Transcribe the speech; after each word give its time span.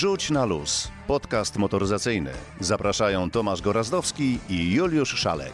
Rzuć 0.00 0.30
na 0.30 0.44
luz. 0.44 0.90
Podcast 1.06 1.58
motoryzacyjny. 1.58 2.30
Zapraszają 2.60 3.30
Tomasz 3.30 3.62
Gorazdowski 3.62 4.38
i 4.48 4.72
Juliusz 4.74 5.14
Szalek. 5.14 5.52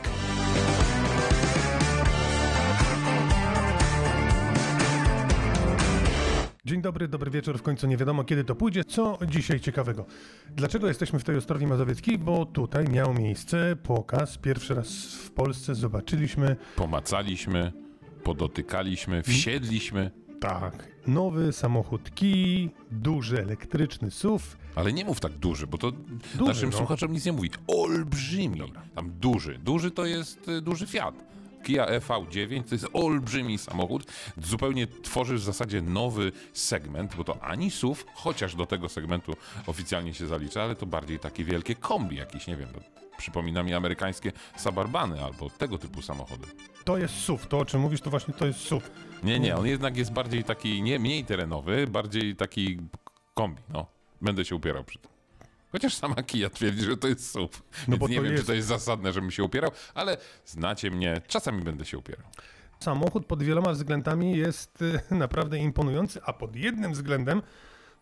Dzień 6.65 6.83
dobry, 6.83 7.09
dobry 7.09 7.31
wieczór. 7.31 7.59
W 7.59 7.63
końcu 7.63 7.87
nie 7.87 7.97
wiadomo 7.97 8.25
kiedy 8.25 8.45
to 8.45 8.55
pójdzie. 8.55 8.85
Co 8.85 9.19
dzisiaj 9.29 9.61
ciekawego? 9.61 10.07
Dlaczego 10.51 10.89
jesteśmy 10.89 11.19
w 11.19 11.25
tej 11.25 11.37
Ostrowi 11.37 11.67
Mazowieckiej? 11.67 12.19
Bo 12.19 12.47
tutaj 12.47 12.85
miał 12.85 13.15
miejsce 13.15 13.77
pokaz. 13.83 14.39
Pierwszy 14.39 14.75
raz 14.75 14.89
w 15.15 15.31
Polsce 15.31 15.75
zobaczyliśmy. 15.75 16.57
Pomacaliśmy, 16.77 17.73
podotykaliśmy, 18.23 19.23
wsiedliśmy. 19.23 20.26
Tak, 20.41 20.89
nowy 21.07 21.53
samochód 21.53 22.15
Kii, 22.15 22.71
duży 22.91 23.43
elektryczny 23.43 24.11
SUV. 24.11 24.45
Ale 24.75 24.93
nie 24.93 25.05
mów 25.05 25.21
tak 25.21 25.33
duży, 25.33 25.67
bo 25.67 25.79
to 25.79 25.93
Duży, 26.35 26.49
naszym 26.49 26.71
no. 26.71 26.77
słuchaczom 26.77 27.13
nic 27.13 27.25
nie 27.25 27.33
mówi. 27.33 27.51
Olbrzymi. 27.67 28.73
Tam 28.95 29.11
duży. 29.21 29.59
Duży 29.59 29.91
to 29.91 30.05
jest 30.07 30.49
y, 30.49 30.61
duży 30.61 30.87
Fiat. 30.87 31.15
Kia 31.65 31.87
EV9 31.87 32.63
to 32.65 32.75
jest 32.75 32.87
olbrzymi 32.93 33.59
samochód. 33.59 34.13
Zupełnie 34.43 34.87
tworzy 34.87 35.35
w 35.35 35.43
zasadzie 35.43 35.83
nowy 35.83 36.33
segment, 36.53 37.17
bo 37.17 37.25
to 37.25 37.45
ani 37.45 37.71
SUV, 37.71 38.05
chociaż 38.15 38.55
do 38.55 38.67
tego 38.67 38.89
segmentu 38.89 39.33
oficjalnie 39.67 40.15
się 40.15 40.27
zalicza, 40.27 40.63
ale 40.63 40.75
to 40.77 40.87
bardziej 40.87 41.19
takie 41.19 41.45
wielkie 41.45 41.75
kombi 41.75 42.17
jakieś, 42.17 42.47
nie 42.47 42.57
wiem. 42.57 42.69
Przypomina 43.19 43.63
mi 43.63 43.75
amerykańskie 43.75 44.33
Suburbany 44.57 45.25
albo 45.25 45.51
tego 45.51 45.79
typu 45.79 46.03
samochody. 46.03 46.47
To 46.85 46.99
jest 46.99 47.15
SUV. 47.15 47.47
To, 47.47 47.59
o 47.59 47.65
czym 47.65 47.81
mówisz, 47.81 48.01
to 48.01 48.11
właśnie 48.11 48.35
to 48.35 48.47
jest 48.47 48.59
SUV. 48.61 48.87
Nie, 49.23 49.41
nie, 49.41 49.57
on 49.57 49.67
jednak 49.67 49.97
jest 49.97 50.13
bardziej 50.13 50.45
taki, 50.45 50.83
nie 50.83 50.99
mniej 50.99 51.25
terenowy, 51.25 51.87
bardziej 51.87 52.37
taki 52.37 52.79
kombi, 53.35 53.63
no. 53.69 53.87
Będę 54.23 54.45
się 54.45 54.57
upierał 54.57 54.85
przy 54.85 54.99
tym. 54.99 55.11
Chociaż 55.73 55.95
sama 55.95 56.15
Kia 56.23 56.51
twierdzi, 56.51 56.81
że 56.85 56.97
to 56.97 57.09
jest 57.09 57.31
SUV. 57.31 57.49
No 57.89 57.97
Więc 57.97 58.11
nie 58.11 58.17
wiem, 58.21 58.25
jest- 58.33 58.43
czy 58.43 58.47
to 58.47 58.53
jest 58.55 58.69
zasadne, 58.69 59.13
żebym 59.13 59.31
się 59.31 59.45
upierał, 59.45 59.71
ale 59.95 60.17
znacie 60.45 60.91
mnie, 60.91 61.21
czasami 61.29 61.63
będę 61.63 61.85
się 61.85 61.99
upierał. 61.99 62.27
Samochód 62.81 63.27
pod 63.27 63.43
wieloma 63.43 63.73
względami 63.73 64.37
jest 64.37 64.83
y, 64.83 65.01
naprawdę 65.15 65.59
imponujący, 65.59 66.21
a 66.25 66.33
pod 66.33 66.57
jednym 66.57 66.93
względem 66.93 67.43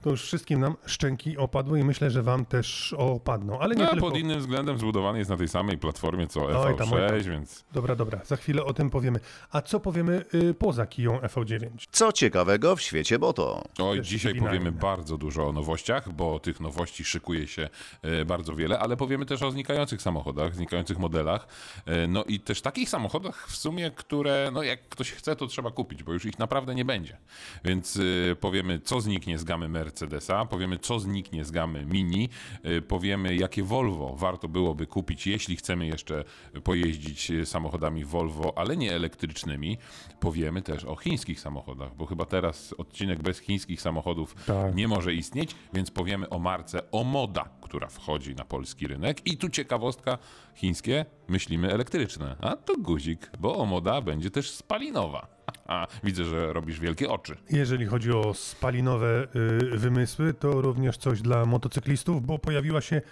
to 0.05 0.11
już 0.11 0.23
wszystkim 0.23 0.61
nam 0.61 0.75
szczęki 0.87 1.37
opadły 1.37 1.81
i 1.81 1.85
myślę, 1.85 2.11
że 2.11 2.23
wam 2.23 2.45
też 2.45 2.93
opadną. 2.93 3.59
Ale 3.61 3.75
nie 3.75 3.83
No, 3.83 3.89
a 3.89 3.93
tylko. 3.93 4.07
pod 4.11 4.17
innym 4.19 4.39
względem 4.39 4.79
zbudowany 4.79 5.19
jest 5.19 5.31
na 5.31 5.37
tej 5.37 5.49
samej 5.49 5.79
platformie 5.79 6.27
co 6.27 6.47
Oj 6.47 6.77
tam, 6.77 6.93
oj 6.93 7.01
EV6, 7.01 7.23
tam. 7.23 7.33
więc 7.33 7.65
Dobra, 7.73 7.97
dobra, 7.97 8.21
za 8.25 8.37
chwilę 8.37 8.65
o 8.65 8.75
tym 8.75 8.91
powiemy. 8.91 9.21
A 9.51 9.63
co 9.63 9.81
powiemy 9.81 10.25
y, 10.35 10.55
poza 10.55 10.87
Kiją 10.87 11.19
EV9? 11.19 11.69
Co 11.91 12.13
ciekawego 12.13 12.77
w 12.77 12.81
świecie 12.81 13.19
Boto? 13.19 13.63
Oj, 13.79 13.99
Też 13.99 14.09
dzisiaj 14.09 14.35
powiemy 14.35 14.73
bardzo 14.73 15.19
dużo 15.19 15.49
o 15.49 15.53
nowościach, 15.53 16.13
bo 16.13 16.41
tych 16.41 16.61
nowości 16.61 17.05
szykuje 17.05 17.47
się 17.47 17.69
e, 18.03 18.25
bardzo 18.25 18.55
wiele, 18.55 18.79
ale 18.79 18.97
powiemy 18.97 19.27
też 19.27 19.43
o 19.43 19.51
znikających 19.51 20.03
samochodach, 20.03 20.55
znikających 20.55 20.99
modelach, 20.99 21.47
e, 21.87 22.07
no 22.07 22.25
i 22.25 22.41
też 22.41 22.61
takich 22.63 22.89
samochodach 22.89 23.47
w 23.49 23.57
sumie, 23.57 23.91
które, 23.91 24.51
no 24.53 24.63
jak 24.63 24.89
ktoś 24.89 25.13
chce, 25.13 25.37
to 25.37 25.47
trzeba 25.47 25.71
kupić, 25.71 26.03
bo 26.03 26.13
już 26.13 26.25
ich 26.25 26.39
naprawdę 26.39 26.75
nie 26.75 26.85
będzie. 26.85 27.17
Więc 27.65 27.99
e, 28.33 28.37
powiemy, 28.37 28.81
co 28.81 29.01
zniknie 29.01 29.39
z 29.39 29.45
gamy 29.45 29.69
Mercedesa, 29.95 30.45
powiemy, 30.45 30.79
co 30.79 31.01
zniknie 31.01 31.45
z 31.45 31.51
gamy 31.51 31.87
Mini, 31.87 32.29
e, 32.63 32.81
powiemy, 32.83 33.37
jakie 33.37 33.63
Volvo 33.63 34.17
warto 34.17 34.49
byłoby 34.49 34.87
kupić, 34.87 35.27
jeśli 35.27 35.57
chcemy 35.57 35.87
jeszcze 35.87 36.25
pojeździć 36.65 37.31
e, 37.31 37.47
samochodami 37.47 38.05
Volvo, 38.05 38.59
ale 38.59 38.77
nie 38.77 38.93
elektrycznymi. 38.93 39.79
Powiemy 40.21 40.63
też 40.63 40.85
o 40.85 40.97
chińskich 40.97 41.41
samochodach, 41.41 41.97
bo 41.97 42.07
chyba 42.07 42.25
teraz 42.25 42.73
odcinek 42.79 43.23
bez 43.23 43.39
chińskich 43.39 43.81
samochodów 43.81 44.35
Tak. 44.47 44.75
nie 44.75 44.89
może 44.89 45.15
istnieć, 45.15 45.55
więc 45.73 45.91
powiemy 45.91 46.29
o 46.29 46.39
marce 46.39 46.91
Omoda, 46.91 47.49
która 47.61 47.89
wchodzi 47.89 48.35
na 48.35 48.45
polski 48.45 48.87
rynek. 48.87 49.27
I 49.27 49.37
tu 49.37 49.49
ciekawostka, 49.49 50.19
chińskie 50.55 51.07
myślimy 51.29 51.73
elektryczne, 51.73 52.37
a 52.41 52.57
to 52.57 52.77
guzik, 52.79 53.31
bo 53.39 53.57
Omoda 53.57 54.01
będzie 54.01 54.31
też 54.31 54.51
spalinowa. 54.51 55.34
A 55.67 55.87
widzę, 56.05 56.25
że 56.25 56.53
robisz 56.53 56.81
wielkie 56.81 57.11
oczy. 57.11 57.37
Jeżeli 57.51 57.87
chodzi 57.87 58.13
o 58.13 58.35
spalinowe 58.35 59.27
y, 59.73 59.79
wymysły, 59.79 60.35
to 60.35 60.61
również 60.61 60.97
coś 60.97 61.23
dla 61.23 61.47
motocyklistów, 61.47 62.27
bo 62.27 62.39
pojawiła 62.39 62.81
się 62.81 63.03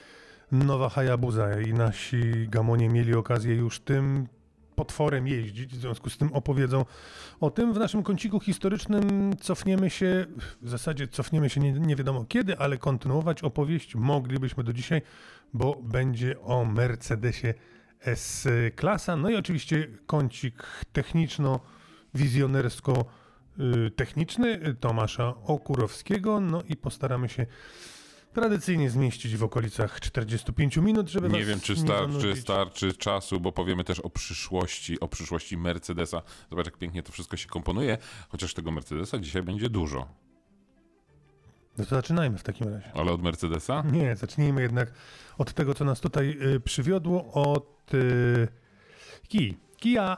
nowa 0.53 0.89
Hayabusa 0.89 1.61
i 1.61 1.73
nasi 1.73 2.49
gamonie 2.49 2.89
mieli 2.89 3.15
okazję 3.15 3.55
już 3.55 3.81
tym 3.81 4.27
potworem 4.75 5.29
jeździć, 5.29 5.75
w 5.75 5.81
związku 5.81 6.11
z 6.11 6.19
tym 6.19 6.33
opowiedzą 6.33 6.85
o 7.41 7.51
tym. 7.51 7.73
W 7.73 7.79
naszym 7.79 8.03
kąciku 8.03 8.41
historycznym 8.41 9.37
cofniemy 9.37 9.91
się, 9.91 10.27
w 10.63 10.69
zasadzie 10.69 11.09
cofniemy 11.09 11.51
się 11.51 11.61
nie, 11.61 11.73
nie 11.73 11.97
wiadomo 11.97 12.25
kiedy, 12.25 12.59
ale 12.59 12.79
kontynuować 12.79 13.43
opowieść 13.43 13.95
moglibyśmy 13.95 14.65
do 14.65 14.73
dzisiaj, 14.73 15.03
bo 15.55 15.79
będzie 15.83 16.41
o 16.41 16.65
Mercedesie 16.65 17.55
S-klasa, 18.01 19.17
no 19.17 19.31
i 19.31 19.37
oczywiście 19.37 19.89
kącik 20.07 20.63
techniczno 20.93 21.61
wizjonersko 22.15 23.05
y, 23.87 23.91
techniczny 23.91 24.75
Tomasza 24.81 25.35
Okurowskiego, 25.45 26.41
no 26.41 26.63
i 26.69 26.77
postaramy 26.77 27.29
się 27.29 27.47
tradycyjnie 28.33 28.91
zmieścić 28.91 29.37
w 29.37 29.45
okolicach 29.45 30.01
45 30.01 30.77
minut, 30.77 31.09
żeby 31.09 31.29
Nie 31.29 31.45
wiem, 31.45 31.61
czy 31.61 31.75
nie 31.75 31.81
starczy, 31.81 32.13
zanudzić. 32.13 32.43
starczy 32.43 32.93
czasu, 32.93 33.41
bo 33.41 33.53
powiemy 33.53 33.85
też 33.85 34.01
o 34.01 34.11
przyszłości, 34.11 35.01
o 35.01 35.09
przyszłości 35.09 35.57
Mercedesa. 35.57 36.23
Zobacz, 36.51 36.67
jak 36.67 36.79
pięknie 36.79 37.03
to 37.03 37.13
wszystko 37.13 37.37
się 37.37 37.49
komponuje, 37.49 37.99
chociaż 38.29 38.55
tego 38.55 38.71
Mercedesa 38.71 39.19
dzisiaj 39.19 39.43
będzie 39.43 39.69
dużo. 39.71 40.09
No 41.79 41.85
to 41.85 41.95
zaczynajmy 41.95 42.39
w 42.39 42.43
takim 42.43 42.69
razie. 42.69 42.91
Ale 42.95 43.13
od 43.13 43.23
Mercedesa? 43.23 43.83
Nie, 43.93 44.17
zacznijmy 44.17 44.63
jednak 44.63 44.93
od 45.39 45.53
tego, 45.53 45.75
co 45.75 45.85
nas 45.85 46.01
tutaj 46.01 46.39
y, 46.43 46.61
przywiodło, 46.61 47.33
od 47.33 47.95
y, 47.95 48.49
Kii. 49.29 49.59
Kia 49.77 50.17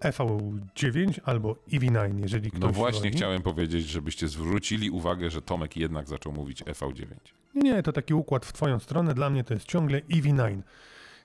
EV9 0.00 1.20
albo 1.24 1.56
EV9, 1.72 2.20
jeżeli 2.20 2.50
ktoś 2.50 2.60
No 2.60 2.68
właśnie 2.68 3.10
chciałem 3.10 3.42
powiedzieć, 3.42 3.86
żebyście 3.86 4.28
zwrócili 4.28 4.90
uwagę, 4.90 5.30
że 5.30 5.42
Tomek 5.42 5.76
jednak 5.76 6.08
zaczął 6.08 6.32
mówić 6.32 6.62
EV9. 6.62 7.06
Nie, 7.54 7.82
to 7.82 7.92
taki 7.92 8.14
układ 8.14 8.46
w 8.46 8.52
twoją 8.52 8.78
stronę. 8.78 9.14
Dla 9.14 9.30
mnie 9.30 9.44
to 9.44 9.54
jest 9.54 9.66
ciągle 9.66 10.00
EV9. 10.00 10.62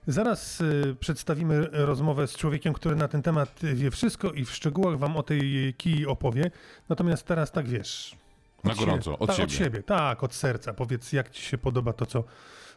Zaraz 0.08 0.62
y, 0.62 0.96
przedstawimy 1.00 1.68
rozmowę 1.72 2.28
z 2.28 2.36
człowiekiem, 2.36 2.74
który 2.74 2.96
na 2.96 3.08
ten 3.08 3.22
temat 3.22 3.60
wie 3.74 3.92
wszystko 3.92 4.32
i 4.32 4.46
w 4.46 4.52
szczegółach 4.52 4.98
wam 4.98 5.18
o 5.18 5.24
tej 5.24 5.74
kiji 5.78 6.06
opowie. 6.06 6.52
Natomiast 6.90 7.26
teraz 7.26 7.52
tak 7.52 7.68
wiesz. 7.68 8.16
Na 8.64 8.76
gorąco, 8.76 9.20
od 9.20 9.28
tak, 9.28 9.36
siebie. 9.36 9.46
Od 9.46 9.52
siebie, 9.52 9.84
tak, 9.84 10.24
od 10.24 10.34
serca. 10.34 10.74
Powiedz, 10.74 11.14
jak 11.14 11.30
ci 11.30 11.42
się 11.42 11.58
podoba 11.58 11.94
to, 11.94 12.06
co 12.06 12.24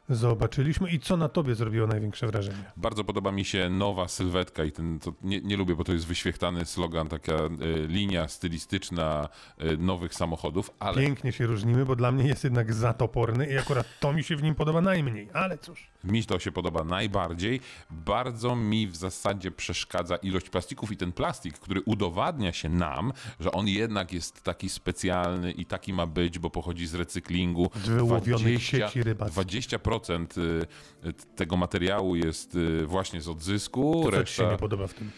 zobaczyliśmy 0.08 0.90
i 0.90 0.98
co 1.00 1.16
na 1.16 1.28
tobie 1.28 1.54
zrobiło 1.54 1.86
największe 1.86 2.26
wrażenie. 2.26 2.64
Bardzo 2.76 3.04
podoba 3.04 3.32
mi 3.32 3.44
się 3.44 3.70
nowa 3.70 4.08
sylwetka 4.08 4.64
i 4.64 4.72
ten, 4.72 4.98
to 4.98 5.12
nie, 5.22 5.40
nie 5.40 5.56
lubię, 5.56 5.74
bo 5.74 5.84
to 5.84 5.92
jest 5.92 6.06
wyświechtany 6.06 6.64
slogan, 6.64 7.08
taka 7.08 7.32
e, 7.32 7.48
linia 7.86 8.28
stylistyczna 8.28 9.28
e, 9.58 9.76
nowych 9.76 10.14
samochodów, 10.14 10.70
ale 10.78 11.02
Pięknie 11.02 11.32
się 11.32 11.46
różnimy, 11.46 11.84
bo 11.84 11.96
dla 11.96 12.12
mnie 12.12 12.26
jest 12.26 12.44
jednak 12.44 12.74
za 12.74 12.92
toporny 12.92 13.46
i 13.46 13.58
akurat 13.58 13.86
to 14.00 14.12
mi 14.12 14.24
się 14.24 14.36
w 14.36 14.42
nim 14.42 14.54
podoba 14.54 14.80
najmniej, 14.80 15.28
ale 15.32 15.58
cóż. 15.58 15.90
Mi 16.04 16.24
to 16.24 16.38
się 16.38 16.52
podoba 16.52 16.84
najbardziej. 16.84 17.60
Bardzo 17.90 18.56
mi 18.56 18.86
w 18.86 18.96
zasadzie 18.96 19.50
przeszkadza 19.50 20.16
ilość 20.16 20.50
plastików 20.50 20.92
i 20.92 20.96
ten 20.96 21.12
plastik, 21.12 21.58
który 21.58 21.80
udowadnia 21.80 22.52
się 22.52 22.68
nam, 22.68 23.12
że 23.40 23.52
on 23.52 23.68
jednak 23.68 24.12
jest 24.12 24.42
taki 24.42 24.68
specjalny 24.68 25.52
i 25.52 25.66
taki 25.66 25.92
ma 25.92 26.06
być, 26.06 26.38
bo 26.38 26.50
pochodzi 26.50 26.86
z 26.86 26.94
recyklingu. 26.94 27.70
Z 27.84 27.88
wyłowionych 27.88 28.62
sieci 28.62 29.02
rybackich. 29.02 29.38
20% 29.38 30.38
y, 30.38 31.12
tego 31.36 31.56
materiału 31.56 32.16
jest 32.16 32.54
y, 32.54 32.86
właśnie 32.86 33.20
z 33.20 33.28
odzysku. 33.28 34.02
To 34.04 34.10
co 34.10 34.24
ci 34.24 34.34
się 34.34 34.42
reszta- 34.42 34.50
nie 34.52 34.58
podoba 34.58 34.86
w 34.86 34.94
tym? 34.94 35.10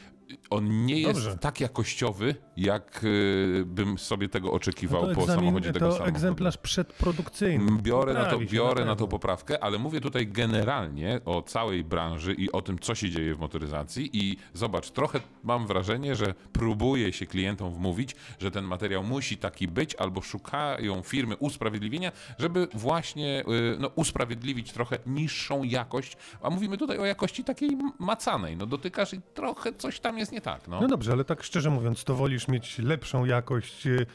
On 0.51 0.87
nie 0.87 0.99
jest 1.01 1.13
Dobrze. 1.21 1.39
tak 1.39 1.61
jakościowy, 1.61 2.35
jak 2.57 3.01
y, 3.05 3.63
bym 3.67 3.99
sobie 3.99 4.29
tego 4.29 4.53
oczekiwał 4.53 5.07
No 5.07 5.15
po 5.15 5.21
egzamin, 5.23 5.41
samochodzie 5.45 5.73
tego 5.73 5.87
to 5.87 5.93
samochodu. 5.93 6.17
egzemplarz 6.17 6.59
przedprodukcyjny. 6.59 7.73
Biorę, 7.83 8.15
na 8.15 8.25
to, 8.25 8.39
biorę 8.39 8.85
na 8.85 8.91
to 8.91 8.97
pewno. 8.97 9.09
poprawkę, 9.09 9.65
ale 9.65 9.79
mówię 9.79 10.01
tutaj 10.01 10.27
generalnie 10.27 11.21
o 11.25 11.43
całej 11.43 11.85
branży 11.85 12.35
i 12.35 12.53
o 12.53 12.63
tym, 12.63 12.79
co 12.79 12.95
się 12.95 13.11
dzieje 13.11 13.35
w 13.35 13.39
motoryzacji. 13.39 14.11
I 14.13 14.37
zobacz, 14.55 14.91
trochę 14.91 15.21
mam 15.45 15.67
wrażenie, 15.67 16.17
że 16.17 16.35
próbuje 16.53 17.13
się 17.13 17.27
klientom 17.27 17.75
wmówić, 17.75 18.17
że 18.39 18.51
ten 18.51 18.65
materiał 18.65 19.05
musi 19.05 19.37
taki 19.37 19.69
być, 19.69 19.95
albo 19.95 20.23
szukają 20.23 21.03
firmy 21.03 21.37
usprawiedliwienia, 21.37 22.13
żeby 22.39 22.69
właśnie 22.75 23.45
y, 23.75 23.77
no, 23.79 23.91
usprawiedliwić 23.95 24.73
trochę 24.73 24.99
niższą 25.07 25.63
jakość. 25.65 26.17
A 26.43 26.51
mówimy 26.51 26.77
tutaj 26.79 26.99
o 26.99 27.05
jakości 27.05 27.45
takiej 27.45 27.71
macanej. 27.99 28.57
No 28.57 28.67
dotykasz 28.67 29.15
i 29.15 29.21
trochę 29.35 29.73
coś 29.73 30.01
tam 30.01 30.19
jest 30.21 30.33
nie 30.33 30.41
tak. 30.41 30.69
No. 30.69 30.81
No 30.81 30.89
dobrze, 30.89 31.13
ale 31.13 31.25
tak 31.25 31.43
szczerze 31.43 31.71
mówiąc, 31.71 32.05
to 32.05 32.15
wolisz 32.15 32.49
mieć 32.49 32.79
lepszą 32.79 33.25
jakość, 33.25 33.87
y, 33.87 34.07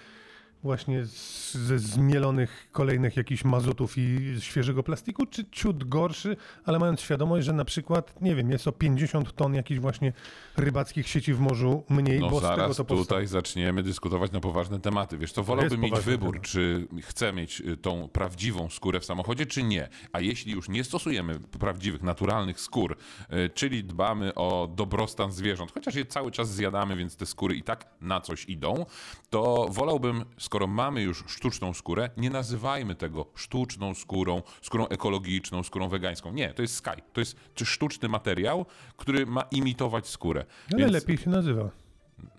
właśnie 0.63 1.05
z, 1.05 1.53
ze 1.53 1.79
zmielonych 1.79 2.67
kolejnych 2.71 3.17
jakichś 3.17 3.43
mazutów 3.43 3.97
i 3.97 4.35
świeżego 4.39 4.83
plastiku, 4.83 5.25
czy 5.25 5.45
ciut 5.51 5.83
gorszy, 5.83 6.37
ale 6.65 6.79
mając 6.79 7.01
świadomość, 7.01 7.45
że 7.45 7.53
na 7.53 7.65
przykład, 7.65 8.21
nie 8.21 8.35
wiem, 8.35 8.51
jest 8.51 8.67
o 8.67 8.71
50 8.71 9.35
ton 9.35 9.53
jakichś 9.53 9.79
właśnie 9.79 10.13
rybackich 10.57 11.07
sieci 11.07 11.33
w 11.33 11.39
morzu 11.39 11.83
mniej, 11.89 12.19
No 12.19 12.29
bo 12.29 12.39
z 12.39 12.41
tego 12.43 12.55
zaraz 12.55 12.77
to 12.77 12.85
powstało. 12.85 13.03
tutaj 13.05 13.27
zaczniemy 13.27 13.83
dyskutować 13.83 14.31
na 14.31 14.39
poważne 14.39 14.79
tematy. 14.79 15.17
Wiesz, 15.17 15.33
to 15.33 15.43
wolałbym 15.43 15.81
mieć 15.81 15.99
wybór, 15.99 16.33
temat. 16.33 16.47
czy 16.47 16.87
chcę 17.01 17.33
mieć 17.33 17.61
y, 17.61 17.77
tą 17.77 18.09
prawdziwą 18.09 18.69
skórę 18.69 18.99
w 18.99 19.05
samochodzie, 19.05 19.45
czy 19.45 19.63
nie. 19.63 19.89
A 20.13 20.19
jeśli 20.19 20.51
już 20.51 20.69
nie 20.69 20.83
stosujemy 20.83 21.39
prawdziwych, 21.39 22.03
naturalnych 22.03 22.59
skór, 22.59 22.97
y, 23.33 23.49
czyli 23.49 23.83
dbamy 23.83 24.35
o 24.35 24.69
dobrostan 24.75 25.31
zwierząt, 25.31 25.71
chociaż 25.71 25.95
je 25.95 26.05
cały 26.05 26.31
czas 26.31 26.49
zjadamy, 26.53 26.95
więc 26.95 27.15
te 27.15 27.25
skóry 27.25 27.55
i 27.55 27.63
tak 27.63 27.85
na 28.01 28.21
coś 28.21 28.45
idą, 28.45 28.85
to 29.29 29.67
wolałbym, 29.69 30.25
skoro 30.37 30.54
mamy 30.67 31.01
już 31.01 31.23
sztuczną 31.27 31.73
skórę, 31.73 32.09
nie 32.17 32.29
nazywajmy 32.29 32.95
tego 32.95 33.25
sztuczną 33.35 33.93
skórą, 33.93 34.41
skórą 34.61 34.87
ekologiczną, 34.87 35.63
skórą 35.63 35.89
wegańską. 35.89 36.31
Nie, 36.33 36.53
to 36.53 36.61
jest 36.61 36.75
sky. 36.75 37.01
To 37.13 37.21
jest 37.21 37.37
sztuczny 37.63 38.09
materiał, 38.09 38.65
który 38.97 39.25
ma 39.25 39.41
imitować 39.51 40.07
skórę. 40.07 40.45
Ale 40.73 40.79
Więc- 40.79 40.91
lepiej 40.93 41.17
się 41.17 41.29
nazywa. 41.29 41.69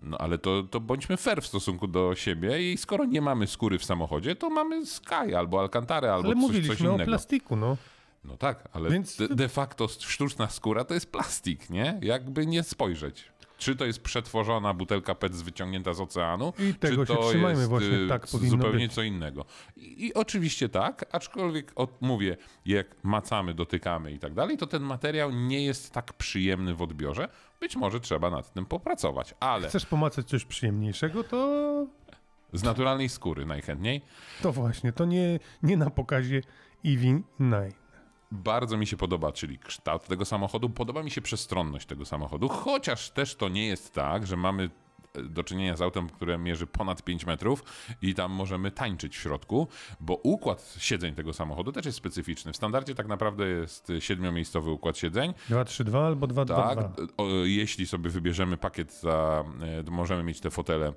no 0.02 0.18
ale 0.18 0.38
to, 0.38 0.62
to 0.62 0.80
bądźmy 0.80 1.16
fair 1.16 1.42
w 1.42 1.46
stosunku 1.46 1.86
do 1.86 2.14
siebie 2.14 2.72
i 2.72 2.76
skoro 2.78 3.04
nie 3.04 3.20
mamy 3.20 3.46
skóry 3.46 3.78
w 3.78 3.84
samochodzie, 3.84 4.36
to 4.36 4.50
mamy 4.50 4.86
Sky 4.86 5.36
albo 5.38 5.60
Alcantarę 5.60 6.12
albo 6.12 6.28
Ale 6.28 6.34
coś, 6.34 6.42
coś 6.44 6.52
mówiliśmy 6.54 6.88
o 6.90 6.94
innego. 6.94 7.10
plastiku, 7.10 7.56
no. 7.56 7.76
No 8.24 8.36
tak, 8.36 8.68
ale 8.72 8.90
Więc- 8.90 9.16
de, 9.16 9.28
de 9.28 9.48
facto 9.48 9.88
sztuczna 9.88 10.48
skóra 10.48 10.84
to 10.84 10.94
jest 10.94 11.12
plastik, 11.12 11.70
nie? 11.70 11.98
Jakby 12.02 12.46
nie 12.46 12.62
spojrzeć. 12.62 13.24
Czy 13.58 13.76
to 13.76 13.84
jest 13.84 14.02
przetworzona 14.02 14.74
butelka 14.74 15.14
PET 15.14 15.32
wyciągnięta 15.32 15.92
z 15.94 16.00
oceanu, 16.00 16.52
I 16.58 16.74
tego 16.74 17.06
czy 17.06 17.12
się 17.12 17.18
to 17.18 17.28
trzymajmy 17.28 17.58
jest 17.58 17.68
właśnie, 17.70 17.96
y, 17.98 18.08
tak 18.08 18.26
zupełnie 18.28 18.86
być. 18.86 18.92
co 18.94 19.02
innego. 19.02 19.44
I, 19.76 20.06
I 20.06 20.14
oczywiście 20.14 20.68
tak, 20.68 21.04
aczkolwiek 21.12 21.72
od, 21.74 22.02
mówię, 22.02 22.36
jak 22.66 22.86
macamy, 23.02 23.54
dotykamy 23.54 24.12
i 24.12 24.18
tak 24.18 24.34
dalej, 24.34 24.56
to 24.56 24.66
ten 24.66 24.82
materiał 24.82 25.32
nie 25.32 25.64
jest 25.64 25.92
tak 25.92 26.12
przyjemny 26.12 26.74
w 26.74 26.82
odbiorze. 26.82 27.28
Być 27.60 27.76
może 27.76 28.00
trzeba 28.00 28.30
nad 28.30 28.52
tym 28.52 28.66
popracować, 28.66 29.34
ale 29.40 29.68
Chcesz 29.68 29.86
pomacać 29.86 30.28
coś 30.28 30.44
przyjemniejszego, 30.44 31.24
to, 31.24 31.86
z 32.52 32.62
naturalnej 32.62 33.08
skóry 33.08 33.46
najchętniej. 33.46 34.02
to 34.42 34.52
właśnie, 34.52 34.92
to 34.92 35.04
nie, 35.04 35.38
nie 35.62 35.76
na 35.76 35.90
pokazie 35.90 36.40
EV9. 36.84 37.72
Bardzo 38.32 38.76
mi 38.76 38.86
się 38.86 38.96
podoba, 38.96 39.32
czyli 39.32 39.58
kształt 39.58 40.06
tego 40.06 40.24
samochodu, 40.24 40.70
podoba 40.70 41.02
mi 41.02 41.10
się 41.10 41.20
przestronność 41.20 41.86
tego 41.86 42.04
samochodu, 42.04 42.48
chociaż 42.48 43.10
też 43.10 43.34
to 43.34 43.48
nie 43.48 43.66
jest 43.66 43.94
tak, 43.94 44.26
że 44.26 44.36
mamy 44.36 44.70
e, 45.14 45.22
do 45.22 45.44
czynienia 45.44 45.76
z 45.76 45.82
autem, 45.82 46.08
które 46.08 46.38
mierzy 46.38 46.66
ponad 46.66 47.02
5 47.02 47.26
metrów 47.26 47.64
i 48.02 48.14
tam 48.14 48.32
możemy 48.32 48.70
tańczyć 48.70 49.16
w 49.16 49.20
środku, 49.20 49.68
bo 50.00 50.14
układ 50.14 50.74
siedzeń 50.78 51.14
tego 51.14 51.32
samochodu 51.32 51.72
też 51.72 51.86
jest 51.86 51.98
specyficzny. 51.98 52.52
W 52.52 52.56
standardzie 52.56 52.94
tak 52.94 53.06
naprawdę 53.06 53.46
jest 53.46 53.92
siedmiomiejscowy 53.98 54.70
układ 54.70 54.98
siedzeń. 54.98 55.34
232 55.48 56.06
albo 56.06 56.26
222. 56.26 56.88
Tak, 56.92 57.08
o, 57.16 57.26
jeśli 57.44 57.86
sobie 57.86 58.10
wybierzemy 58.10 58.56
pakiet 58.56 59.00
za, 59.00 59.44
e, 59.86 59.90
możemy 59.90 60.22
mieć 60.22 60.40
te 60.40 60.50
fotele 60.50 60.92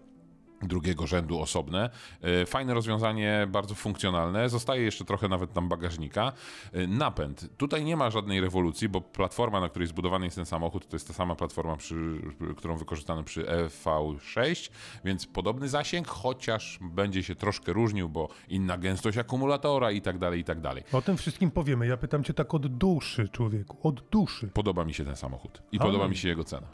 drugiego 0.62 1.08
rzędu 1.08 1.42
osobne. 1.42 1.90
E, 2.22 2.46
Fajne 2.46 2.74
rozwiązanie, 2.74 3.48
bardzo 3.52 3.76
funkcjonalne. 3.76 4.50
Zostaje 4.50 4.84
jeszcze 4.84 5.06
trochę 5.06 5.28
nawet 5.28 5.54
tam 5.54 5.70
bagażnika. 5.70 6.32
E, 6.74 6.88
Napęd. 6.88 7.50
Tutaj 7.58 7.84
nie 7.84 7.98
ma 7.98 8.10
żadnej 8.10 8.42
rewolucji, 8.42 8.90
bo 8.90 9.02
platforma, 9.02 9.60
na 9.60 9.70
której 9.70 9.88
zbudowany 9.88 10.26
jest 10.26 10.36
ten 10.36 10.46
samochód, 10.46 10.88
to 10.88 10.96
jest 10.96 11.08
ta 11.08 11.14
sama 11.14 11.36
platforma, 11.36 11.76
przy, 11.76 12.22
którą 12.58 12.78
wykorzystano 12.78 13.24
przy 13.24 13.44
EV6, 13.46 14.70
więc 15.06 15.28
podobny 15.28 15.70
zasięg, 15.70 16.08
chociaż 16.08 16.80
będzie 16.82 17.24
się 17.24 17.36
troszkę 17.36 17.74
różnił, 17.74 18.10
bo 18.10 18.30
inna 18.50 18.78
gęstość 18.78 19.18
akumulatora 19.18 19.92
i 19.92 20.02
tak 20.02 20.18
dalej, 20.18 20.40
i 20.40 20.44
tak 20.44 20.62
dalej. 20.62 20.84
O 20.94 21.02
tym 21.02 21.18
wszystkim 21.18 21.52
powiemy. 21.52 21.88
Ja 21.88 21.98
pytam 21.98 22.24
cię 22.24 22.34
tak 22.34 22.54
od 22.54 22.68
duszy, 22.68 23.30
człowieku. 23.30 23.78
Od 23.88 24.02
duszy. 24.10 24.48
Podoba 24.48 24.86
mi 24.86 24.94
się 24.94 25.06
ten 25.06 25.16
samochód 25.16 25.62
i 25.72 25.80
A, 25.80 25.84
podoba 25.84 26.08
mi 26.08 26.18
się 26.18 26.28
jego 26.28 26.44
cena. 26.44 26.68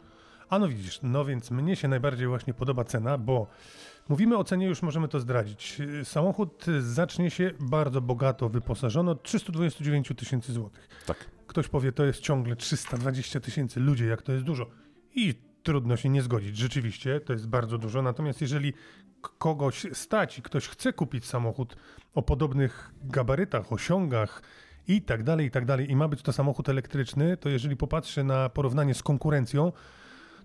A 0.50 0.58
no 0.58 0.68
widzisz, 0.68 1.00
no 1.02 1.24
więc 1.24 1.50
mnie 1.50 1.76
się 1.76 1.88
najbardziej 1.88 2.26
właśnie 2.26 2.54
podoba 2.54 2.84
cena, 2.84 3.18
bo 3.18 3.46
mówimy 4.08 4.36
o 4.36 4.44
cenie, 4.44 4.66
już 4.66 4.82
możemy 4.82 5.08
to 5.08 5.20
zdradzić. 5.20 5.78
Samochód 6.04 6.64
zacznie 6.80 7.30
się 7.30 7.50
bardzo 7.60 8.00
bogato 8.00 8.48
wyposażony 8.48 9.10
od 9.10 9.22
329 9.22 10.12
tysięcy 10.16 10.52
złotych. 10.52 10.88
Tak. 11.06 11.16
Ktoś 11.46 11.68
powie, 11.68 11.92
to 11.92 12.04
jest 12.04 12.20
ciągle 12.20 12.56
320 12.56 13.40
tysięcy, 13.40 13.80
ludzie, 13.80 14.06
jak 14.06 14.22
to 14.22 14.32
jest 14.32 14.44
dużo. 14.44 14.66
I 15.14 15.34
trudno 15.62 15.96
się 15.96 16.08
nie 16.08 16.22
zgodzić, 16.22 16.56
rzeczywiście, 16.56 17.20
to 17.20 17.32
jest 17.32 17.48
bardzo 17.48 17.78
dużo. 17.78 18.02
Natomiast 18.02 18.40
jeżeli 18.40 18.72
kogoś 19.20 19.86
stać 19.92 20.38
i 20.38 20.42
ktoś 20.42 20.68
chce 20.68 20.92
kupić 20.92 21.26
samochód 21.26 21.76
o 22.14 22.22
podobnych 22.22 22.92
gabarytach, 23.02 23.72
osiągach 23.72 24.42
i 24.88 25.02
tak 25.02 25.22
dalej, 25.22 25.46
i 25.46 25.50
tak 25.50 25.64
dalej, 25.64 25.90
i 25.90 25.96
ma 25.96 26.08
być 26.08 26.22
to 26.22 26.32
samochód 26.32 26.68
elektryczny, 26.68 27.36
to 27.36 27.48
jeżeli 27.48 27.76
popatrzy 27.76 28.24
na 28.24 28.48
porównanie 28.48 28.94
z 28.94 29.02
konkurencją, 29.02 29.72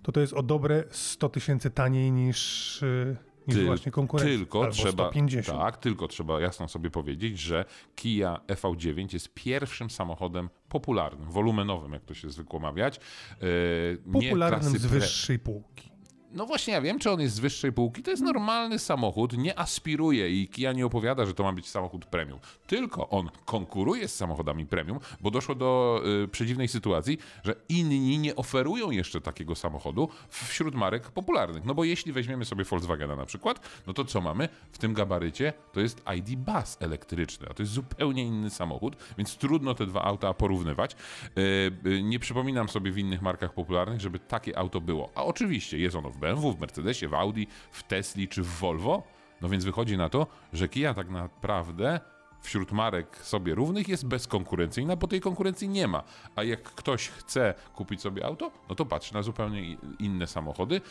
to 0.04 0.12
to 0.12 0.20
jest 0.20 0.34
o 0.34 0.44
dobre 0.44 0.84
100 0.90 1.30
tysięcy 1.30 1.70
taniej 1.70 2.12
niż, 2.12 2.80
yy, 2.82 3.18
niż 3.48 3.58
Tyl- 3.58 3.66
właśnie 3.66 3.92
konkurencja. 3.92 4.38
Tylko 4.38 4.60
Albo 4.60 4.72
trzeba, 4.74 5.04
150. 5.06 5.60
tak, 5.60 5.78
tylko 5.78 6.08
trzeba 6.08 6.42
jasno 6.42 6.68
sobie 6.68 6.90
powiedzieć, 6.90 7.40
że 7.40 7.66
Kia 7.96 8.40
EV9 8.48 9.14
jest 9.14 9.34
pierwszym 9.34 9.90
samochodem 9.90 10.50
popularnym, 10.70 11.32
wolumenowym, 11.32 11.94
jak 11.94 12.06
to 12.06 12.14
się 12.14 12.30
zwykło 12.30 12.60
mawiać. 12.60 13.00
Yy, 13.42 14.14
Popularnym 14.14 14.78
z 14.78 14.86
wyższej 14.86 15.40
półki. 15.40 15.92
No 16.34 16.46
właśnie, 16.46 16.74
ja 16.74 16.82
wiem, 16.82 17.00
czy 17.00 17.12
on 17.12 17.22
jest 17.22 17.36
z 17.36 17.40
wyższej 17.40 17.74
półki. 17.74 18.04
To 18.04 18.12
jest 18.12 18.24
normalny 18.24 18.80
samochód, 18.80 19.38
nie 19.38 19.60
aspiruje 19.60 20.42
i 20.42 20.48
Kia 20.48 20.74
nie 20.74 20.86
opowiada, 20.86 21.26
że 21.26 21.34
to 21.34 21.44
ma 21.44 21.54
być 21.54 21.70
samochód 21.70 22.06
premium. 22.06 22.40
Tylko 22.68 23.10
on 23.10 23.30
konkuruje 23.46 24.08
z 24.08 24.16
samochodami 24.16 24.66
premium, 24.66 25.00
bo 25.22 25.32
doszło 25.32 25.56
do 25.56 26.02
y, 26.24 26.28
przedziwnej 26.28 26.68
sytuacji, 26.68 27.18
że 27.44 27.56
inni 27.70 28.18
nie 28.18 28.36
oferują 28.36 28.92
jeszcze 28.92 29.22
takiego 29.22 29.56
samochodu 29.56 30.10
wśród 30.30 30.76
marek 30.76 31.12
popularnych. 31.12 31.66
No 31.66 31.74
bo 31.74 31.84
jeśli 31.84 32.12
weźmiemy 32.12 32.46
sobie 32.46 32.64
Volkswagena 32.64 33.16
na 33.16 33.26
przykład, 33.26 33.60
no 33.88 33.94
to 33.94 34.06
co 34.06 34.22
mamy? 34.22 34.50
W 34.72 34.78
tym 34.78 34.94
gabarycie 34.94 35.54
to 35.74 35.80
jest 35.80 36.04
ID 36.18 36.36
Bus 36.36 36.78
elektryczny, 36.80 37.48
a 37.50 37.54
to 37.54 37.64
jest 37.64 37.74
zupełnie 37.74 38.24
inny 38.24 38.50
samochód, 38.50 38.96
więc 39.18 39.38
trudno 39.38 39.74
te 39.74 39.86
dwa 39.86 40.04
auta 40.04 40.34
porównywać. 40.34 40.96
Y, 41.38 41.90
y, 41.90 42.04
nie 42.04 42.20
przypominam 42.20 42.70
sobie 42.70 42.92
w 42.92 42.98
innych 42.98 43.22
markach 43.22 43.54
popularnych, 43.54 44.02
żeby 44.02 44.20
takie 44.20 44.58
auto 44.58 44.82
było. 44.82 45.10
A 45.16 45.24
oczywiście 45.24 45.78
jest 45.78 45.96
ono 45.96 46.10
w 46.10 46.21
BMW, 46.22 46.54
w 46.54 46.60
Mercedesie, 46.60 47.08
w 47.08 47.14
Audi, 47.14 47.44
w 47.72 47.84
Tesli 47.84 48.28
czy 48.28 48.44
w 48.44 48.48
Volvo. 48.48 49.04
No 49.42 49.50
więc 49.50 49.66
wychodzi 49.66 49.98
na 49.98 50.10
to, 50.10 50.28
że 50.54 50.70
Kia 50.70 50.94
tak 50.94 51.10
naprawdę 51.10 52.00
wśród 52.42 52.72
marek 52.72 53.18
sobie 53.18 53.56
równych 53.56 53.88
jest 53.88 54.06
bezkonkurencyjna, 54.06 54.96
bo 54.96 55.08
tej 55.08 55.22
konkurencji 55.22 55.70
nie 55.70 55.88
ma. 55.88 56.04
A 56.36 56.44
jak 56.44 56.64
ktoś 56.64 57.08
chce 57.10 57.54
kupić 57.76 58.02
sobie 58.02 58.26
auto, 58.26 58.52
no 58.70 58.76
to 58.76 58.86
patrzy 58.86 59.14
na 59.14 59.22
zupełnie 59.22 59.78
inne 60.00 60.28
samochody. 60.28 60.82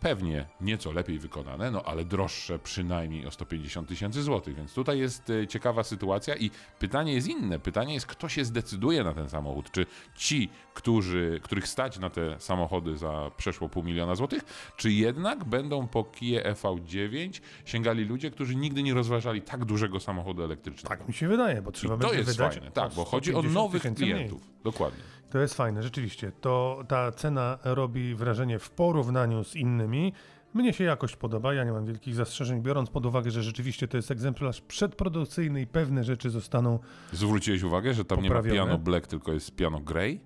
Pewnie 0.00 0.46
nieco 0.60 0.92
lepiej 0.92 1.18
wykonane, 1.18 1.70
no 1.70 1.82
ale 1.82 2.04
droższe 2.04 2.58
przynajmniej 2.58 3.26
o 3.26 3.30
150 3.30 3.88
tysięcy 3.88 4.22
złotych. 4.22 4.56
Więc 4.56 4.74
tutaj 4.74 4.98
jest 4.98 5.30
e, 5.30 5.46
ciekawa 5.46 5.82
sytuacja 5.82 6.36
i 6.36 6.50
pytanie 6.78 7.12
jest 7.14 7.28
inne. 7.28 7.58
Pytanie 7.58 7.94
jest, 7.94 8.06
kto 8.06 8.28
się 8.28 8.44
zdecyduje 8.44 9.04
na 9.04 9.14
ten 9.14 9.28
samochód. 9.28 9.70
Czy 9.70 9.86
ci, 10.16 10.48
którzy, 10.74 11.40
których 11.42 11.68
stać 11.68 11.98
na 11.98 12.10
te 12.10 12.40
samochody 12.40 12.96
za 12.96 13.30
przeszło 13.36 13.68
pół 13.68 13.82
miliona 13.82 14.14
złotych, 14.14 14.72
czy 14.76 14.92
jednak 14.92 15.44
będą 15.44 15.88
po 15.88 16.04
Kia 16.04 16.42
EV9 16.42 17.40
sięgali 17.64 18.04
ludzie, 18.04 18.30
którzy 18.30 18.56
nigdy 18.56 18.82
nie 18.82 18.94
rozważali 18.94 19.42
tak 19.42 19.64
dużego 19.64 20.00
samochodu 20.00 20.42
elektrycznego. 20.42 20.96
Tak 20.96 21.08
mi 21.08 21.14
się 21.14 21.28
wydaje, 21.28 21.62
bo 21.62 21.72
trzeba 21.72 21.94
I 21.94 21.98
to 21.98 22.06
będzie 22.06 22.18
jest 22.18 22.30
wydać 22.30 22.54
fajne, 22.54 22.70
tak, 22.70 22.94
bo 22.94 23.04
chodzi 23.04 23.30
o 23.30 23.40
150 23.40 23.54
nowych 23.54 23.82
tysięcy 23.82 24.02
mniej. 24.02 24.14
klientów. 24.14 24.42
Dokładnie. 24.64 25.02
To 25.30 25.38
jest 25.38 25.54
fajne, 25.54 25.82
rzeczywiście. 25.82 26.32
To 26.40 26.84
ta 26.88 27.12
cena 27.12 27.58
robi 27.64 28.14
wrażenie 28.14 28.58
w 28.58 28.70
porównaniu 28.70 29.44
z 29.44 29.56
innymi. 29.56 30.12
Mnie 30.54 30.72
się 30.72 30.84
jakość 30.84 31.16
podoba, 31.16 31.54
ja 31.54 31.64
nie 31.64 31.72
mam 31.72 31.86
wielkich 31.86 32.14
zastrzeżeń, 32.14 32.62
biorąc 32.62 32.90
pod 32.90 33.06
uwagę, 33.06 33.30
że 33.30 33.42
rzeczywiście 33.42 33.88
to 33.88 33.96
jest 33.96 34.10
egzemplarz 34.10 34.60
przedprodukcyjny 34.60 35.60
i 35.62 35.66
pewne 35.66 36.04
rzeczy 36.04 36.30
zostaną. 36.30 36.78
Zwróciłeś 37.12 37.62
uwagę, 37.62 37.94
że 37.94 38.04
tam 38.04 38.22
nie 38.22 38.28
ma 38.28 38.34
Poprawione. 38.36 38.64
piano 38.64 38.78
black, 38.78 39.06
tylko 39.06 39.32
jest 39.32 39.56
piano 39.56 39.80
grey? 39.80 40.20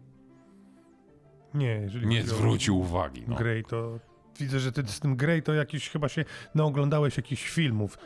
Nie, 1.54 1.66
jeżeli 1.66 2.06
Nie 2.06 2.22
zwrócił 2.22 2.78
uwagi. 2.78 3.24
No. 3.28 3.36
Grey, 3.36 3.64
to 3.64 3.98
widzę, 4.40 4.60
że 4.60 4.72
ty 4.72 4.82
z 4.86 5.00
tym 5.00 5.16
Grey 5.16 5.42
to 5.42 5.54
jakiś 5.54 5.90
chyba 5.90 6.08
się 6.08 6.24
naoglądałeś 6.54 7.16
jakichś 7.16 7.48
filmów. 7.50 7.98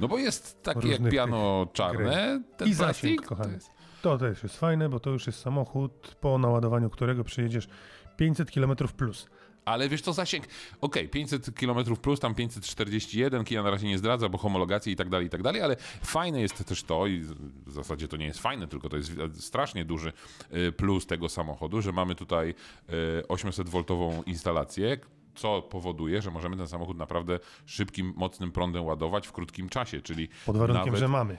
no 0.00 0.08
bo 0.08 0.18
jest 0.18 0.62
takie 0.62 0.88
jak 0.88 1.08
piano 1.10 1.66
czarne, 1.72 2.42
ten 2.56 2.68
I 2.68 2.74
plastik. 2.74 2.76
zasięg, 2.76 3.22
to 3.22 3.28
kochany. 3.28 3.54
jest- 3.54 3.70
To 4.02 4.18
też 4.18 4.42
jest 4.42 4.58
fajne, 4.58 4.88
bo 4.88 5.00
to 5.00 5.10
już 5.10 5.26
jest 5.26 5.40
samochód, 5.40 6.16
po 6.20 6.38
naładowaniu 6.38 6.90
którego 6.90 7.24
przejedziesz 7.24 7.68
500 8.16 8.50
km 8.50 8.76
plus. 8.96 9.26
Ale 9.64 9.88
wiesz 9.88 10.00
co, 10.00 10.12
zasięg, 10.12 10.44
okej, 10.80 11.08
500 11.08 11.50
km 11.54 11.96
plus, 11.96 12.20
tam 12.20 12.34
541, 12.34 13.44
Kia 13.44 13.62
na 13.62 13.70
razie 13.70 13.88
nie 13.88 13.98
zdradza, 13.98 14.28
bo 14.28 14.38
homologacje 14.38 14.92
i 14.92 14.96
tak 14.96 15.08
dalej, 15.08 15.26
i 15.26 15.30
tak 15.30 15.42
dalej, 15.42 15.62
ale 15.62 15.76
fajne 16.02 16.40
jest 16.40 16.64
też 16.64 16.82
to, 16.82 17.06
i 17.06 17.20
w 17.66 17.72
zasadzie 17.72 18.08
to 18.08 18.16
nie 18.16 18.26
jest 18.26 18.40
fajne, 18.40 18.68
tylko 18.68 18.88
to 18.88 18.96
jest 18.96 19.12
strasznie 19.38 19.84
duży 19.84 20.12
y, 20.52 20.72
plus 20.72 21.06
tego 21.06 21.28
samochodu, 21.28 21.82
że 21.82 21.92
mamy 21.92 22.14
tutaj 22.14 22.54
y, 22.90 23.22
800-woltową 23.28 24.22
instalację, 24.26 24.98
co 25.38 25.62
powoduje, 25.62 26.22
że 26.22 26.30
możemy 26.30 26.56
ten 26.56 26.68
samochód 26.68 26.96
naprawdę 26.96 27.38
szybkim, 27.66 28.12
mocnym 28.16 28.52
prądem 28.52 28.84
ładować 28.84 29.26
w 29.26 29.32
krótkim 29.32 29.68
czasie, 29.68 30.00
czyli 30.02 30.28
Pod 30.46 30.56
warunkiem, 30.56 30.86
nawet 30.86 31.00
że 31.00 31.08
mamy 31.08 31.38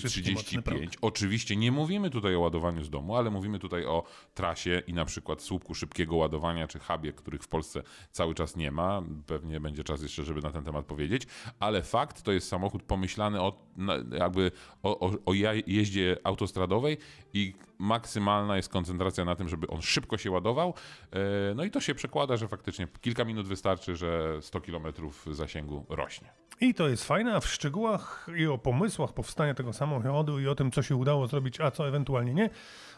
ten 0.00 0.10
szybki, 0.10 0.32
mocny 0.34 0.62
235. 0.62 0.98
Oczywiście 1.02 1.56
nie 1.56 1.72
mówimy 1.72 2.10
tutaj 2.10 2.34
o 2.34 2.40
ładowaniu 2.40 2.84
z 2.84 2.90
domu, 2.90 3.16
ale 3.16 3.30
mówimy 3.30 3.58
tutaj 3.58 3.84
o 3.84 4.02
trasie 4.34 4.82
i 4.86 4.92
na 4.92 5.04
przykład 5.04 5.42
słupku 5.42 5.74
szybkiego 5.74 6.16
ładowania, 6.16 6.68
czy 6.68 6.78
hubie, 6.78 7.12
których 7.12 7.42
w 7.42 7.48
Polsce 7.48 7.82
cały 8.10 8.34
czas 8.34 8.56
nie 8.56 8.70
ma. 8.70 9.02
Pewnie 9.26 9.60
będzie 9.60 9.84
czas 9.84 10.02
jeszcze, 10.02 10.24
żeby 10.24 10.40
na 10.40 10.50
ten 10.50 10.64
temat 10.64 10.86
powiedzieć, 10.86 11.22
ale 11.58 11.82
fakt 11.82 12.22
to 12.22 12.32
jest 12.32 12.48
samochód 12.48 12.82
pomyślany 12.82 13.40
o, 13.40 13.66
jakby 14.12 14.50
o, 14.82 14.98
o, 15.00 15.12
o 15.26 15.32
jeździe 15.66 16.16
autostradowej 16.24 16.98
i 17.32 17.54
maksymalna 17.78 18.56
jest 18.56 18.68
koncentracja 18.68 19.24
na 19.24 19.34
tym, 19.34 19.48
żeby 19.48 19.66
on 19.66 19.82
szybko 19.82 20.18
się 20.18 20.30
ładował. 20.30 20.74
E, 21.12 21.54
No 21.54 21.64
i 21.64 21.70
to 21.70 21.80
się 21.80 21.94
przekłada, 21.94 22.36
że 22.36 22.48
faktycznie 22.48 22.88
kilka 23.00 23.24
minut 23.26 23.48
wystarczy, 23.48 23.96
że 23.96 24.42
100 24.42 24.60
km 24.60 24.86
zasięgu 25.30 25.86
rośnie. 25.88 26.32
I 26.60 26.74
to 26.74 26.88
jest 26.88 27.04
fajne, 27.04 27.34
a 27.34 27.40
w 27.40 27.46
szczegółach 27.46 28.26
i 28.36 28.46
o 28.46 28.58
pomysłach 28.58 29.12
powstania 29.12 29.54
tego 29.54 29.72
samochodu 29.72 30.40
i 30.40 30.48
o 30.48 30.54
tym, 30.54 30.70
co 30.70 30.82
się 30.82 30.96
udało 30.96 31.26
zrobić, 31.26 31.60
a 31.60 31.70
co 31.70 31.88
ewentualnie 31.88 32.34
nie, 32.34 32.50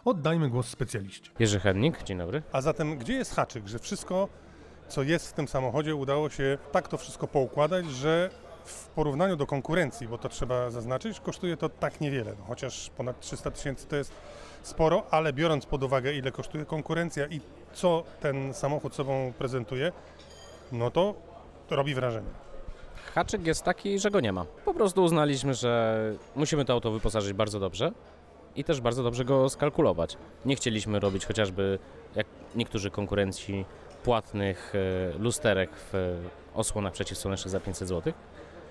oddajmy 0.05 0.49
głos 0.49 0.69
specjaliście. 0.69 1.31
Jerzy 1.39 1.61
Hennik, 1.61 2.03
dzień 2.03 2.19
dobry. 2.19 2.43
A 2.53 2.61
zatem 2.61 2.99
gdzie 2.99 3.13
jest 3.13 3.35
haczyk, 3.35 3.69
że 3.69 3.79
wszystko, 3.79 4.29
co 4.89 5.03
jest 5.03 5.31
w 5.31 5.33
tym 5.33 5.49
samochodzie, 5.49 5.95
udało 5.95 6.31
się 6.31 6.59
tak 6.73 6.89
to 6.89 6.99
wszystko 6.99 7.29
poukładać, 7.29 7.87
że 7.87 8.31
w 8.65 8.87
porównaniu 8.87 9.37
do 9.37 9.47
konkurencji, 9.47 10.09
bo 10.09 10.19
to 10.19 10.29
trzeba 10.29 10.71
zaznaczyć, 10.71 11.21
kosztuje 11.21 11.57
to 11.57 11.69
tak 11.69 12.01
niewiele. 12.01 12.35
No, 12.39 12.45
chociaż 12.45 12.91
ponad 12.91 13.21
300 13.21 13.51
tysięcy 13.51 13.87
to 13.87 13.97
jest 13.97 14.13
sporo, 14.63 15.07
ale 15.11 15.33
biorąc 15.33 15.67
pod 15.67 15.83
uwagę, 15.83 16.15
ile 16.15 16.33
kosztuje 16.33 16.65
konkurencja 16.65 17.27
i 17.27 17.41
co 17.73 18.05
ten 18.21 18.55
samochód 18.55 18.95
sobą 18.95 19.33
prezentuje, 19.39 19.93
no 20.73 20.91
to 20.91 21.15
robi 21.71 21.95
wrażenie. 21.95 22.31
Haczyk 23.15 23.47
jest 23.47 23.63
taki, 23.63 23.99
że 23.99 24.11
go 24.11 24.21
nie 24.21 24.33
ma. 24.33 24.45
Po 24.65 24.75
prostu 24.75 25.05
uznaliśmy, 25.05 25.55
że 25.55 26.01
musimy 26.37 26.65
to 26.65 26.73
auto 26.73 26.91
wyposażyć 26.91 27.33
bardzo 27.33 27.61
dobrze 27.61 27.93
i 28.57 28.65
też 28.65 28.81
bardzo 28.81 29.03
dobrze 29.03 29.25
go 29.25 29.49
skalkulować. 29.49 30.17
Nie 30.45 30.57
chcieliśmy 30.57 31.01
robić 31.01 31.27
chociażby, 31.27 31.79
jak 32.15 32.27
niektórzy 32.55 32.91
konkurenci, 32.91 33.65
płatnych 34.05 34.73
e, 34.75 35.19
lusterek 35.19 35.71
w 35.93 36.19
osłonach 36.55 36.93
przeciwsłonecznych 36.93 37.51
za 37.51 37.61
500 37.61 37.89
zł. 37.89 38.13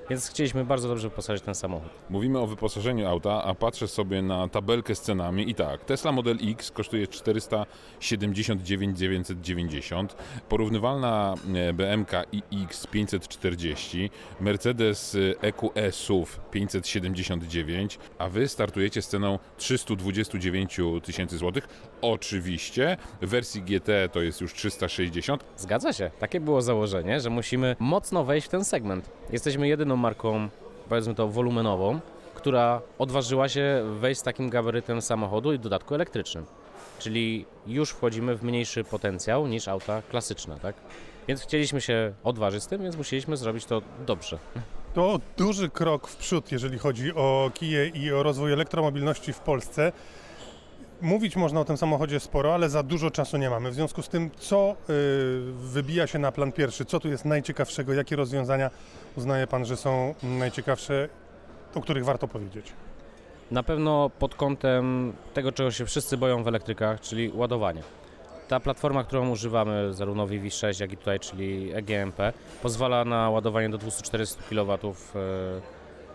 Więc 0.10 0.30
chcieliśmy 0.30 0.66
bardzo 0.66 0.88
dobrze 0.88 1.10
wyposażyć 1.10 1.44
ten 1.44 1.56
samochód. 1.56 1.90
Mówimy 2.10 2.40
o 2.40 2.48
wyposażeniu 2.48 3.08
auta, 3.08 3.44
a 3.44 3.56
patrzę 3.56 3.88
sobie 3.88 4.22
na 4.22 4.48
tabelkę 4.48 4.96
z 4.96 5.02
cenami 5.02 5.50
i 5.50 5.56
tak, 5.56 5.86
Tesla 5.86 6.12
Model 6.12 6.38
X 6.52 6.72
kosztuje 6.72 7.08
479 7.08 8.98
990, 8.98 10.16
porównywalna 10.50 11.36
BMK 11.74 12.12
iX 12.52 12.88
540, 12.88 14.10
Mercedes 14.40 15.18
EQE 15.42 15.92
SUV 15.92 16.32
579, 16.52 18.00
a 18.18 18.30
wy 18.30 18.48
startujecie 18.48 19.02
z 19.02 19.08
ceną 19.08 19.40
329 19.58 20.78
tysięcy 21.04 21.38
złotych. 21.38 21.68
Oczywiście 22.02 22.98
w 23.22 23.30
wersji 23.30 23.62
GT 23.62 23.90
to 24.12 24.22
jest 24.22 24.42
już 24.42 24.54
360, 24.54 25.44
Zgadza 25.58 25.94
się. 25.94 26.12
Takie 26.20 26.40
było 26.40 26.62
założenie, 26.62 27.20
że 27.20 27.30
musimy 27.30 27.76
mocno 27.80 28.24
wejść 28.24 28.48
w 28.48 28.50
ten 28.50 28.66
segment. 28.66 29.10
Jesteśmy 29.32 29.68
jedyną 29.68 29.97
marką, 29.98 30.50
powiedzmy 30.90 31.16
to, 31.16 31.28
wolumenową, 31.28 32.00
która 32.36 32.82
odważyła 33.00 33.50
się 33.50 33.84
wejść 34.00 34.22
z 34.22 34.24
takim 34.24 34.50
gabarytem 34.50 35.02
samochodu 35.02 35.54
i 35.54 35.58
w 35.58 35.62
dodatku 35.62 35.96
elektrycznym. 35.96 36.46
Czyli 37.00 37.46
już 37.68 37.90
wchodzimy 37.90 38.36
w 38.36 38.44
mniejszy 38.44 38.84
potencjał 38.84 39.48
niż 39.48 39.68
auta 39.68 40.02
klasyczne, 40.02 40.60
tak? 40.62 40.76
Więc 41.28 41.42
chcieliśmy 41.42 41.82
się 41.82 42.14
odważyć 42.24 42.64
z 42.64 42.68
tym, 42.68 42.84
więc 42.84 42.98
musieliśmy 42.98 43.38
zrobić 43.38 43.66
to 43.66 43.82
dobrze. 44.06 44.40
To 44.94 45.20
duży 45.38 45.70
krok 45.70 46.08
w 46.08 46.16
przód, 46.16 46.52
jeżeli 46.52 46.78
chodzi 46.78 47.14
o 47.14 47.52
kije 47.54 47.88
i 47.88 48.12
o 48.12 48.24
rozwój 48.24 48.54
elektromobilności 48.54 49.34
w 49.34 49.40
Polsce. 49.40 49.92
Mówić 51.02 51.36
można 51.36 51.60
o 51.60 51.66
tym 51.66 51.78
samochodzie 51.78 52.20
sporo, 52.20 52.54
ale 52.54 52.70
za 52.70 52.84
dużo 52.84 53.12
czasu 53.12 53.38
nie 53.38 53.50
mamy. 53.50 53.72
W 53.72 53.74
związku 53.74 54.02
z 54.02 54.10
tym, 54.10 54.32
co 54.38 54.76
y, 54.90 54.94
wybija 55.52 56.08
się 56.08 56.20
na 56.20 56.32
plan 56.32 56.52
pierwszy? 56.52 56.86
Co 56.86 57.00
tu 57.00 57.10
jest 57.10 57.26
najciekawszego? 57.26 57.94
Jakie 57.94 58.16
rozwiązania 58.16 58.70
uznaje 59.18 59.48
Pan, 59.48 59.66
że 59.66 59.78
są 59.78 60.14
najciekawsze, 60.24 61.10
o 61.76 61.82
których 61.82 62.06
warto 62.06 62.28
powiedzieć? 62.28 62.74
Na 63.52 63.64
pewno 63.64 64.10
pod 64.20 64.36
kątem 64.36 65.14
tego, 65.34 65.52
czego 65.52 65.72
się 65.72 65.86
wszyscy 65.86 66.18
boją 66.18 66.44
w 66.44 66.48
elektrykach, 66.48 67.02
czyli 67.02 67.32
ładowanie. 67.36 67.82
Ta 68.48 68.60
platforma, 68.60 69.04
którą 69.04 69.30
używamy, 69.30 69.94
zarówno 69.94 70.28
VV6, 70.28 70.82
jak 70.82 70.92
i 70.92 70.98
tutaj, 70.98 71.20
czyli 71.20 71.74
EGMP, 71.74 72.34
pozwala 72.62 73.06
na 73.06 73.30
ładowanie 73.30 73.70
do 73.70 73.78
240 73.78 74.38
kW 74.50 74.78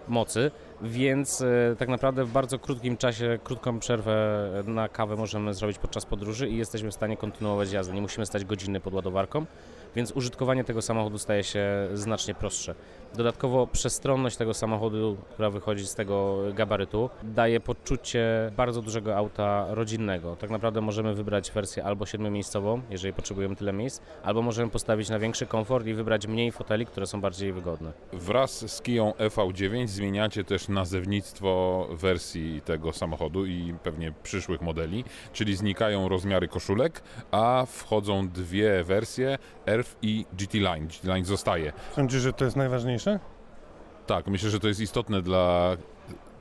mocy, 0.09 0.50
więc 0.82 1.40
e, 1.40 1.76
tak 1.78 1.88
naprawdę 1.88 2.25
w 2.25 2.32
bardzo 2.32 2.59
krótkim 2.59 2.97
czasie, 2.97 3.38
krótką 3.44 3.78
przerwę 3.78 4.49
na 4.66 4.88
kawę 4.88 5.16
możemy 5.16 5.54
zrobić 5.54 5.78
podczas 5.78 6.06
podróży 6.06 6.49
i 6.49 6.56
jesteśmy 6.56 6.90
w 6.90 6.94
stanie 6.94 7.16
kontynuować 7.16 7.73
jazdę. 7.73 7.94
Nie 7.94 8.02
musimy 8.02 8.26
stać 8.26 8.44
godziny 8.44 8.80
pod 8.80 8.94
ładowarką, 8.94 9.47
więc 9.96 10.12
użytkowanie 10.12 10.64
tego 10.64 10.82
samochodu 10.82 11.18
staje 11.18 11.44
się 11.44 11.88
znacznie 11.94 12.34
prostsze. 12.34 12.75
Dodatkowo 13.14 13.66
przestronność 13.66 14.37
tego 14.37 14.54
samochodu, 14.54 15.16
która 15.32 15.50
wychodzi 15.50 15.87
z 15.87 15.94
tego 15.94 16.38
gabarytu, 16.54 17.11
daje 17.22 17.61
poczucie 17.61 18.52
bardzo 18.56 18.82
dużego 18.82 19.16
auta 19.16 19.66
rodzinnego. 19.70 20.37
Tak 20.37 20.50
naprawdę 20.50 20.80
możemy 20.80 21.14
wybrać 21.14 21.50
wersję 21.50 21.84
albo 21.84 22.06
siedmiomiejscową, 22.06 22.80
jeżeli 22.90 23.14
potrzebujemy 23.14 23.56
tyle 23.56 23.72
miejsc, 23.72 24.00
albo 24.22 24.42
możemy 24.42 24.70
postawić 24.70 25.08
na 25.08 25.18
większy 25.18 25.46
komfort 25.46 25.87
i 25.87 25.94
wybrać 25.94 26.26
mniej 26.26 26.52
foteli, 26.52 26.87
które 26.87 27.06
są 27.06 27.20
bardziej 27.20 27.52
wygodne. 27.52 27.92
Wraz 28.12 28.72
z 28.72 28.82
Kiją 28.82 29.12
EV9 29.18 29.87
zmieniacie 29.87 30.44
też 30.44 30.68
nazewnictwo 30.68 31.87
wersji 31.90 32.61
tego 32.64 32.92
samochodu 32.92 33.46
i 33.46 33.75
pewnie 33.82 34.12
przyszłych 34.22 34.61
modeli, 34.61 35.04
czyli 35.32 35.56
znikają 35.56 36.08
rozmiary 36.08 36.49
koszulek, 36.49 37.02
a 37.30 37.66
wchodzą 37.68 38.28
dwie 38.28 38.84
wersje 38.84 39.38
ERF 39.83 39.97
i 40.03 40.27
GT 40.39 40.55
Line. 40.55 40.87
GT 40.87 41.05
Line 41.05 41.25
zostaje. 41.25 41.73
Sądzisz, 41.97 42.23
że 42.23 42.33
to 42.33 42.45
jest 42.45 42.57
najważniejsze? 42.57 43.21
Tak, 44.07 44.27
myślę, 44.27 44.51
że 44.51 44.61
to 44.61 44.69
jest 44.69 44.81
istotne 44.81 45.23
dla 45.23 45.77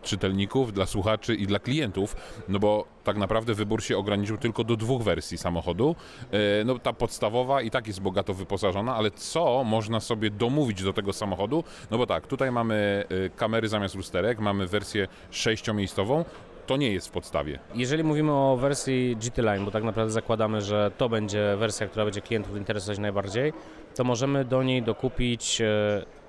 czytelników, 0.04 0.74
dla 0.74 0.86
słuchaczy 0.86 1.36
i 1.36 1.48
dla 1.48 1.60
klientów, 1.60 2.16
no 2.50 2.60
bo 2.60 2.86
tak 3.04 3.18
naprawdę 3.18 3.54
wybór 3.54 3.84
się 3.84 3.98
ograniczył 3.98 4.38
tylko 4.38 4.64
do 4.64 4.76
dwóch 4.78 5.04
wersji 5.04 5.38
samochodu. 5.38 5.96
E, 6.32 6.64
No 6.66 6.80
ta 6.80 6.94
podstawowa 6.94 7.62
i 7.62 7.72
tak 7.72 7.88
jest 7.88 8.02
bogato 8.02 8.34
wyposażona, 8.34 8.96
ale 8.96 9.12
co 9.12 9.64
można 9.64 10.00
sobie 10.00 10.30
domówić 10.30 10.84
do 10.84 10.94
tego 10.94 11.14
samochodu? 11.14 11.64
No 11.92 11.98
bo 11.98 12.08
tak, 12.08 12.28
tutaj 12.28 12.52
mamy 12.52 13.04
e, 13.26 13.30
kamery 13.30 13.68
zamiast 13.68 13.96
lusterek, 13.96 14.40
mamy 14.40 14.68
wersję 14.68 15.08
sześciomiejscową, 15.32 16.26
to 16.72 16.78
nie 16.78 16.92
jest 16.92 17.08
w 17.08 17.12
podstawie. 17.12 17.60
Jeżeli 17.76 18.04
mówimy 18.04 18.32
o 18.32 18.58
wersji 18.58 19.16
GT 19.16 19.38
Line, 19.38 19.66
bo 19.66 19.72
tak 19.72 19.84
naprawdę 19.84 20.12
zakładamy, 20.12 20.62
że 20.62 20.92
to 20.98 21.10
będzie 21.10 21.56
wersja, 21.58 21.88
która 21.88 22.06
będzie 22.06 22.22
klientów 22.22 22.58
interesować 22.58 23.00
najbardziej, 23.00 23.54
to 23.96 24.04
możemy 24.04 24.46
do 24.46 24.64
niej 24.64 24.84
dokupić 24.84 25.62
e, 25.62 25.68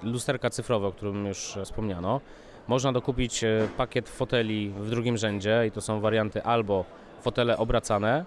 lusterka 0.02 0.50
cyfrowe, 0.50 0.86
o 0.86 0.92
którym 0.92 1.26
już 1.26 1.58
wspomniano. 1.64 2.20
Można 2.68 2.92
dokupić 2.92 3.44
e, 3.44 3.68
pakiet 3.76 4.08
foteli 4.08 4.70
w 4.70 4.90
drugim 4.90 5.16
rzędzie 5.16 5.64
i 5.68 5.70
to 5.70 5.80
są 5.80 6.00
warianty 6.00 6.42
albo 6.42 6.84
fotele 7.20 7.58
obracane, 7.58 8.24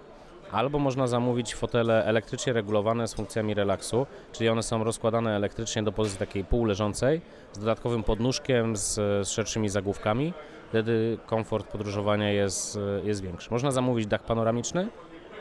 albo 0.52 0.78
można 0.78 1.06
zamówić 1.06 1.54
fotele 1.54 2.04
elektrycznie 2.04 2.52
regulowane 2.52 3.08
z 3.08 3.14
funkcjami 3.14 3.54
relaksu, 3.54 4.06
czyli 4.32 4.48
one 4.48 4.62
są 4.62 4.84
rozkładane 4.84 5.36
elektrycznie 5.36 5.82
do 5.82 5.92
pozycji 5.92 6.18
takiej 6.18 6.44
półleżącej, 6.44 7.20
z 7.52 7.58
dodatkowym 7.58 8.02
podnóżkiem, 8.02 8.76
z, 8.76 8.94
z 8.94 9.28
szerszymi 9.28 9.68
zagłówkami. 9.68 10.32
Wtedy 10.68 11.18
komfort 11.26 11.66
podróżowania 11.66 12.32
jest, 12.32 12.78
jest 13.04 13.22
większy. 13.22 13.50
Można 13.50 13.70
zamówić 13.70 14.06
dach 14.06 14.22
panoramiczny 14.22 14.88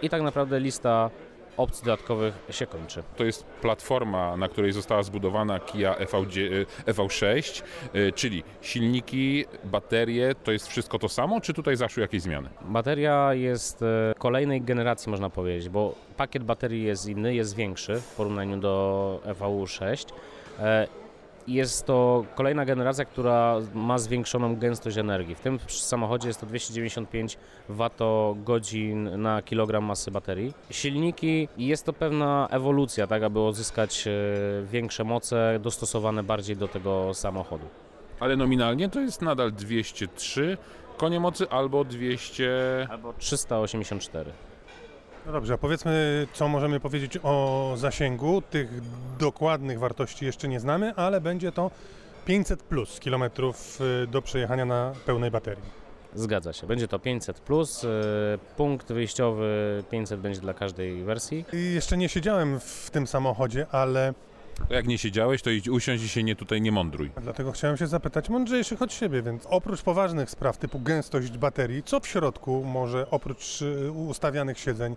i 0.02 0.10
tak 0.10 0.22
naprawdę 0.22 0.60
lista 0.60 1.10
opcji 1.58 1.86
dodatkowych 1.86 2.34
się 2.50 2.68
kończy. 2.68 3.04
To 3.18 3.24
jest 3.24 3.44
platforma, 3.44 4.38
na 4.38 4.48
której 4.48 4.72
została 4.72 5.04
zbudowana 5.04 5.60
Kia 5.60 5.96
EV, 5.96 6.18
EV6, 6.86 7.64
e, 7.94 8.12
czyli 8.12 8.44
silniki, 8.62 9.46
baterie, 9.64 10.36
to 10.44 10.52
jest 10.52 10.68
wszystko 10.68 11.00
to 11.00 11.10
samo, 11.10 11.42
czy 11.42 11.54
tutaj 11.54 11.76
zaszły 11.76 12.02
jakieś 12.02 12.22
zmiany? 12.22 12.50
Bateria 12.62 13.34
jest 13.34 13.82
e, 13.82 14.14
kolejnej 14.18 14.62
generacji, 14.62 15.10
można 15.10 15.30
powiedzieć, 15.30 15.70
bo 15.70 15.96
pakiet 16.18 16.44
baterii 16.44 16.84
jest 16.84 17.08
inny, 17.08 17.36
jest 17.36 17.56
większy 17.56 17.96
w 17.96 18.16
porównaniu 18.16 18.58
do 18.58 19.20
EVU6. 19.26 20.06
Jest 21.48 21.86
to 21.86 22.26
kolejna 22.36 22.66
generacja, 22.66 23.06
która 23.06 23.56
ma 23.74 23.98
zwiększoną 23.98 24.56
gęstość 24.56 24.98
energii. 24.98 25.36
W 25.36 25.40
tym 25.40 25.60
samochodzie 25.68 26.28
jest 26.28 26.40
to 26.40 26.46
295 26.46 27.38
Wh 27.70 27.90
na 29.18 29.42
kilogram 29.42 29.84
masy 29.84 30.12
baterii. 30.12 30.54
Silniki 30.72 31.48
jest 31.58 31.86
to 31.86 31.94
pewna 31.94 32.48
ewolucja, 32.52 33.08
tak 33.08 33.24
aby 33.24 33.40
uzyskać 33.40 34.08
e, 34.08 34.12
większe 34.66 35.04
moce 35.04 35.60
dostosowane 35.62 36.24
bardziej 36.24 36.58
do 36.58 36.68
tego 36.68 37.14
samochodu. 37.14 37.66
Ale 38.20 38.36
nominalnie 38.36 38.90
to 38.90 39.00
jest 39.00 39.22
nadal 39.22 39.52
203 39.52 40.58
konie 40.98 41.20
mocy 41.20 41.50
albo 41.50 41.84
200... 41.84 42.88
Albo 42.90 43.14
384. 43.14 44.32
No 45.26 45.32
dobrze, 45.32 45.54
a 45.54 45.58
powiedzmy, 45.58 46.28
co 46.34 46.48
możemy 46.48 46.80
powiedzieć 46.80 47.18
o 47.24 47.74
zasięgu. 47.78 48.42
Tych 48.42 48.70
dokładnych 49.20 49.80
wartości 49.80 50.26
jeszcze 50.26 50.48
nie 50.48 50.60
znamy, 50.60 50.94
ale 50.96 51.22
będzie 51.22 51.52
to 51.52 51.72
500 52.26 52.64
plus 52.64 53.00
kilometrów 53.00 53.80
y, 54.04 54.08
do 54.08 54.22
przejechania 54.22 54.66
na 54.66 54.94
pełnej 55.06 55.32
baterii. 55.32 55.64
Zgadza 56.16 56.54
się. 56.54 56.68
Będzie 56.68 56.88
to 56.88 57.00
500 57.00 57.40
plus. 57.40 57.84
y, 57.84 57.88
Punkt 58.58 58.92
wyjściowy 58.94 59.84
500 59.92 60.20
będzie 60.20 60.42
dla 60.42 60.54
każdej 60.54 61.04
wersji. 61.04 61.46
I 61.54 61.74
jeszcze 61.74 61.98
nie 61.98 62.10
siedziałem 62.10 62.60
w 62.60 62.90
tym 62.92 63.08
samochodzie, 63.08 63.68
ale 63.72 64.14
jak 64.70 64.88
nie 64.88 64.98
siedziałeś, 64.98 65.42
to 65.42 65.50
idź 65.50 65.70
usiądź 65.70 66.04
i 66.04 66.10
się 66.10 66.24
nie 66.24 66.36
tutaj 66.36 66.62
nie 66.62 66.72
mądruj. 66.72 67.12
dlatego 67.22 67.52
chciałem 67.52 67.78
się 67.78 67.88
zapytać 67.88 68.30
mądrzejszych 68.30 68.82
od 68.82 68.94
siebie, 68.94 69.22
więc 69.22 69.46
oprócz 69.50 69.82
poważnych 69.82 70.30
spraw 70.30 70.58
typu 70.58 70.80
gęstość 70.80 71.38
baterii, 71.38 71.84
co 71.84 72.00
w 72.00 72.08
środku 72.08 72.64
może 72.64 73.10
oprócz 73.12 73.62
y, 73.62 73.92
ustawianych 73.92 74.60
siedzeń 74.60 74.96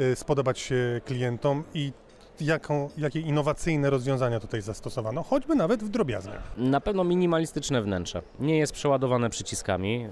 y, 0.00 0.16
spodobać 0.16 0.58
się 0.58 1.00
klientom 1.04 1.64
i 1.74 1.92
jaką, 2.40 2.90
jakie 2.98 3.20
innowacyjne 3.20 3.90
rozwiązania 3.90 4.40
tutaj 4.40 4.62
zastosowano, 4.62 5.22
choćby 5.22 5.54
nawet 5.54 5.82
w 5.82 5.88
drobiazgach. 5.88 6.42
Na 6.56 6.80
pewno 6.80 7.04
minimalistyczne 7.04 7.82
wnętrze. 7.82 8.22
Nie 8.40 8.58
jest 8.58 8.72
przeładowane 8.72 9.30
przyciskami. 9.30 10.08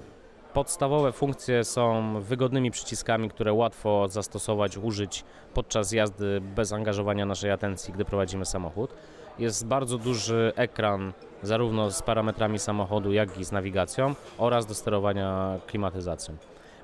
Podstawowe 0.55 1.11
funkcje 1.11 1.63
są 1.63 2.13
wygodnymi 2.21 2.71
przyciskami, 2.71 3.29
które 3.29 3.53
łatwo 3.53 4.07
zastosować, 4.07 4.77
użyć 4.77 5.23
podczas 5.53 5.91
jazdy 5.91 6.41
bez 6.41 6.73
angażowania 6.73 7.25
naszej 7.25 7.51
atencji, 7.51 7.93
gdy 7.93 8.05
prowadzimy 8.05 8.45
samochód. 8.45 8.93
Jest 9.39 9.67
bardzo 9.67 9.97
duży 9.97 10.53
ekran, 10.55 11.13
zarówno 11.43 11.91
z 11.91 12.01
parametrami 12.01 12.59
samochodu, 12.59 13.13
jak 13.13 13.37
i 13.37 13.45
z 13.45 13.51
nawigacją 13.51 14.15
oraz 14.37 14.65
do 14.65 14.73
sterowania 14.73 15.59
klimatyzacją. 15.67 16.35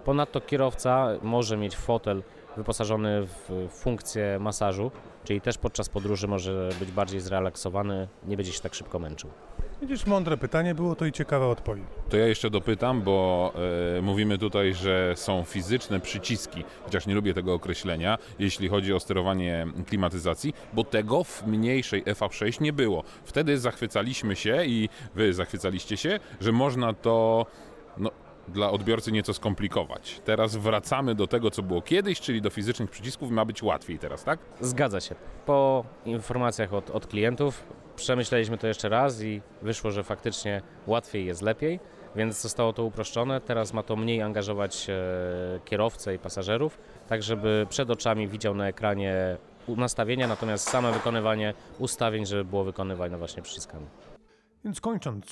Ponadto 0.05 0.41
kierowca 0.41 1.07
może 1.21 1.57
mieć 1.57 1.77
fotel 1.77 2.23
wyposażony 2.57 3.27
w 3.27 3.67
funkcję 3.69 4.39
masażu, 4.39 4.91
czyli 5.23 5.41
też 5.41 5.57
podczas 5.57 5.89
podróży 5.89 6.27
może 6.27 6.69
być 6.79 6.91
bardziej 6.91 7.19
zrelaksowany, 7.19 8.07
nie 8.27 8.37
będzie 8.37 8.51
się 8.51 8.61
tak 8.61 8.73
szybko 8.73 8.99
męczył. 8.99 9.29
Widzisz, 9.81 10.05
mądre 10.05 10.37
pytanie 10.37 10.75
było 10.75 10.95
to 10.95 11.05
i 11.05 11.11
ciekawa 11.11 11.47
odpowiedź. 11.47 11.85
To 12.09 12.17
ja 12.17 12.27
jeszcze 12.27 12.49
dopytam, 12.49 13.01
bo 13.01 13.53
e, 13.97 14.01
mówimy 14.01 14.37
tutaj, 14.37 14.73
że 14.73 15.13
są 15.15 15.43
fizyczne 15.43 15.99
przyciski, 15.99 16.63
chociaż 16.83 17.07
nie 17.07 17.15
lubię 17.15 17.33
tego 17.33 17.53
określenia, 17.53 18.17
jeśli 18.39 18.69
chodzi 18.69 18.93
o 18.93 18.99
sterowanie 18.99 19.67
klimatyzacji, 19.87 20.53
bo 20.73 20.83
tego 20.83 21.23
w 21.23 21.47
mniejszej 21.47 22.03
FA6 22.03 22.61
nie 22.61 22.73
było. 22.73 23.03
Wtedy 23.23 23.57
zachwycaliśmy 23.57 24.35
się 24.35 24.65
i 24.65 24.89
wy 25.15 25.33
zachwycaliście 25.33 25.97
się, 25.97 26.19
że 26.41 26.51
można 26.51 26.93
to 26.93 27.45
no, 27.97 28.11
dla 28.51 28.71
odbiorcy 28.71 29.11
nieco 29.11 29.33
skomplikować. 29.33 30.21
Teraz 30.25 30.55
wracamy 30.55 31.15
do 31.15 31.27
tego, 31.27 31.51
co 31.51 31.63
było 31.63 31.81
kiedyś, 31.81 32.21
czyli 32.21 32.41
do 32.41 32.49
fizycznych 32.49 32.89
przycisków 32.89 33.29
i 33.29 33.33
ma 33.33 33.45
być 33.45 33.63
łatwiej 33.63 33.99
teraz, 33.99 34.23
tak? 34.23 34.39
Zgadza 34.61 34.99
się. 34.99 35.15
Po 35.45 35.85
informacjach 36.05 36.73
od, 36.73 36.89
od 36.89 37.07
klientów 37.07 37.63
przemyśleliśmy 37.95 38.57
to 38.57 38.67
jeszcze 38.67 38.89
raz 38.89 39.23
i 39.23 39.41
wyszło, 39.61 39.91
że 39.91 40.03
faktycznie 40.03 40.61
łatwiej 40.87 41.25
jest 41.25 41.41
lepiej, 41.41 41.79
więc 42.15 42.41
zostało 42.41 42.73
to 42.73 42.83
uproszczone. 42.83 43.41
Teraz 43.41 43.73
ma 43.73 43.83
to 43.83 43.95
mniej 43.95 44.21
angażować 44.21 44.87
e, 44.89 44.95
kierowcę 45.65 46.15
i 46.15 46.19
pasażerów, 46.19 46.77
tak 47.07 47.23
żeby 47.23 47.65
przed 47.69 47.89
oczami 47.89 48.27
widział 48.27 48.55
na 48.55 48.67
ekranie 48.67 49.37
nastawienia, 49.67 50.27
natomiast 50.27 50.69
same 50.69 50.91
wykonywanie 50.91 51.53
ustawień, 51.79 52.25
żeby 52.25 52.45
było 52.45 52.63
wykonywane 52.63 53.17
właśnie 53.17 53.43
przyciskami. 53.43 53.85
Więc 54.63 54.81
kończąc 54.81 55.25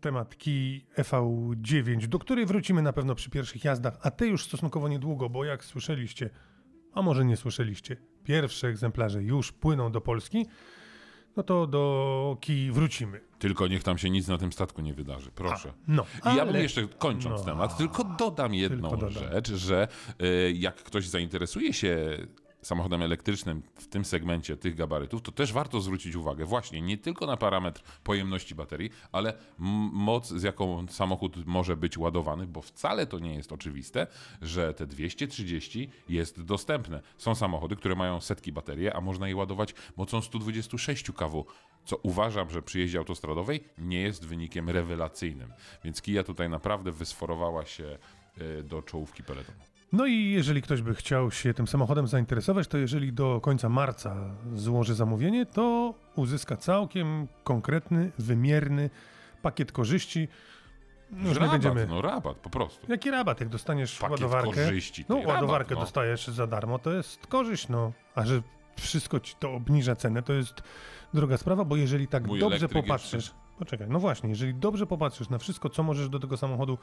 temat 0.00 0.34
Key 0.36 0.80
EV9, 0.98 2.06
do 2.06 2.18
której 2.18 2.46
wrócimy 2.46 2.82
na 2.82 2.92
pewno 2.92 3.14
przy 3.14 3.30
pierwszych 3.30 3.64
jazdach, 3.64 3.98
a 4.02 4.10
te 4.10 4.26
już 4.26 4.44
stosunkowo 4.44 4.88
niedługo, 4.88 5.28
bo 5.30 5.44
jak 5.44 5.64
słyszeliście, 5.64 6.30
a 6.94 7.02
może 7.02 7.24
nie 7.24 7.36
słyszeliście, 7.36 7.96
pierwsze 8.24 8.68
egzemplarze 8.68 9.22
już 9.22 9.52
płyną 9.52 9.92
do 9.92 10.00
Polski, 10.00 10.46
no 11.36 11.42
to 11.42 11.66
do 11.66 12.36
Key 12.46 12.72
wrócimy. 12.72 13.20
Tylko 13.38 13.66
niech 13.68 13.82
tam 13.82 13.98
się 13.98 14.10
nic 14.10 14.28
na 14.28 14.38
tym 14.38 14.52
statku 14.52 14.82
nie 14.82 14.94
wydarzy, 14.94 15.30
proszę. 15.34 15.72
No, 15.88 16.02
I 16.02 16.36
ja 16.36 16.42
ale- 16.42 16.52
bym 16.52 16.62
jeszcze 16.62 16.88
kończąc 16.88 17.40
no. 17.40 17.44
temat, 17.52 17.76
tylko 17.78 18.04
dodam 18.04 18.54
jedną 18.54 18.90
Tylko 18.90 19.06
dodam. 19.06 19.32
rzecz, 19.32 19.52
że 19.52 19.88
y, 20.22 20.52
jak 20.52 20.76
ktoś 20.76 21.08
zainteresuje 21.08 21.72
się 21.72 21.96
samochodem 22.66 23.02
elektrycznym 23.02 23.62
w 23.74 23.86
tym 23.86 24.04
segmencie 24.04 24.56
tych 24.56 24.74
gabarytów, 24.74 25.22
to 25.22 25.32
też 25.32 25.52
warto 25.52 25.80
zwrócić 25.80 26.16
uwagę 26.16 26.44
właśnie 26.44 26.82
nie 26.82 26.98
tylko 26.98 27.26
na 27.26 27.36
parametr 27.36 27.82
pojemności 28.04 28.54
baterii, 28.54 28.90
ale 29.12 29.34
moc, 29.58 30.28
z 30.28 30.42
jaką 30.42 30.86
samochód 30.88 31.46
może 31.46 31.76
być 31.76 31.98
ładowany, 31.98 32.46
bo 32.46 32.62
wcale 32.62 33.06
to 33.06 33.18
nie 33.18 33.34
jest 33.34 33.52
oczywiste, 33.52 34.06
że 34.42 34.74
te 34.74 34.86
230 34.86 35.90
jest 36.08 36.42
dostępne. 36.42 37.02
Są 37.18 37.34
samochody, 37.34 37.76
które 37.76 37.94
mają 37.94 38.20
setki 38.20 38.52
baterii, 38.52 38.90
a 38.90 39.00
można 39.00 39.28
je 39.28 39.36
ładować 39.36 39.74
mocą 39.96 40.20
126 40.20 41.10
kW 41.12 41.46
co 41.84 41.96
uważam, 41.96 42.50
że 42.50 42.62
przy 42.62 42.78
jeździe 42.78 42.98
autostradowej 42.98 43.64
nie 43.78 44.00
jest 44.00 44.26
wynikiem 44.26 44.70
rewelacyjnym. 44.70 45.52
Więc 45.84 46.02
Kia 46.02 46.22
tutaj 46.22 46.48
naprawdę 46.50 46.92
wysforowała 46.92 47.66
się 47.66 47.98
y, 48.38 48.62
do 48.62 48.82
czołówki 48.82 49.22
peletonu. 49.22 49.75
No 49.92 50.06
i 50.06 50.30
jeżeli 50.30 50.62
ktoś 50.62 50.82
by 50.82 50.94
chciał 50.94 51.30
się 51.30 51.54
tym 51.54 51.66
samochodem 51.66 52.06
zainteresować, 52.06 52.68
to 52.68 52.78
jeżeli 52.78 53.12
do 53.12 53.40
końca 53.40 53.68
marca 53.68 54.16
złoży 54.54 54.94
zamówienie, 54.94 55.46
to 55.46 55.94
uzyska 56.16 56.56
całkiem 56.56 57.28
konkretny, 57.44 58.12
wymierny 58.18 58.90
pakiet 59.42 59.72
korzyści. 59.72 60.28
No 61.10 61.34
rabat, 61.34 61.50
będziemy. 61.50 61.86
no 61.86 62.02
rabat, 62.02 62.36
po 62.36 62.50
prostu. 62.50 62.86
Jaki 62.88 63.10
rabat, 63.10 63.40
jak 63.40 63.48
dostaniesz 63.48 63.98
Pakiet 63.98 64.10
ładowarkę? 64.10 64.64
korzyści. 64.64 65.04
No, 65.08 65.16
rabat, 65.16 65.34
ładowarkę 65.34 65.74
no. 65.74 65.80
dostajesz 65.80 66.26
za 66.26 66.46
darmo, 66.46 66.78
to 66.78 66.92
jest 66.92 67.26
korzyść, 67.26 67.68
no. 67.68 67.92
A 68.14 68.26
że 68.26 68.42
wszystko 68.76 69.20
ci 69.20 69.34
to 69.38 69.52
obniża 69.52 69.96
cenę, 69.96 70.22
to 70.22 70.32
jest 70.32 70.62
druga 71.14 71.36
sprawa, 71.36 71.64
bo 71.64 71.76
jeżeli 71.76 72.08
tak 72.08 72.26
Mój 72.26 72.40
dobrze 72.40 72.68
popatrzysz. 72.68 73.34
Poczekaj, 73.58 73.86
no 73.90 74.00
właśnie, 74.00 74.28
jeżeli 74.28 74.54
dobrze 74.54 74.86
popatrzysz 74.86 75.28
na 75.28 75.38
wszystko, 75.38 75.70
co 75.70 75.82
możesz 75.82 76.08
do 76.08 76.18
tego 76.18 76.36
samochodu, 76.36 76.78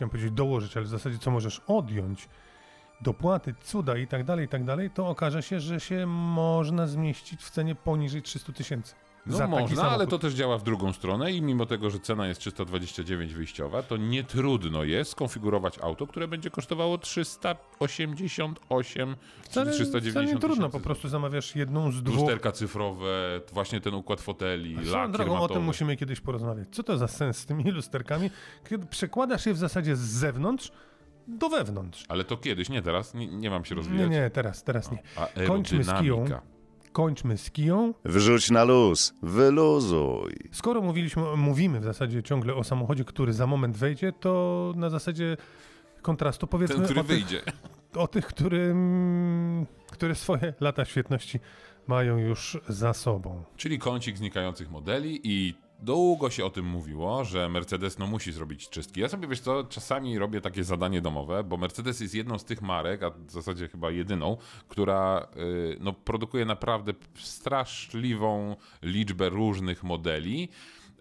chciałem 0.00 0.10
powiedzieć 0.10 0.32
dołożyć, 0.32 0.76
ale 0.76 0.86
w 0.86 0.88
zasadzie 0.88 1.18
co 1.18 1.30
możesz 1.30 1.62
odjąć, 1.66 2.28
dopłaty, 3.00 3.54
cuda 3.64 3.96
i 3.96 4.06
tak 4.06 4.24
dalej, 4.24 4.44
i 4.44 4.48
tak 4.48 4.64
dalej, 4.64 4.90
to 4.90 5.08
okaże 5.08 5.42
się, 5.42 5.60
że 5.60 5.80
się 5.80 6.06
można 6.06 6.86
zmieścić 6.86 7.44
w 7.44 7.50
cenie 7.50 7.74
poniżej 7.74 8.22
300 8.22 8.52
tysięcy. 8.52 8.94
No 9.26 9.48
można, 9.48 9.90
ale 9.90 10.06
to 10.06 10.18
też 10.18 10.34
działa 10.34 10.58
w 10.58 10.62
drugą 10.62 10.92
stronę 10.92 11.32
i 11.32 11.42
mimo 11.42 11.66
tego, 11.66 11.90
że 11.90 11.98
cena 11.98 12.26
jest 12.26 12.40
329 12.40 13.34
wyjściowa, 13.34 13.82
to 13.82 13.96
nie 13.96 14.24
trudno 14.24 14.84
jest 14.84 15.10
skonfigurować 15.10 15.78
auto, 15.78 16.06
które 16.06 16.28
będzie 16.28 16.50
kosztowało 16.50 16.98
388 16.98 19.16
Wcale, 19.42 19.70
czy 19.72 19.76
390 19.76 20.12
wcale 20.12 20.26
nie 20.34 20.38
trudno, 20.40 20.70
po 20.70 20.80
prostu 20.80 21.08
zamawiasz 21.08 21.56
jedną 21.56 21.92
z 21.92 22.02
dwóch 22.02 22.18
Lusterka 22.20 22.52
cyfrowe, 22.52 23.40
właśnie 23.52 23.80
ten 23.80 23.94
układ 23.94 24.20
foteli, 24.20 24.74
Swoją 24.74 24.90
lakier 24.92 25.10
drogą, 25.10 25.30
o 25.32 25.34
matowy. 25.34 25.54
tym 25.54 25.62
musimy 25.64 25.96
kiedyś 25.96 26.20
porozmawiać. 26.20 26.68
Co 26.72 26.82
to 26.82 26.98
za 26.98 27.08
sens 27.08 27.38
z 27.38 27.46
tymi 27.46 27.64
lusterkami, 27.70 28.30
kiedy 28.70 28.86
przekładasz 28.86 29.46
je 29.46 29.54
w 29.54 29.58
zasadzie 29.58 29.96
z 29.96 30.00
zewnątrz 30.00 30.72
do 31.28 31.48
wewnątrz? 31.48 32.04
Ale 32.08 32.24
to 32.24 32.36
kiedyś, 32.36 32.68
nie 32.68 32.82
teraz, 32.82 33.14
nie, 33.14 33.26
nie 33.26 33.50
mam 33.50 33.64
się 33.64 33.74
Nie, 33.74 33.80
rozwijać. 33.80 34.10
nie, 34.10 34.30
teraz, 34.30 34.64
teraz 34.64 34.92
nie. 34.92 35.02
A 35.16 35.26
Kończmy 35.46 35.84
z 35.84 35.88
aerodynamika. 35.88 36.42
Kończmy 36.92 37.38
z 37.38 37.50
kiją. 37.50 37.94
Wrzuć 38.04 38.50
na 38.50 38.64
luz, 38.64 39.14
wyluzuj. 39.22 40.34
Skoro 40.52 40.80
mówiliśmy, 40.82 41.36
mówimy 41.36 41.80
w 41.80 41.84
zasadzie 41.84 42.22
ciągle 42.22 42.54
o 42.54 42.64
samochodzie, 42.64 43.04
który 43.04 43.32
za 43.32 43.46
moment 43.46 43.76
wejdzie, 43.76 44.12
to 44.12 44.72
na 44.76 44.90
zasadzie 44.90 45.36
kontrastu 46.02 46.46
powiedzmy 46.46 46.76
Ten, 46.76 46.84
który 46.84 47.00
o, 47.00 47.04
tych, 47.04 47.16
wyjdzie. 47.16 47.42
o 47.94 48.08
tych, 48.08 48.26
którym, 48.26 49.66
które 49.92 50.14
swoje 50.14 50.54
lata 50.60 50.84
świetności 50.84 51.40
mają 51.86 52.18
już 52.18 52.58
za 52.68 52.92
sobą. 52.94 53.44
Czyli 53.56 53.78
kącik 53.78 54.16
znikających 54.16 54.70
modeli 54.70 55.20
i 55.24 55.54
długo 55.82 56.30
się 56.30 56.44
o 56.44 56.50
tym 56.50 56.66
mówiło, 56.66 57.24
że 57.24 57.48
Mercedes 57.48 57.98
no 57.98 58.06
musi 58.06 58.32
zrobić 58.32 58.68
czystki. 58.68 59.00
Ja 59.00 59.08
sobie, 59.08 59.28
wiesz 59.28 59.40
co, 59.40 59.64
czasami 59.64 60.18
robię 60.18 60.40
takie 60.40 60.64
zadanie 60.64 61.00
domowe, 61.00 61.44
bo 61.44 61.56
Mercedes 61.56 62.00
jest 62.00 62.14
jedną 62.14 62.38
z 62.38 62.44
tych 62.44 62.62
marek, 62.62 63.02
a 63.02 63.10
w 63.10 63.30
zasadzie 63.30 63.68
chyba 63.68 63.90
jedyną, 63.90 64.36
która 64.68 65.28
y, 65.36 65.76
no, 65.80 65.92
produkuje 65.92 66.44
naprawdę 66.44 66.92
straszliwą 67.14 68.56
liczbę 68.82 69.28
różnych 69.28 69.84
modeli. 69.84 70.48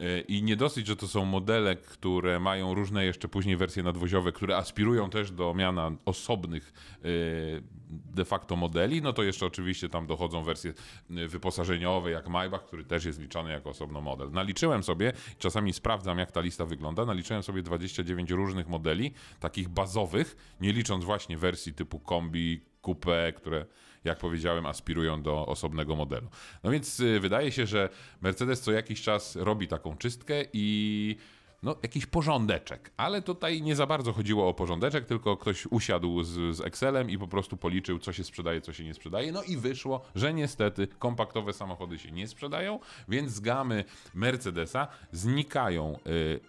Y, 0.02 0.22
I 0.28 0.44
nie 0.44 0.56
dosyć, 0.56 0.88
że 0.88 0.96
to 0.96 1.08
są 1.08 1.26
modele, 1.26 1.76
które 1.76 2.40
mają 2.40 2.74
różne 2.74 3.06
jeszcze 3.06 3.28
później 3.28 3.58
wersje 3.58 3.84
nadwoziowe, 3.84 4.32
które 4.32 4.58
aspirują 4.58 5.10
też 5.10 5.32
do 5.32 5.54
miana 5.54 5.92
osobnych 6.06 6.74
y, 7.06 7.64
de 7.90 8.26
facto 8.26 8.56
modeli, 8.56 9.02
no 9.02 9.14
to 9.14 9.24
jeszcze 9.24 9.46
oczywiście 9.46 9.90
tam 9.90 10.08
dochodzą 10.08 10.44
wersje 10.44 10.74
y, 11.12 11.28
wyposażeniowe, 11.28 12.12
jak 12.12 12.28
Maybach, 12.28 12.66
który 12.66 12.84
też 12.84 13.06
jest 13.06 13.20
liczony 13.20 13.52
jako 13.52 13.70
osobno 13.70 14.02
model. 14.02 14.32
Naliczyłem 14.32 14.84
sobie, 14.84 15.14
czasami 15.38 15.74
sprawdzam 15.74 16.20
jak 16.20 16.32
ta 16.32 16.42
lista 16.42 16.66
wygląda, 16.66 17.06
naliczyłem 17.06 17.44
sobie 17.44 17.62
29 17.62 18.32
różnych 18.32 18.68
modeli, 18.68 19.14
takich 19.40 19.70
bazowych, 19.70 20.56
nie 20.62 20.74
licząc 20.74 21.06
właśnie 21.06 21.38
wersji 21.38 21.74
typu 21.74 22.00
kombi, 22.00 22.62
coupe, 22.82 23.34
które 23.34 23.66
jak 24.04 24.18
powiedziałem, 24.18 24.66
aspirują 24.66 25.22
do 25.22 25.46
osobnego 25.46 25.96
modelu. 25.96 26.28
No 26.64 26.72
więc 26.72 27.00
y, 27.00 27.20
wydaje 27.20 27.52
się, 27.52 27.66
że 27.66 27.90
Mercedes 28.22 28.62
co 28.62 28.72
jakiś 28.72 29.02
czas 29.02 29.36
robi 29.36 29.68
taką 29.68 29.98
czystkę 29.98 30.46
i 30.54 31.16
no, 31.64 31.76
jakiś 31.84 32.06
porządeczek. 32.06 32.92
Ale 32.98 33.22
tutaj 33.22 33.62
nie 33.62 33.76
za 33.76 33.88
bardzo 33.88 34.14
chodziło 34.14 34.48
o 34.50 34.54
porządeczek, 34.54 35.06
tylko 35.06 35.38
ktoś 35.38 35.66
usiadł 35.66 36.24
z, 36.24 36.56
z 36.56 36.62
Excelem 36.62 37.10
i 37.10 37.18
po 37.18 37.28
prostu 37.28 37.58
policzył, 37.58 38.00
co 38.00 38.14
się 38.14 38.24
sprzedaje, 38.24 38.62
co 38.62 38.74
się 38.74 38.84
nie 38.84 38.94
sprzedaje. 38.94 39.32
No 39.32 39.44
i 39.44 39.58
wyszło, 39.58 40.02
że 40.16 40.34
niestety 40.34 40.88
kompaktowe 40.88 41.54
samochody 41.54 42.00
się 42.00 42.12
nie 42.12 42.28
sprzedają, 42.28 42.80
więc 43.08 43.32
z 43.32 43.40
gamy 43.40 43.84
Mercedesa 44.14 44.88
znikają 45.12 46.00
y, 46.08 46.40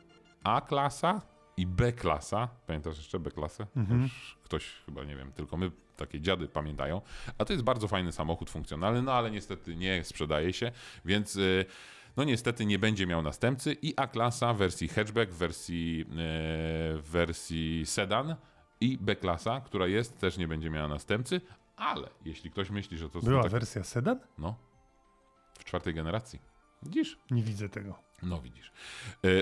A-klasa 0.44 1.22
i 1.56 1.66
B-klasa. 1.66 2.48
Pamiętasz 2.66 2.96
jeszcze 2.96 3.18
B-klasę? 3.18 3.66
Już 4.02 4.36
Ktoś 4.44 4.66
chyba, 4.86 5.04
nie 5.04 5.16
wiem, 5.16 5.32
tylko 5.32 5.56
my, 5.56 5.70
takie 6.00 6.20
dziady 6.20 6.48
pamiętają. 6.48 7.00
A 7.38 7.44
to 7.44 7.52
jest 7.52 7.64
bardzo 7.64 7.88
fajny 7.88 8.12
samochód 8.12 8.50
funkcjonalny, 8.50 9.02
no 9.02 9.12
ale 9.12 9.30
niestety 9.30 9.76
nie 9.76 10.04
sprzedaje 10.04 10.52
się, 10.52 10.72
więc... 11.04 11.36
Y, 11.36 11.64
no 12.16 12.24
niestety 12.24 12.66
nie 12.66 12.78
będzie 12.78 13.06
miał 13.06 13.22
następcy 13.22 13.72
i 13.82 13.94
A-klasa 13.96 14.54
w 14.54 14.56
wersji 14.56 14.88
hatchback, 14.88 15.32
w 15.32 15.36
wersji, 15.36 16.04
e, 16.08 16.14
w 16.96 17.02
wersji 17.10 17.86
sedan 17.86 18.36
i 18.80 18.98
B-klasa, 19.00 19.60
która 19.60 19.86
jest, 19.86 20.18
też 20.18 20.38
nie 20.38 20.48
będzie 20.48 20.70
miała 20.70 20.88
następcy, 20.88 21.40
ale 21.76 22.08
jeśli 22.24 22.50
ktoś 22.50 22.70
myśli, 22.70 22.98
że 22.98 23.10
to 23.10 23.20
Była 23.20 23.42
tak, 23.42 23.52
wersja 23.52 23.84
sedan? 23.84 24.20
no, 24.38 24.54
w 25.58 25.64
czwartej 25.64 25.94
generacji. 25.94 26.38
Widzisz? 26.82 27.18
Nie 27.30 27.42
widzę 27.42 27.68
tego. 27.68 27.98
No 28.22 28.40
widzisz. 28.40 28.72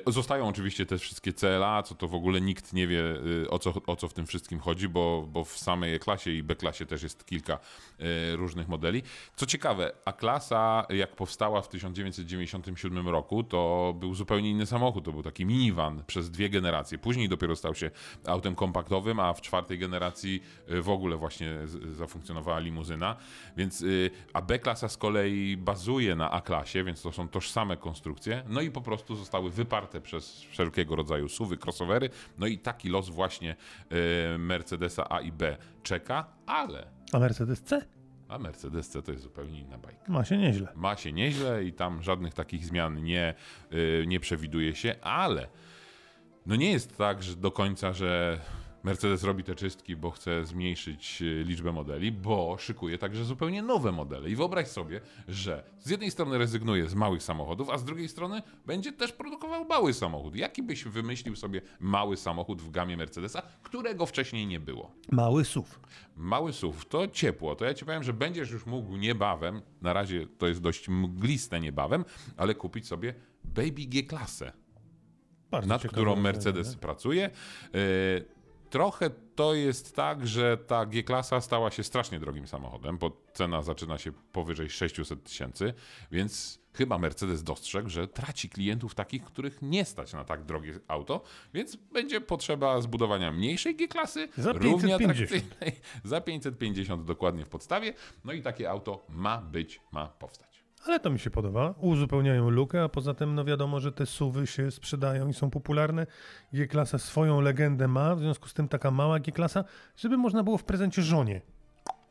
E, 0.07 0.13
Zostają 0.13 0.49
oczywiście 0.49 0.87
te 0.87 0.99
wszystkie 0.99 1.33
CLA, 1.33 1.83
co 1.83 1.95
to 1.95 2.09
w 2.09 2.15
ogóle 2.15 2.41
nikt 2.41 2.73
nie 2.73 2.87
wie 2.87 3.03
e, 3.45 3.51
o 3.51 3.59
co, 3.59 3.75
o 3.87 3.97
co 3.97 4.09
w 4.09 4.15
tym 4.15 4.27
wszystkim 4.27 4.61
chodzi, 4.61 4.89
bo, 4.89 5.29
bo 5.33 5.45
w 5.45 5.59
samej 5.59 5.95
E-klasie 5.95 6.31
i 6.31 6.43
B-klasie 6.43 6.87
też 6.87 7.03
jest 7.03 7.27
kilka 7.27 7.59
e, 7.99 8.37
różnych 8.37 8.69
modeli. 8.69 9.03
Co 9.37 9.47
ciekawe, 9.47 9.93
A-klasa 10.05 10.87
jak 10.91 11.17
powstała 11.17 11.63
w 11.63 11.69
1997 11.69 13.09
roku, 13.09 13.45
to 13.45 13.95
był 14.01 14.15
zupełnie 14.15 14.51
inny 14.51 14.67
samochód. 14.67 15.05
To 15.05 15.13
był 15.13 15.23
taki 15.23 15.47
minivan 15.47 16.03
przez 16.07 16.31
dwie 16.31 16.51
generacje. 16.51 16.99
Później 16.99 17.29
dopiero 17.29 17.57
stał 17.57 17.75
się 17.75 17.91
autem 18.27 18.55
kompaktowym, 18.55 19.21
a 19.21 19.33
w 19.33 19.41
czwartej 19.41 19.79
generacji 19.79 20.43
w 20.69 20.89
ogóle 20.89 21.17
właśnie 21.17 21.59
zafunkcjonowała 21.93 22.59
limuzyna. 22.59 23.17
Więc, 23.57 23.85
a 24.33 24.43
B-klasa 24.43 24.89
z 24.89 24.97
kolei 24.97 25.57
bazuje 25.57 26.17
na 26.17 26.31
A-klasie, 26.31 26.85
więc 26.85 27.03
to 27.03 27.13
są 27.13 27.29
tożsame 27.29 27.77
konstrukcje. 27.77 28.43
No 28.49 28.61
i 28.61 28.68
po 28.71 28.81
prostu 28.81 29.17
zostały 29.17 29.51
wyparte 29.51 30.01
przez 30.01 30.41
wszelkiego 30.41 30.97
rodzaju 30.97 31.29
suwy, 31.29 31.57
crossovery. 31.57 32.11
No 32.39 32.47
i 32.47 32.59
taki 32.59 32.89
los 32.89 33.09
właśnie 33.09 33.57
y, 34.35 34.39
Mercedesa 34.39 35.11
A 35.11 35.21
i 35.21 35.33
B 35.33 35.57
czeka, 35.83 36.27
ale 36.47 36.87
A 37.13 37.19
Mercedes 37.19 37.63
C? 37.63 37.83
a 38.29 38.39
Mercedes 38.39 38.89
C 38.89 39.03
to 39.03 39.13
jest 39.13 39.25
zupełnie 39.25 39.61
inna 39.61 39.79
bajka. 39.79 40.13
Ma 40.13 40.25
się 40.25 40.39
nieźle. 40.39 40.69
Ma 40.75 40.97
się 40.97 41.13
nieźle 41.13 41.65
i 41.65 41.73
tam 41.73 42.03
żadnych 42.03 42.35
takich 42.35 42.67
zmian 42.67 43.05
nie, 43.05 43.35
y, 43.73 44.05
nie 44.07 44.21
przewiduje 44.21 44.75
się, 44.75 44.95
ale 45.01 45.49
no 46.47 46.57
nie 46.57 46.73
jest 46.73 46.97
tak, 46.97 47.23
że 47.23 47.37
do 47.37 47.51
końca, 47.51 47.93
że 47.93 48.41
Mercedes 48.89 49.25
robi 49.25 49.45
te 49.45 49.55
czystki, 49.55 49.97
bo 49.97 50.11
chce 50.11 50.45
zmniejszyć 50.47 51.23
y, 51.23 51.45
liczbę 51.47 51.73
modeli, 51.73 52.13
bo 52.13 52.57
szykuje 52.59 52.99
także 52.99 53.25
zupełnie 53.25 53.63
nowe 53.63 53.93
modele. 53.93 54.31
I 54.31 54.37
wyobraź 54.37 54.69
sobie, 54.69 55.01
że 55.29 55.65
z 55.79 55.91
jednej 55.91 56.11
strony 56.11 56.39
rezygnuje 56.39 56.89
z 56.89 56.95
małych 56.95 57.23
samochodów, 57.23 57.71
a 57.71 57.79
z 57.79 57.85
drugiej 57.85 58.09
strony 58.09 58.43
będzie 58.67 58.93
też 58.93 59.13
produkował 59.13 59.65
mały 59.65 59.95
samochód. 59.95 60.37
Jaki 60.37 60.63
byś 60.63 60.85
wymyślił 60.85 61.37
sobie 61.37 61.61
mały 61.81 62.17
samochód 62.17 62.63
w 62.63 62.71
gamie 62.71 62.97
Mercedesa, 62.97 63.43
którego 63.63 64.07
wcześniej 64.07 64.47
nie 64.47 64.61
było? 64.61 64.93
Mały 65.13 65.45
SUV. 65.45 65.69
Mały 66.17 66.53
SUV 66.53 66.85
to 66.89 67.09
ciepło. 67.09 67.55
To 67.57 67.65
ja 67.65 67.75
ci 67.75 67.85
powiem, 67.85 68.03
że 68.03 68.13
będziesz 68.13 68.51
już 68.51 68.67
mógł 68.67 68.97
niebawem, 68.97 69.63
na 69.83 69.93
razie 69.93 70.27
to 70.39 70.47
jest 70.47 70.61
dość 70.61 70.89
mgliste 70.89 71.61
niebawem, 71.61 72.05
ale 72.37 72.55
kupić 72.55 72.87
sobie 72.87 73.15
Baby 73.45 73.87
G-klasę, 73.87 74.53
Bardzo 75.51 75.69
nad 75.69 75.83
którą. 75.83 76.17
Mercedes 76.17 76.77
pracuje. 76.77 77.31
Yy, 77.75 78.38
Trochę 78.71 79.11
to 79.35 79.55
jest 79.55 79.97
tak, 79.97 80.27
że 80.27 80.57
ta 80.57 80.87
G-klasa 80.87 81.41
stała 81.41 81.71
się 81.71 81.85
strasznie 81.85 82.21
drogim 82.21 82.47
samochodem, 82.47 82.99
bo 82.99 83.23
cena 83.33 83.63
zaczyna 83.63 83.99
się 83.99 84.13
powyżej 84.33 84.71
600 84.71 85.25
tysięcy, 85.25 85.75
więc 86.11 86.59
chyba 86.73 86.99
Mercedes 86.99 87.43
dostrzegł, 87.43 87.89
że 87.89 88.09
traci 88.09 88.49
klientów 88.49 88.95
takich, 88.95 89.25
których 89.25 89.63
nie 89.63 89.85
stać 89.85 90.13
na 90.13 90.25
tak 90.25 90.45
drogie 90.45 90.81
auto, 90.89 91.23
więc 91.55 91.77
będzie 91.77 92.21
potrzeba 92.21 92.81
zbudowania 92.81 93.33
mniejszej 93.33 93.77
G-klasy, 93.77 94.29
Za 94.37 94.53
równie 94.53 94.99
550. 94.99 95.11
atrakcyjnej, 95.11 95.81
za 96.05 96.21
550 96.21 97.05
dokładnie 97.05 97.45
w 97.45 97.49
podstawie, 97.49 97.95
no 98.25 98.33
i 98.33 98.43
takie 98.43 98.71
auto 98.71 99.07
ma 99.09 99.39
być, 99.39 99.81
ma 99.93 100.07
powstać. 100.07 100.58
Ale 100.89 101.01
to 101.01 101.11
mi 101.11 101.19
się 101.19 101.31
podoba. 101.31 101.75
Uzupełniają 101.81 102.51
lukę, 102.51 102.83
a 102.83 102.89
poza 102.89 103.15
tym 103.15 103.35
no 103.35 103.45
wiadomo, 103.45 103.81
że 103.81 103.93
te 103.93 104.07
suwy 104.07 104.47
się 104.47 104.71
sprzedają 104.71 105.29
i 105.29 105.35
są 105.35 105.51
popularne. 105.51 106.07
G-klasa 106.53 106.99
swoją 106.99 107.41
legendę 107.41 107.89
ma, 107.89 108.15
w 108.15 108.21
związku 108.21 108.49
z 108.49 108.55
tym 108.55 108.69
taka 108.69 108.91
mała 108.91 109.19
G-klasa, 109.21 109.65
żeby 109.97 110.17
można 110.17 110.43
było 110.43 110.59
w 110.59 110.65
prezencie 110.65 111.03
żonie 111.03 111.41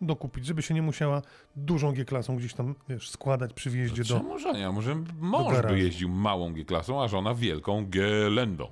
dokupić, 0.02 0.46
żeby 0.46 0.62
się 0.62 0.74
nie 0.74 0.82
musiała 0.82 1.22
dużą 1.56 1.92
G-klasą 1.92 2.38
gdzieś 2.38 2.54
tam 2.54 2.76
wiesz, 2.90 3.10
składać 3.10 3.54
przy 3.54 3.70
wjeździe 3.70 4.04
do... 4.04 4.18
Czemu 4.20 4.40
żenia? 4.40 4.72
Może 4.72 4.96
mąż 5.20 5.62
by 5.62 5.80
jeździł 5.80 6.10
małą 6.10 6.54
G-klasą, 6.54 7.04
a 7.04 7.08
żona 7.08 7.34
wielką 7.36 7.86
G-lendą. 7.86 8.68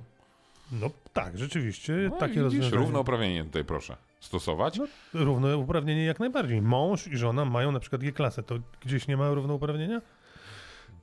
No 0.71 0.89
tak, 1.13 1.37
rzeczywiście, 1.37 1.93
No, 2.09 2.15
takie 2.17 2.33
widzisz, 2.33 2.43
rozwiązanie. 2.43 2.77
równouprawnienie 2.83 3.43
tutaj 3.43 3.65
proszę 3.65 3.97
stosować. 4.19 4.77
No, 4.77 4.85
równouprawnienie 5.13 6.05
jak 6.05 6.19
najbardziej. 6.19 6.61
Mąż 6.61 7.07
i 7.07 7.17
żona 7.17 7.45
mają 7.45 7.71
na 7.71 7.79
przykład 7.79 8.01
G-klasę, 8.01 8.43
to 8.43 8.55
gdzieś 8.81 9.07
nie 9.07 9.17
ma 9.17 9.29
równouprawnienia? 9.29 10.01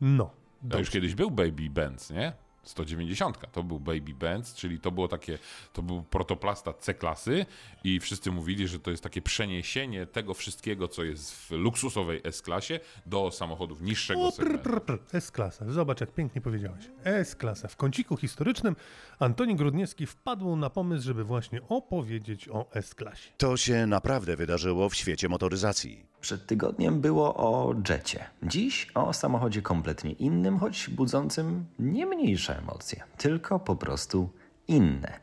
No. 0.00 0.30
To 0.70 0.78
już 0.78 0.90
kiedyś 0.90 1.14
był 1.14 1.30
Baby 1.30 1.70
Benz, 1.70 2.10
nie? 2.10 2.32
190. 2.62 3.38
To 3.52 3.62
był 3.62 3.80
Baby 3.80 4.14
Benz, 4.14 4.54
czyli 4.54 4.80
to 4.80 4.90
było 4.90 5.08
takie, 5.08 5.38
to 5.72 5.82
był 5.82 6.02
protoplasta 6.02 6.72
C-klasy 6.72 7.46
i 7.84 8.00
wszyscy 8.00 8.30
mówili, 8.30 8.68
że 8.68 8.78
to 8.78 8.90
jest 8.90 9.02
takie 9.02 9.22
przeniesienie 9.22 10.06
tego 10.06 10.34
wszystkiego, 10.34 10.88
co 10.88 11.04
jest 11.04 11.32
w 11.34 11.50
luksusowej 11.50 12.20
S-klasie 12.24 12.80
do 13.06 13.30
samochodów 13.30 13.82
niższego 13.82 14.20
O, 14.20 14.32
prr, 14.32 14.36
segmentu. 14.36 14.62
prr, 14.70 14.82
prr. 14.82 14.98
S-klasa. 15.12 15.64
Zobacz, 15.72 16.00
jak 16.00 16.12
pięknie 16.14 16.40
powiedziałeś. 16.40 16.84
S-klasa. 17.04 17.68
W 17.68 17.76
kąciku 17.76 18.16
historycznym 18.16 18.76
Antoni 19.18 19.56
Grudniewski 19.56 20.06
wpadł 20.06 20.56
na 20.56 20.70
pomysł, 20.70 21.04
żeby 21.04 21.24
właśnie 21.24 21.60
opowiedzieć 21.68 22.48
o 22.48 22.66
S-klasie. 22.74 23.30
To 23.36 23.56
się 23.56 23.86
naprawdę 23.86 24.36
wydarzyło 24.36 24.88
w 24.88 24.94
świecie 24.94 25.28
motoryzacji. 25.28 26.06
Przed 26.20 26.46
tygodniem 26.46 27.00
było 27.00 27.34
o 27.36 27.74
jecie. 27.90 28.24
Dziś 28.42 28.86
o 28.94 29.12
samochodzie 29.12 29.62
kompletnie 29.62 30.12
innym, 30.12 30.58
choć 30.58 30.90
budzącym 30.90 31.66
nie 31.78 32.06
mniejsze 32.06 32.51
emocje, 32.58 33.02
tylko 33.18 33.58
po 33.58 33.76
prostu 33.76 34.30
inne. 34.68 35.20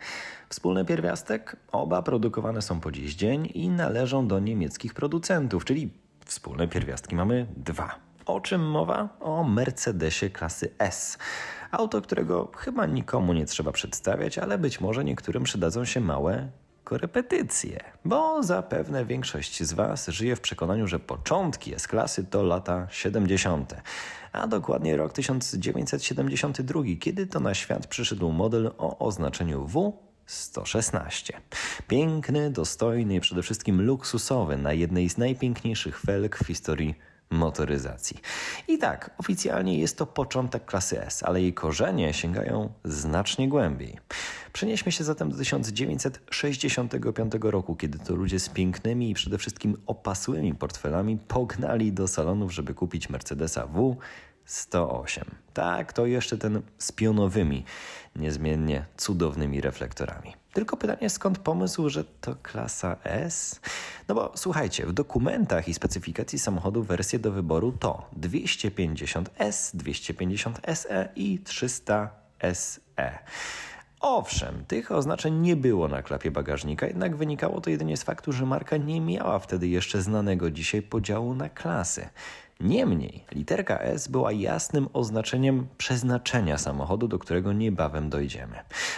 Wspólny 0.49 0.85
pierwiastek? 0.85 1.55
Oba 1.71 2.01
produkowane 2.01 2.61
są 2.61 2.79
po 2.79 2.91
dziś 2.91 3.15
dzień 3.15 3.51
i 3.53 3.69
należą 3.69 4.27
do 4.27 4.39
niemieckich 4.39 4.93
producentów, 4.93 5.65
czyli 5.65 5.93
wspólne 6.25 6.67
pierwiastki 6.67 7.15
mamy 7.15 7.47
dwa. 7.57 7.95
O 8.25 8.41
czym 8.41 8.69
mowa? 8.69 9.09
O 9.19 9.43
Mercedesie 9.43 10.29
klasy 10.29 10.73
S. 10.79 11.17
Auto, 11.71 12.01
którego 12.01 12.51
chyba 12.57 12.85
nikomu 12.85 13.33
nie 13.33 13.45
trzeba 13.45 13.71
przedstawiać, 13.71 14.37
ale 14.37 14.57
być 14.57 14.81
może 14.81 15.03
niektórym 15.03 15.43
przydadzą 15.43 15.85
się 15.85 15.99
małe 15.99 16.49
korepetycje, 16.89 17.79
bo 18.05 18.43
zapewne 18.43 19.05
większość 19.05 19.63
z 19.63 19.73
Was 19.73 20.07
żyje 20.07 20.35
w 20.35 20.41
przekonaniu, 20.41 20.87
że 20.87 20.99
początki 20.99 21.75
S-klasy 21.75 22.23
to 22.23 22.43
lata 22.43 22.87
70., 22.91 23.75
a 24.31 24.47
dokładnie 24.47 24.97
rok 24.97 25.13
1972, 25.13 26.81
kiedy 26.99 27.27
to 27.27 27.39
na 27.39 27.53
świat 27.53 27.87
przyszedł 27.87 28.31
model 28.31 28.71
o 28.77 28.99
oznaczeniu 28.99 29.67
W 29.67 29.93
116. 30.25 31.41
Piękny, 31.87 32.51
dostojny 32.51 33.15
i 33.15 33.19
przede 33.19 33.43
wszystkim 33.43 33.81
luksusowy 33.81 34.57
na 34.57 34.73
jednej 34.73 35.09
z 35.09 35.17
najpiękniejszych 35.17 35.99
felg 35.99 36.37
w 36.37 36.47
historii 36.47 36.95
motoryzacji. 37.29 38.19
I 38.67 38.77
tak, 38.77 39.11
oficjalnie 39.17 39.79
jest 39.79 39.97
to 39.97 40.05
początek 40.05 40.65
klasy 40.65 41.01
S, 41.03 41.23
ale 41.23 41.41
jej 41.41 41.53
korzenie 41.53 42.13
sięgają 42.13 42.73
znacznie 42.83 43.49
głębiej. 43.49 43.97
Przenieśmy 44.53 44.91
się 44.91 45.03
zatem 45.03 45.29
do 45.29 45.37
1965 45.37 47.33
roku, 47.41 47.75
kiedy 47.75 47.99
to 47.99 48.15
ludzie 48.15 48.39
z 48.39 48.49
pięknymi 48.49 49.11
i 49.11 49.13
przede 49.13 49.37
wszystkim 49.37 49.77
opasłymi 49.85 50.55
portfelami 50.55 51.17
pognali 51.17 51.93
do 51.93 52.07
salonów, 52.07 52.53
żeby 52.53 52.73
kupić 52.73 53.09
Mercedesa 53.09 53.67
W 53.67 53.97
108. 54.45 55.25
Tak, 55.53 55.93
to 55.93 56.05
jeszcze 56.05 56.37
ten 56.37 56.61
z 56.77 56.91
pionowymi, 56.91 57.63
niezmiennie 58.15 58.85
cudownymi 58.97 59.61
reflektorami. 59.61 60.33
Tylko 60.53 60.77
pytanie, 60.77 61.09
skąd 61.09 61.37
pomysł, 61.37 61.89
że 61.89 62.03
to 62.03 62.35
klasa 62.43 62.97
S? 63.03 63.59
No 64.07 64.15
bo 64.15 64.31
słuchajcie, 64.35 64.85
w 64.85 64.93
dokumentach 64.93 65.67
i 65.67 65.73
specyfikacji 65.73 66.39
samochodu 66.39 66.83
wersje 66.83 67.19
do 67.19 67.31
wyboru 67.31 67.71
to 67.71 68.09
250S, 68.19 69.75
250SE 69.77 71.07
i 71.15 71.39
300SE. 71.39 73.11
Owszem, 73.99 74.65
tych 74.65 74.91
oznaczeń 74.91 75.39
nie 75.39 75.55
było 75.55 75.87
na 75.87 76.01
klapie 76.01 76.31
bagażnika, 76.31 76.87
jednak 76.87 77.15
wynikało 77.15 77.61
to 77.61 77.69
jedynie 77.69 77.97
z 77.97 78.03
faktu, 78.03 78.31
że 78.31 78.45
marka 78.45 78.77
nie 78.77 79.01
miała 79.01 79.39
wtedy 79.39 79.67
jeszcze 79.67 80.01
znanego 80.01 80.51
dzisiaj 80.51 80.81
podziału 80.81 81.35
na 81.35 81.49
klasy. 81.49 82.09
Niemniej 82.59 83.25
literka 83.31 83.79
S 83.79 84.07
była 84.07 84.31
jasnym 84.31 84.87
oznaczeniem 84.93 85.67
przeznaczenia 85.77 86.57
samochodu, 86.57 87.07
do 87.07 87.19
którego 87.19 87.53
niebawem 87.53 88.09
dojdziemy. 88.09 88.55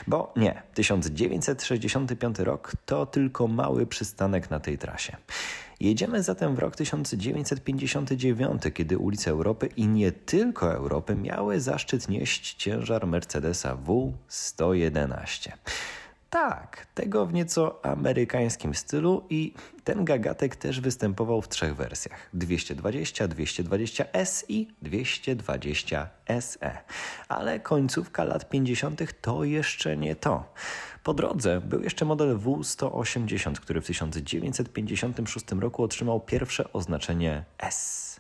Bo 0.08 0.34
nie, 0.36 0.64
1965 0.74 2.40
rok 2.40 2.72
to 2.86 3.06
tylko 3.06 3.48
mały 3.48 3.88
przystanek 3.88 4.50
na 4.50 4.60
tej 4.60 4.78
trasie. 4.78 5.18
Jedziemy 5.80 6.24
zatem 6.24 6.56
w 6.56 6.60
rok 6.60 6.76
1959, 6.76 8.62
kiedy 8.74 8.98
ulice 8.98 9.32
Europy 9.32 9.70
i 9.76 9.88
nie 9.88 10.12
tylko 10.12 10.74
Europy 10.74 11.16
miały 11.16 11.60
zaszczyt 11.60 12.10
nieść 12.10 12.54
ciężar 12.54 13.08
Mercedesa 13.08 13.76
W111. 13.76 15.52
Tak, 16.32 16.88
tego 16.94 17.26
w 17.26 17.34
nieco 17.34 17.86
amerykańskim 17.86 18.76
stylu 18.76 19.26
i 19.30 19.54
ten 19.84 20.06
gagatek 20.06 20.56
też 20.56 20.82
występował 20.82 21.42
w 21.42 21.50
trzech 21.50 21.76
wersjach: 21.76 22.30
220, 22.34 23.28
220S 23.28 24.44
i 24.50 24.68
220 24.82 26.10
SE. 26.40 26.78
Ale 27.28 27.60
końcówka 27.60 28.24
lat 28.24 28.50
50. 28.50 29.22
to 29.22 29.44
jeszcze 29.44 29.98
nie 29.98 30.16
to. 30.16 30.54
Po 31.04 31.14
drodze 31.14 31.62
był 31.62 31.84
jeszcze 31.84 32.06
model 32.06 32.38
W180, 32.38 33.54
który 33.54 33.82
w 33.82 33.86
1956 33.86 35.46
roku 35.52 35.84
otrzymał 35.84 36.20
pierwsze 36.20 36.74
oznaczenie 36.74 37.44
S. 37.58 38.20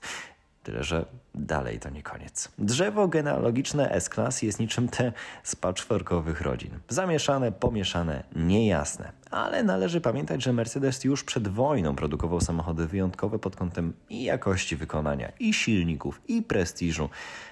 Tyle, 0.64 0.84
że 0.84 1.06
dalej 1.36 1.80
to 1.80 1.90
nie 1.90 2.04
koniec. 2.04 2.52
Drzewo 2.58 3.08
genealogiczne 3.08 3.92
S-Class 3.92 4.42
jest 4.42 4.60
niczym 4.60 4.88
te 4.90 5.14
z 5.44 5.56
patchworkowych 5.56 6.42
rodzin. 6.42 6.72
Zamieszane, 6.90 7.52
pomieszane, 7.52 8.24
niejasne. 8.36 9.12
Ale 9.32 9.64
należy 9.64 10.02
pamiętać, 10.02 10.44
że 10.44 10.54
Mercedes 10.54 11.04
już 11.04 11.24
przed 11.24 11.48
wojną 11.48 11.96
produkował 11.96 12.42
samochody 12.42 12.88
wyjątkowe 12.88 13.40
pod 13.40 13.56
kątem 13.56 13.94
i 14.10 14.24
jakości 14.24 14.76
wykonania, 14.76 15.32
i 15.40 15.54
silników, 15.54 16.22
i 16.28 16.42
prestiżu 16.42 17.10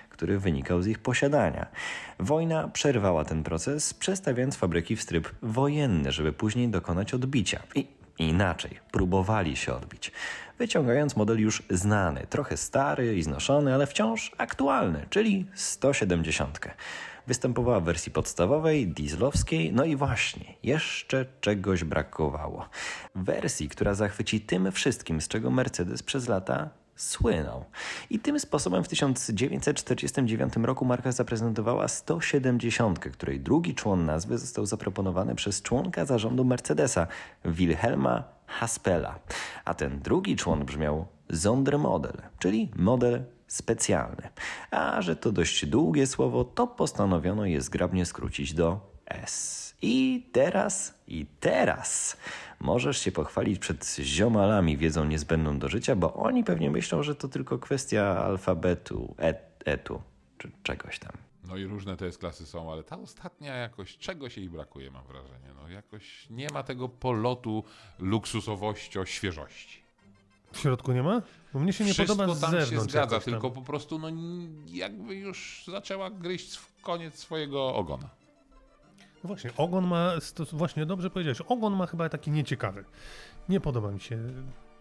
który 0.09 0.39
wynikał 0.39 0.81
z 0.81 0.87
ich 0.87 0.99
posiadania. 0.99 1.67
Wojna 2.19 2.67
przerwała 2.67 3.25
ten 3.25 3.43
proces, 3.43 3.93
przestawiając 3.93 4.55
fabryki 4.55 4.95
w 4.95 5.05
tryb 5.05 5.31
wojenny, 5.41 6.11
żeby 6.11 6.33
później 6.33 6.69
dokonać 6.69 7.13
odbicia. 7.13 7.59
I 7.75 7.87
inaczej, 8.17 8.79
próbowali 8.91 9.55
się 9.55 9.73
odbić 9.73 10.11
wyciągając 10.59 11.15
model 11.15 11.39
już 11.39 11.63
znany, 11.69 12.27
trochę 12.29 12.57
stary 12.57 13.15
i 13.17 13.23
znoszony, 13.23 13.73
ale 13.73 13.87
wciąż 13.87 14.31
aktualny, 14.37 15.05
czyli 15.09 15.45
170. 15.53 16.59
Występowała 17.27 17.79
w 17.79 17.83
wersji 17.83 18.11
podstawowej, 18.11 18.87
dieslowskiej, 18.87 19.73
no 19.73 19.85
i 19.85 19.95
właśnie, 19.95 20.53
jeszcze 20.63 21.25
czegoś 21.41 21.83
brakowało. 21.83 22.69
Wersji, 23.15 23.69
która 23.69 23.93
zachwyci 23.93 24.41
tym 24.41 24.71
wszystkim, 24.71 25.21
z 25.21 25.27
czego 25.27 25.51
Mercedes 25.51 26.03
przez 26.03 26.27
lata 26.27 26.69
słynął. 26.95 27.65
I 28.09 28.19
tym 28.19 28.39
sposobem 28.39 28.83
w 28.83 28.87
1949 28.87 30.53
roku 30.63 30.85
marka 30.85 31.11
zaprezentowała 31.11 31.87
170, 31.87 32.99
której 32.99 33.39
drugi 33.39 33.75
człon 33.75 34.05
nazwy 34.05 34.37
został 34.37 34.65
zaproponowany 34.65 35.35
przez 35.35 35.61
członka 35.61 36.05
zarządu 36.05 36.45
Mercedesa, 36.45 37.07
Wilhelma 37.45 38.38
Haspela. 38.49 39.19
A 39.65 39.73
ten 39.73 39.99
drugi 39.99 40.35
człon 40.35 40.65
brzmiał 40.65 41.05
Sondermodel, 41.33 42.21
czyli 42.39 42.71
model 42.75 43.23
specjalny. 43.47 44.29
A 44.71 45.01
że 45.01 45.15
to 45.15 45.31
dość 45.31 45.65
długie 45.65 46.07
słowo, 46.07 46.43
to 46.43 46.67
postanowiono 46.67 47.45
je 47.45 47.61
zgrabnie 47.61 48.05
skrócić 48.05 48.53
do 48.53 48.79
S. 49.05 49.59
I 49.81 50.27
teraz, 50.31 50.93
i 51.07 51.25
teraz 51.39 52.17
możesz 52.59 52.97
się 52.97 53.11
pochwalić 53.11 53.59
przed 53.59 53.95
ziomalami 53.99 54.77
wiedzą 54.77 55.05
niezbędną 55.05 55.59
do 55.59 55.69
życia, 55.69 55.95
bo 55.95 56.13
oni 56.13 56.43
pewnie 56.43 56.71
myślą, 56.71 57.03
że 57.03 57.15
to 57.15 57.27
tylko 57.27 57.59
kwestia 57.59 58.17
alfabetu, 58.25 59.15
et, 59.17 59.63
etu, 59.65 60.01
czy 60.37 60.51
czegoś 60.63 60.99
tam. 60.99 61.28
No 61.49 61.57
i 61.57 61.65
różne 61.65 61.97
jest 62.01 62.17
klasy 62.17 62.45
są, 62.45 62.71
ale 62.71 62.83
ta 62.83 62.99
ostatnia 62.99 63.55
jakoś, 63.55 63.97
czego 63.97 64.29
się 64.29 64.41
jej 64.41 64.49
brakuje, 64.49 64.91
mam 64.91 65.05
wrażenie. 65.05 65.53
No 65.55 65.69
jakoś 65.69 66.29
nie 66.29 66.47
ma 66.53 66.63
tego 66.63 66.89
polotu 66.89 67.63
luksusowości, 67.99 68.99
świeżości. 69.05 69.83
W 70.51 70.57
środku 70.57 70.91
nie 70.91 71.03
ma? 71.03 71.21
Bo 71.53 71.59
mnie 71.59 71.73
się 71.73 71.85
nie 71.85 71.93
Wszystko 71.93 72.15
podoba 72.15 72.35
z 72.35 72.41
tam 72.41 72.51
zewnątrz. 72.51 72.75
się 72.75 72.91
zgadza, 72.91 73.19
tylko 73.19 73.51
po 73.51 73.61
prostu 73.61 73.99
no 73.99 74.07
jakby 74.65 75.15
już 75.15 75.63
zaczęła 75.67 76.09
gryźć 76.09 76.57
w 76.57 76.81
koniec 76.81 77.19
swojego 77.19 77.75
ogona. 77.75 78.09
No 79.23 79.27
właśnie, 79.27 79.51
ogon 79.57 79.87
ma, 79.87 80.11
właśnie 80.51 80.85
dobrze 80.85 81.09
powiedziałeś, 81.09 81.41
ogon 81.41 81.75
ma 81.75 81.87
chyba 81.87 82.09
taki 82.09 82.31
nieciekawy. 82.31 82.85
Nie 83.49 83.59
podoba 83.59 83.91
mi 83.91 83.99
się 83.99 84.19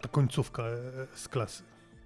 ta 0.01 0.07
końcówka 0.07 0.63
e, 0.63 0.77
z 1.15 1.27
klasy. 1.27 1.63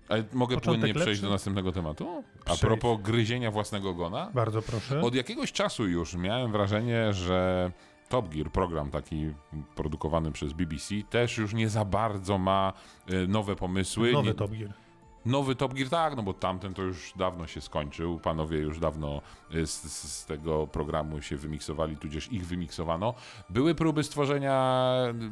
Ale 0.09 0.23
mogę 0.33 0.55
Początek 0.55 0.79
płynnie 0.81 0.93
przejść 0.93 1.07
lepszy? 1.09 1.21
do 1.21 1.29
następnego 1.29 1.71
tematu? 1.71 2.23
A 2.39 2.43
Przejdź. 2.43 2.61
propos 2.61 3.01
gryzienia 3.01 3.51
własnego 3.51 3.89
ogona. 3.89 4.31
Bardzo 4.33 4.61
proszę. 4.61 5.01
Od 5.01 5.15
jakiegoś 5.15 5.51
czasu 5.51 5.87
już 5.87 6.15
miałem 6.15 6.51
wrażenie, 6.51 7.13
że 7.13 7.71
Top 8.09 8.29
Gear, 8.29 8.51
program 8.51 8.91
taki 8.91 9.33
produkowany 9.75 10.31
przez 10.31 10.53
BBC, 10.53 10.95
też 11.09 11.37
już 11.37 11.53
nie 11.53 11.69
za 11.69 11.85
bardzo 11.85 12.37
ma 12.37 12.73
y, 13.11 13.27
nowe 13.27 13.55
pomysły. 13.55 14.11
Nowy 14.11 14.27
nie, 14.27 14.33
Top 14.33 14.51
Gear. 14.51 14.73
Nowy 15.25 15.55
Top 15.55 15.73
Gear, 15.73 15.89
tak, 15.89 16.15
no 16.15 16.23
bo 16.23 16.33
tamten 16.33 16.73
to 16.73 16.81
już 16.81 17.13
dawno 17.15 17.47
się 17.47 17.61
skończył. 17.61 18.19
Panowie 18.19 18.57
już 18.57 18.79
dawno 18.79 19.21
y, 19.55 19.67
z, 19.67 19.81
z 20.11 20.25
tego 20.25 20.67
programu 20.67 21.21
się 21.21 21.37
wymiksowali, 21.37 21.97
tudzież 21.97 22.31
ich 22.31 22.45
wymiksowano. 22.45 23.13
Były 23.49 23.75
próby 23.75 24.03
stworzenia 24.03 24.53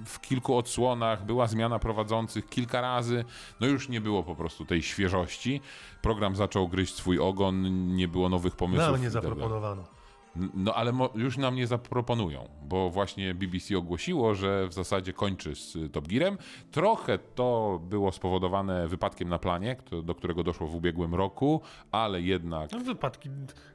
w 0.05 0.19
kilku 0.21 0.57
odsłonach, 0.57 1.25
była 1.25 1.47
zmiana 1.47 1.79
prowadzących 1.79 2.49
kilka 2.49 2.81
razy. 2.81 3.25
No 3.59 3.67
już 3.67 3.89
nie 3.89 4.01
było 4.01 4.23
po 4.23 4.35
prostu 4.35 4.65
tej 4.65 4.83
świeżości. 4.83 5.61
Program 6.01 6.35
zaczął 6.35 6.67
gryźć 6.67 6.95
swój 6.95 7.19
ogon, 7.19 7.87
nie 7.95 8.07
było 8.07 8.29
nowych 8.29 8.55
pomysłów. 8.55 8.91
Nam 8.91 9.01
nie 9.01 9.07
itd. 9.07 9.21
zaproponowano. 9.21 10.00
No 10.35 10.73
ale 10.73 10.93
już 11.15 11.37
nam 11.37 11.55
nie 11.55 11.67
zaproponują, 11.67 12.47
bo 12.63 12.89
właśnie 12.89 13.33
BBC 13.33 13.77
ogłosiło, 13.77 14.35
że 14.35 14.67
w 14.67 14.73
zasadzie 14.73 15.13
kończy 15.13 15.55
z 15.55 15.77
Top 15.91 16.07
Gearem. 16.07 16.37
Trochę 16.71 17.17
to 17.17 17.79
było 17.83 18.11
spowodowane 18.11 18.87
wypadkiem 18.87 19.29
na 19.29 19.39
planie, 19.39 19.75
do 20.03 20.15
którego 20.15 20.43
doszło 20.43 20.67
w 20.67 20.75
ubiegłym 20.75 21.15
roku, 21.15 21.61
ale 21.91 22.21
jednak 22.21 22.71
No, 22.71 22.79
wypadki, 22.79 23.29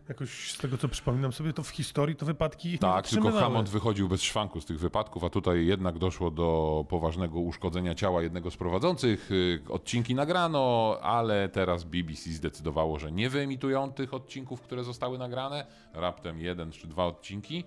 jakoś 0.09 0.53
z 0.53 0.59
tego 0.59 0.79
co 0.79 0.89
przypominam 0.89 1.33
sobie, 1.33 1.53
to 1.53 1.63
w 1.63 1.69
historii 1.69 2.17
to 2.17 2.27
wypadki 2.27 2.79
tak, 2.79 3.09
tylko. 3.09 3.33
Hammond 3.33 3.69
wychodził 3.69 4.09
bez 4.09 4.23
szwanku 4.23 4.61
z 4.61 4.65
tych 4.65 4.79
wypadków, 4.81 5.25
a 5.25 5.31
tutaj 5.31 5.67
jednak 5.67 5.99
doszło 5.99 6.31
do 6.31 6.85
poważnego 6.89 7.41
uszkodzenia 7.41 7.95
ciała 7.95 8.23
jednego 8.23 8.51
z 8.51 8.57
prowadzących. 8.57 9.31
Y, 9.31 9.61
Odcinki 9.69 10.15
nagrano, 10.15 10.97
ale 11.03 11.49
teraz 11.49 11.85
BBC 11.85 12.31
zdecydowało, 12.31 12.99
że 12.99 13.13
nie 13.13 13.31
wyemitują 13.31 13.93
tych 13.93 14.15
odcinków, 14.15 14.61
które 14.61 14.85
zostały 14.85 15.19
nagrane. 15.19 15.67
Raptem 15.95 16.41
jeden 16.47 16.73
czy 16.73 16.87
dwa 16.87 17.05
odcinki. 17.05 17.65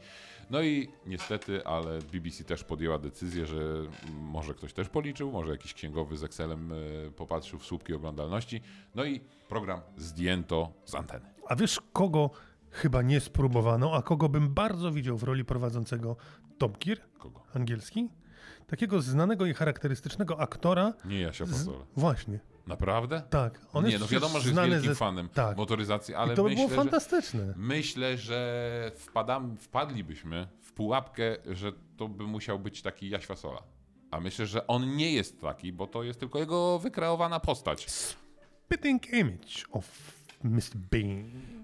No 0.49 0.61
i 0.61 0.87
niestety, 1.05 1.65
ale 1.65 1.99
BBC 1.99 2.43
też 2.43 2.63
podjęła 2.63 2.99
decyzję, 2.99 3.45
że 3.45 3.57
może 4.13 4.53
ktoś 4.53 4.73
też 4.73 4.89
policzył, 4.89 5.31
może 5.31 5.51
jakiś 5.51 5.73
księgowy 5.73 6.17
z 6.17 6.23
Excelem 6.23 6.71
y, 6.71 7.11
popatrzył 7.15 7.59
w 7.59 7.65
słupki 7.65 7.93
oglądalności. 7.93 8.61
No 8.95 9.05
i 9.05 9.19
program 9.49 9.81
zdjęto 9.97 10.71
z 10.85 10.95
anteny. 10.95 11.25
A 11.47 11.55
wiesz, 11.55 11.81
kogo 11.93 12.29
chyba 12.71 13.01
nie 13.01 13.19
spróbowano, 13.19 13.95
a 13.95 14.01
kogo 14.01 14.29
bym 14.29 14.53
bardzo 14.53 14.91
widział 14.91 15.17
w 15.17 15.23
roli 15.23 15.45
prowadzącego 15.45 16.15
Top 16.57 16.85
Gear 16.85 16.97
Kogo? 17.17 17.43
angielski? 17.53 18.09
Takiego 18.67 19.01
znanego 19.01 19.45
i 19.45 19.53
charakterystycznego 19.53 20.39
aktora. 20.39 20.93
Nie 21.05 21.21
Jasia 21.21 21.45
Z... 21.45 21.51
Fasola. 21.51 21.85
Właśnie, 21.95 22.39
Naprawdę? 22.69 23.21
tak. 23.29 23.61
On 23.73 23.85
nie, 23.85 23.91
jest 23.91 24.01
no 24.01 24.07
wiadomo, 24.07 24.39
że 24.39 24.49
jest 24.49 24.61
wielkim 24.61 24.89
ze- 24.89 24.95
fanem 24.95 25.29
tak. 25.29 25.57
motoryzacji, 25.57 26.15
ale 26.15 26.33
I 26.33 26.35
to 26.35 26.43
by 26.43 26.49
myślę, 26.49 26.67
było 26.67 26.69
że, 26.69 26.75
fantastyczne. 26.75 27.53
myślę, 27.57 28.17
że 28.17 28.91
wpadam, 28.95 29.57
wpadlibyśmy 29.57 30.47
w 30.61 30.73
pułapkę, 30.73 31.35
że 31.45 31.71
to 31.97 32.07
by 32.07 32.23
musiał 32.23 32.59
być 32.59 32.81
taki 32.81 33.09
Jaś 33.09 33.25
Fasola. 33.25 33.63
A 34.11 34.19
myślę, 34.19 34.45
że 34.45 34.67
on 34.67 34.95
nie 34.95 35.13
jest 35.13 35.41
taki, 35.41 35.73
bo 35.73 35.87
to 35.87 36.03
jest 36.03 36.19
tylko 36.19 36.39
jego 36.39 36.79
wykreowana 36.79 37.39
postać. 37.39 37.89
Spitting 37.91 39.13
image 39.13 39.63
of 39.71 39.85
Mr. 40.43 40.75
Bean. 40.91 41.23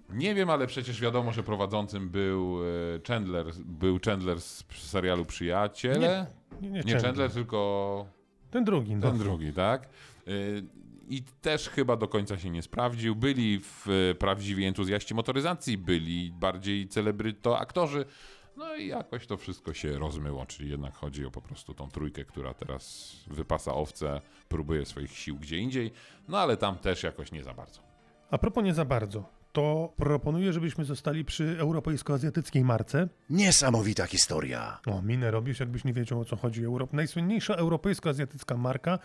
Nie 0.10 0.36
wiem, 0.36 0.50
ale 0.50 0.68
przecież 0.68 1.02
wiadomo, 1.02 1.32
że 1.32 1.44
prowadzącym 1.44 2.10
był 2.10 2.58
e, 2.64 2.68
Chandler, 3.08 3.46
był 3.66 4.00
Chandler 4.06 4.42
z 4.42 4.64
serialu 4.78 5.26
Przyjaciele. 5.26 6.26
Nie, 6.62 6.70
nie, 6.70 6.70
Nie 6.70 6.82
Chandler. 6.82 7.02
Chandler, 7.02 7.32
tylko 7.32 8.06
Ten 8.52 8.64
drugi. 8.64 8.96
No. 8.96 9.02
Ten 9.10 9.18
drugi, 9.18 9.54
tak? 9.54 9.90
I 11.08 11.24
też 11.42 11.70
chyba 11.70 11.96
do 11.96 12.08
końca 12.08 12.38
się 12.38 12.50
nie 12.50 12.62
sprawdził. 12.62 13.16
Byli 13.16 13.60
w 13.60 13.88
y, 14.12 14.16
prawdziwi 14.16 14.66
entuzjaści 14.66 15.14
motoryzacji, 15.14 15.78
byli 15.78 16.32
bardziej 16.32 16.88
celebryto 16.88 17.60
aktorzy. 17.60 18.06
No 18.58 18.76
i 18.76 18.88
jakoś 18.88 19.28
to 19.28 19.38
wszystko 19.38 19.74
się 19.74 20.00
rozmyło, 20.00 20.46
czyli 20.46 20.70
jednak 20.70 20.96
chodzi 20.96 21.26
o 21.26 21.32
po 21.32 21.42
prostu 21.42 21.74
tą 21.74 21.90
trójkę, 21.90 22.26
która 22.26 22.54
teraz 22.54 23.16
wypasa 23.28 23.74
owce, 23.74 24.22
próbuje 24.50 24.86
swoich 24.86 25.12
sił 25.12 25.36
gdzie 25.36 25.58
indziej, 25.58 25.92
no 26.28 26.38
ale 26.38 26.58
tam 26.58 26.78
też 26.78 27.04
jakoś 27.04 27.32
nie 27.32 27.44
za 27.44 27.54
bardzo. 27.54 27.82
A 28.32 28.38
propos 28.38 28.64
nie 28.64 28.74
za 28.74 28.86
bardzo, 28.86 29.30
to 29.56 29.94
proponuję, 29.98 30.54
żebyśmy 30.54 30.86
zostali 30.86 31.26
przy 31.26 31.56
europejsko-azjatyckiej 31.60 32.64
marce. 32.64 33.08
Niesamowita 33.30 34.06
historia. 34.06 34.80
O, 34.88 35.02
minę 35.02 35.32
robisz, 35.32 35.60
jakbyś 35.60 35.84
nie 35.84 35.94
wiedział 35.94 36.20
o 36.20 36.26
co 36.26 36.36
chodzi. 36.36 36.66
Europ... 36.66 36.94
Najsłynniejsza 36.94 37.54
europejsko-azjatycka 37.56 38.58
marka, 38.58 39.00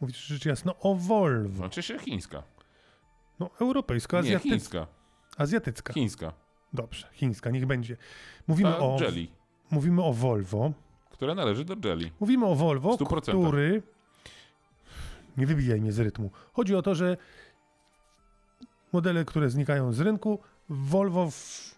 mówisz 0.00 0.26
rzecz 0.26 0.44
jasno 0.44 0.74
o 0.80 0.94
Volvo. 0.94 1.56
Znaczy 1.56 1.82
się 1.82 1.98
chińska. 1.98 2.42
No, 3.40 3.50
europejska, 3.60 4.16
Nie, 4.16 4.20
azjatycka. 4.20 4.50
chińska. 4.50 4.86
Azjatycka. 5.36 5.92
Chińska. 5.92 6.32
Dobrze, 6.72 7.06
chińska, 7.12 7.50
niech 7.50 7.66
będzie. 7.66 7.96
Mówimy 8.46 8.70
Ta 8.70 8.78
o, 8.78 8.96
Jelly, 9.00 9.26
mówimy 9.70 10.02
o 10.02 10.12
Volvo. 10.12 10.72
które 11.10 11.34
należy 11.34 11.64
do 11.64 11.88
Jelly. 11.88 12.10
Mówimy 12.20 12.46
o 12.46 12.54
Volvo, 12.54 12.96
W 12.96 13.00
100%. 13.00 13.20
który... 13.46 13.82
Nie 15.36 15.46
wybijaj 15.46 15.80
mnie 15.80 15.92
z 15.92 15.98
rytmu. 15.98 16.30
Chodzi 16.52 16.74
o 16.74 16.82
to, 16.82 16.94
że 16.94 17.16
modele, 18.96 19.24
które 19.24 19.50
znikają 19.50 19.92
z 19.92 20.00
rynku, 20.00 20.38
Volvo 20.68 21.30
w, 21.30 21.76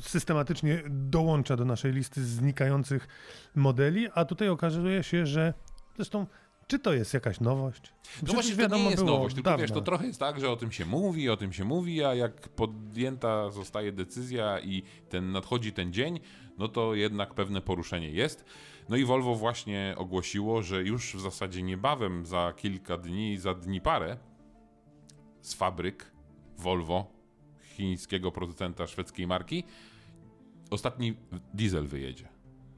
systematycznie 0.00 0.82
dołącza 0.88 1.56
do 1.56 1.64
naszej 1.64 1.92
listy 1.92 2.24
znikających 2.24 3.08
modeli, 3.54 4.08
a 4.14 4.24
tutaj 4.24 4.48
okazuje 4.48 5.02
się, 5.02 5.26
że 5.26 5.54
zresztą 5.96 6.26
czy 6.66 6.78
to 6.78 6.92
jest 6.92 7.14
jakaś 7.14 7.40
nowość? 7.40 7.82
No 7.82 8.00
Przecież 8.02 8.34
właśnie 8.34 8.68
to 8.68 8.76
nie 8.76 8.90
jest 8.90 9.04
nowość, 9.04 9.34
tylko 9.34 9.50
dawno. 9.50 9.62
wiesz, 9.62 9.70
to 9.70 9.80
trochę 9.80 10.06
jest 10.06 10.20
tak, 10.20 10.40
że 10.40 10.50
o 10.50 10.56
tym 10.56 10.72
się 10.72 10.86
mówi, 10.86 11.30
o 11.30 11.36
tym 11.36 11.52
się 11.52 11.64
mówi, 11.64 12.04
a 12.04 12.14
jak 12.14 12.48
podjęta 12.48 13.50
zostaje 13.50 13.92
decyzja 13.92 14.60
i 14.60 14.82
ten 15.08 15.32
nadchodzi 15.32 15.72
ten 15.72 15.92
dzień, 15.92 16.20
no 16.58 16.68
to 16.68 16.94
jednak 16.94 17.34
pewne 17.34 17.60
poruszenie 17.60 18.10
jest. 18.10 18.44
No 18.88 18.96
i 18.96 19.04
Volvo 19.04 19.34
właśnie 19.34 19.94
ogłosiło, 19.98 20.62
że 20.62 20.82
już 20.82 21.16
w 21.16 21.20
zasadzie 21.20 21.62
niebawem, 21.62 22.26
za 22.26 22.52
kilka 22.56 22.98
dni, 22.98 23.38
za 23.38 23.54
dni 23.54 23.80
parę, 23.80 24.16
z 25.40 25.54
fabryk 25.54 26.17
Volvo, 26.58 27.06
chińskiego 27.62 28.32
producenta 28.32 28.86
szwedzkiej 28.86 29.26
marki, 29.26 29.64
ostatni 30.70 31.14
diesel 31.54 31.86
wyjedzie. 31.86 32.28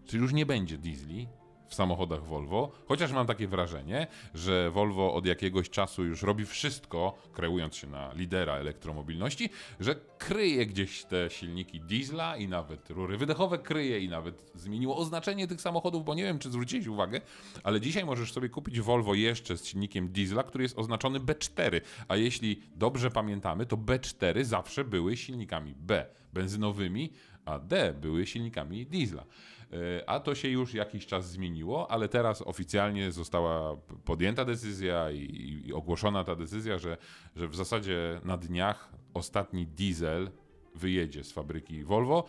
Czyli 0.05 0.23
już 0.23 0.33
nie 0.33 0.47
będzie 0.47 0.79
diesli 0.79 1.29
w 1.71 1.75
samochodach 1.75 2.25
Volvo, 2.25 2.73
chociaż 2.87 3.13
mam 3.13 3.27
takie 3.27 3.49
wrażenie, 3.49 4.07
że 4.35 4.71
Volvo 4.71 5.15
od 5.15 5.27
jakiegoś 5.27 5.71
czasu 5.71 6.05
już 6.05 6.23
robi 6.23 6.47
wszystko, 6.47 7.19
kreując 7.33 7.77
się 7.77 7.87
na 7.87 8.13
lidera 8.13 8.55
elektromobilności, 8.55 9.51
że 9.81 9.95
kryje 10.19 10.67
gdzieś 10.67 11.05
te 11.05 11.31
silniki 11.31 11.81
diesla 11.81 12.37
i 12.37 12.49
nawet 12.49 12.91
rury 12.91 13.17
wydechowe 13.17 13.59
kryje 13.59 14.01
i 14.01 14.09
nawet 14.09 14.51
zmieniło 14.55 14.97
oznaczenie 14.97 15.49
tych 15.49 15.61
samochodów, 15.61 16.05
bo 16.05 16.15
nie 16.15 16.23
wiem, 16.23 16.39
czy 16.39 16.51
zwróciłeś 16.51 16.87
uwagę, 16.87 17.21
ale 17.63 17.81
dzisiaj 17.81 18.05
możesz 18.05 18.33
sobie 18.33 18.49
kupić 18.49 18.81
Volvo 18.81 19.15
jeszcze 19.15 19.57
z 19.57 19.67
silnikiem 19.67 20.09
diesla, 20.09 20.43
który 20.43 20.65
jest 20.65 20.79
oznaczony 20.79 21.21
B4, 21.21 21.81
a 22.09 22.17
jeśli 22.17 22.63
dobrze 22.77 23.11
pamiętamy, 23.11 23.67
to 23.67 23.77
B4 23.77 24.45
zawsze 24.45 24.85
były 24.85 25.17
silnikami 25.17 25.75
B, 25.77 26.07
benzynowymi, 26.33 27.13
a 27.45 27.59
D 27.59 27.95
były 28.01 28.27
silnikami 28.27 28.87
diesla. 28.87 29.25
E, 29.73 30.09
A 30.11 30.21
to 30.21 30.35
się 30.35 30.49
już 30.49 30.75
jakiś 30.75 31.07
czas 31.07 31.31
zmieniło, 31.31 31.91
ale 31.91 32.09
teraz 32.09 32.43
oficjalnie 32.43 33.13
została 33.13 33.77
podjęta 34.05 34.45
decyzja 34.45 35.11
i, 35.11 35.63
i 35.67 35.73
ogłoszona 35.73 36.25
ta 36.25 36.37
decyzja, 36.37 36.79
że, 36.79 36.97
że 37.37 37.49
w 37.49 37.57
zasadzie 37.57 38.21
na 38.25 38.37
dniach 38.37 38.93
ostatni 39.15 39.67
diesel 39.67 40.31
wyjedzie 40.75 41.25
z 41.25 41.33
fabryki 41.33 41.85
Volvo. 41.85 42.25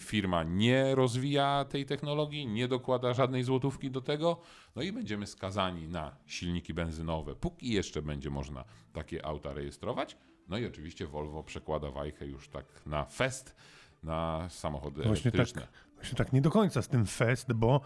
Firma 0.00 0.42
nie 0.42 0.94
rozwija 0.94 1.64
tej 1.64 1.86
technologii, 1.86 2.46
nie 2.46 2.68
dokłada 2.68 3.14
żadnej 3.14 3.44
złotówki 3.44 3.90
do 3.90 4.00
tego, 4.00 4.40
no 4.76 4.82
i 4.82 4.92
będziemy 4.92 5.26
skazani 5.26 5.88
na 5.88 6.16
silniki 6.26 6.74
benzynowe, 6.74 7.34
póki 7.34 7.72
jeszcze 7.72 8.02
będzie 8.02 8.30
można 8.30 8.64
takie 8.92 9.26
auta 9.26 9.52
rejestrować. 9.52 10.16
No 10.48 10.58
i 10.58 10.66
oczywiście 10.66 11.06
Volvo 11.06 11.42
przekłada 11.42 11.90
wajchę 11.90 12.26
już 12.26 12.48
tak 12.48 12.86
na 12.86 13.04
fest, 13.04 13.56
na 14.02 14.46
samochody 14.50 15.02
Właśnie 15.02 15.30
elektryczne. 15.30 15.60
tak, 15.62 15.70
właśnie 15.94 16.18
tak 16.18 16.32
nie 16.32 16.40
do 16.40 16.50
końca 16.50 16.82
z 16.82 16.88
tym 16.88 17.06
fest, 17.06 17.52
bo 17.52 17.80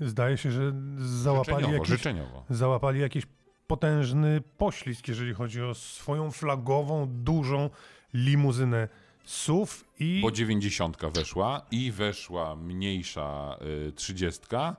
zdaje 0.00 0.36
się, 0.38 0.50
że 0.50 0.72
załapali 0.96 1.46
Życzeniowo, 1.56 1.72
jakiś, 1.72 1.88
życzeniowo. 1.88 2.44
załapali 2.50 3.00
jakiś 3.00 3.26
potężny 3.66 4.40
poślizg, 4.58 5.08
jeżeli 5.08 5.34
chodzi 5.34 5.62
o 5.62 5.74
swoją 5.74 6.30
flagową, 6.30 7.06
dużą 7.10 7.70
limuzynę 8.14 8.88
SUV 9.24 9.72
i 9.98 10.20
Bo 10.22 10.30
90 10.30 10.96
weszła 11.12 11.66
i 11.70 11.92
weszła 11.92 12.56
mniejsza 12.56 13.56
y, 13.88 13.92
30. 13.92 14.40
Y, 14.44 14.76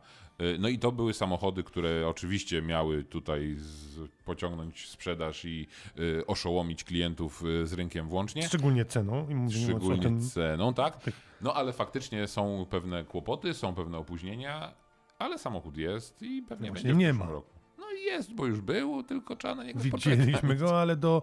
No 0.60 0.68
i 0.70 0.80
to 0.80 0.92
były 0.92 1.14
samochody, 1.14 1.64
które 1.64 2.08
oczywiście 2.08 2.62
miały 2.62 3.04
tutaj 3.04 3.56
z, 3.58 4.00
pociągnąć 4.26 4.88
sprzedaż 4.90 5.46
i 5.46 5.68
y, 6.00 6.26
oszołomić 6.28 6.84
klientów 6.84 7.44
y, 7.46 7.68
z 7.68 7.74
rynkiem 7.74 8.08
włącznie. 8.08 8.44
szczególnie 8.44 8.86
ceną. 8.86 9.28
I 9.48 9.52
Szczególnie 9.64 10.02
tym, 10.02 10.22
ceną, 10.22 10.74
tak. 10.74 10.98
No 11.42 11.54
ale 11.54 11.74
faktycznie 11.74 12.28
są 12.28 12.66
pewne 12.70 13.04
kłopoty, 13.04 13.54
są 13.54 13.76
pewne 13.76 13.98
opóźnienia, 13.98 14.74
ale 15.20 15.38
samochód 15.40 15.78
jest 15.78 16.22
i 16.22 16.42
pewnie 16.42 16.68
No 16.70 16.74
będzie 16.74 16.90
właśnie 16.90 16.94
w 16.94 16.98
nie 16.98 17.14
ma. 17.14 17.26
roku. 17.26 17.50
No 17.78 17.86
i 18.00 18.04
jest, 18.04 18.34
bo 18.34 18.46
już 18.46 18.62
był, 18.62 19.04
tylko 19.04 19.36
trzeba 19.36 19.56
na 19.56 19.64
niego 19.64 19.80
Widzieliśmy 19.80 20.32
poczekać. 20.34 20.58
go, 20.60 20.82
ale 20.82 20.96
do, 20.96 21.22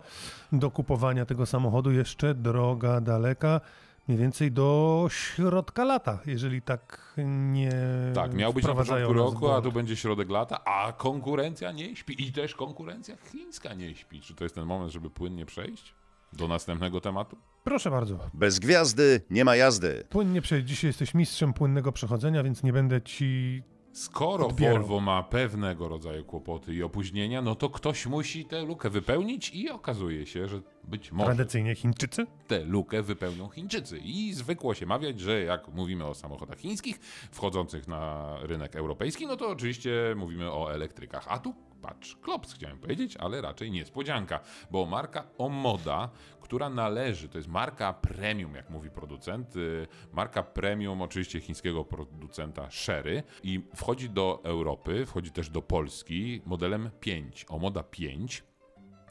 do 0.53 0.71
kupowania 0.71 1.27
tego 1.27 1.47
samochodu 1.47 1.91
jeszcze 1.93 2.35
droga 2.35 3.01
daleka. 3.01 3.61
Mniej 4.09 4.21
więcej 4.21 4.53
do 4.53 5.07
środka 5.11 5.85
lata, 5.85 6.19
jeżeli 6.27 6.63
tak 6.63 7.15
nie 7.27 7.73
Tak, 8.15 8.35
miał 8.35 8.53
być 8.53 8.65
na 8.67 8.75
początku 8.75 9.13
roku, 9.13 9.49
a 9.51 9.63
tu 9.63 9.73
będzie 9.73 9.97
środek 9.97 10.31
lata, 10.31 10.65
a 10.65 10.93
konkurencja 10.93 11.73
nie 11.73 11.97
śpi. 11.97 12.23
I 12.29 12.33
też 12.33 12.55
konkurencja 12.55 13.17
chińska 13.17 13.75
nie 13.75 13.95
śpi. 13.95 14.21
Czy 14.21 14.35
to 14.35 14.45
jest 14.45 14.55
ten 14.55 14.65
moment, 14.65 14.93
żeby 14.93 15.11
płynnie 15.11 15.47
przejść 15.47 15.95
do 16.33 16.49
następnego 16.49 17.01
tematu? 17.01 17.37
Proszę 17.65 17.91
bardzo. 17.91 18.19
Bez 18.35 18.59
gwiazdy 18.59 19.21
nie 19.31 19.45
ma 19.45 19.57
jazdy. 19.57 20.05
Płynnie 20.11 20.41
przejść. 20.43 20.67
Dzisiaj 20.67 20.89
jesteś 20.89 21.15
mistrzem 21.15 21.53
płynnego 21.53 21.93
przechodzenia, 21.93 22.43
więc 22.43 22.63
nie 22.63 22.73
będę 22.73 23.03
ci 23.03 23.63
Skoro 23.99 24.47
Odbierał. 24.47 24.77
Volvo 24.77 25.01
ma 25.01 25.23
pewnego 25.23 25.89
rodzaju 25.89 26.25
kłopoty 26.25 26.75
i 26.75 26.83
opóźnienia, 26.83 27.43
no 27.43 27.55
to 27.55 27.71
ktoś 27.71 28.07
musi 28.07 28.45
tę 28.45 28.63
lukę 28.63 28.91
wypełnić 28.91 29.51
i 29.55 29.71
okazuje 29.71 30.27
się, 30.27 30.49
że 30.49 30.61
być 30.85 31.13
może 31.13 31.27
tradycyjnie 31.27 31.75
Chińczycy. 31.75 32.27
tę 32.47 32.65
lukę 32.65 33.03
wypełnią 33.03 33.49
Chińczycy. 33.49 33.99
I 33.99 34.33
zwykło 34.35 34.75
się 34.75 34.87
mawiać, 34.87 35.21
że 35.21 35.43
jak 35.43 35.69
mówimy 35.69 36.07
o 36.07 36.15
samochodach 36.15 36.59
chińskich 36.59 36.99
wchodzących 37.31 37.89
na 37.89 38.35
rynek 38.43 38.77
europejski, 38.77 39.27
no 39.27 39.37
to 39.37 39.49
oczywiście 39.49 40.15
mówimy 40.17 40.53
o 40.53 40.75
elektrykach. 40.75 41.27
A 41.29 41.39
tu 41.39 41.55
patrz, 41.83 42.17
klops 42.17 42.55
chciałem 42.55 42.79
powiedzieć, 42.79 43.17
ale 43.17 43.41
raczej 43.41 43.71
niespodzianka, 43.71 44.41
bo 44.71 44.87
marka 44.87 45.25
Omoda, 45.39 46.11
która 46.41 46.69
należy, 46.69 47.29
to 47.29 47.39
jest 47.39 47.49
marka 47.49 47.93
premium, 47.93 48.55
jak 48.55 48.71
mówi 48.71 48.91
producent, 48.91 49.57
y, 49.57 49.87
marka 50.13 50.43
premium 50.43 51.03
oczywiście 51.03 51.41
chińskiego 51.41 51.85
producenta 51.85 52.71
Sherry 52.71 53.23
i 53.43 53.61
wchodzi 53.75 54.11
do 54.11 54.41
Europy, 54.45 55.07
wchodzi 55.07 55.31
też 55.31 55.51
do 55.51 55.63
Polski 55.63 56.43
modelem 56.47 56.91
5, 57.01 57.47
Omoda 57.49 57.83
5, 57.83 58.45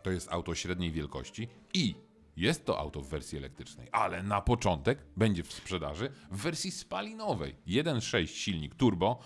to 0.03 0.11
jest 0.11 0.31
auto 0.31 0.55
średniej 0.55 0.91
wielkości 0.91 1.47
i 1.73 2.06
jest 2.37 2.65
to 2.65 2.79
auto 2.79 3.01
w 3.01 3.09
wersji 3.09 3.37
elektrycznej, 3.37 3.87
ale 3.91 4.23
na 4.23 4.41
początek 4.41 4.99
będzie 5.17 5.43
w 5.43 5.51
sprzedaży 5.51 6.09
w 6.31 6.37
wersji 6.41 6.71
spalinowej. 6.71 7.55
1.6 7.67 8.27
silnik 8.27 8.75
turbo, 8.75 9.19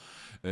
e, 0.43 0.47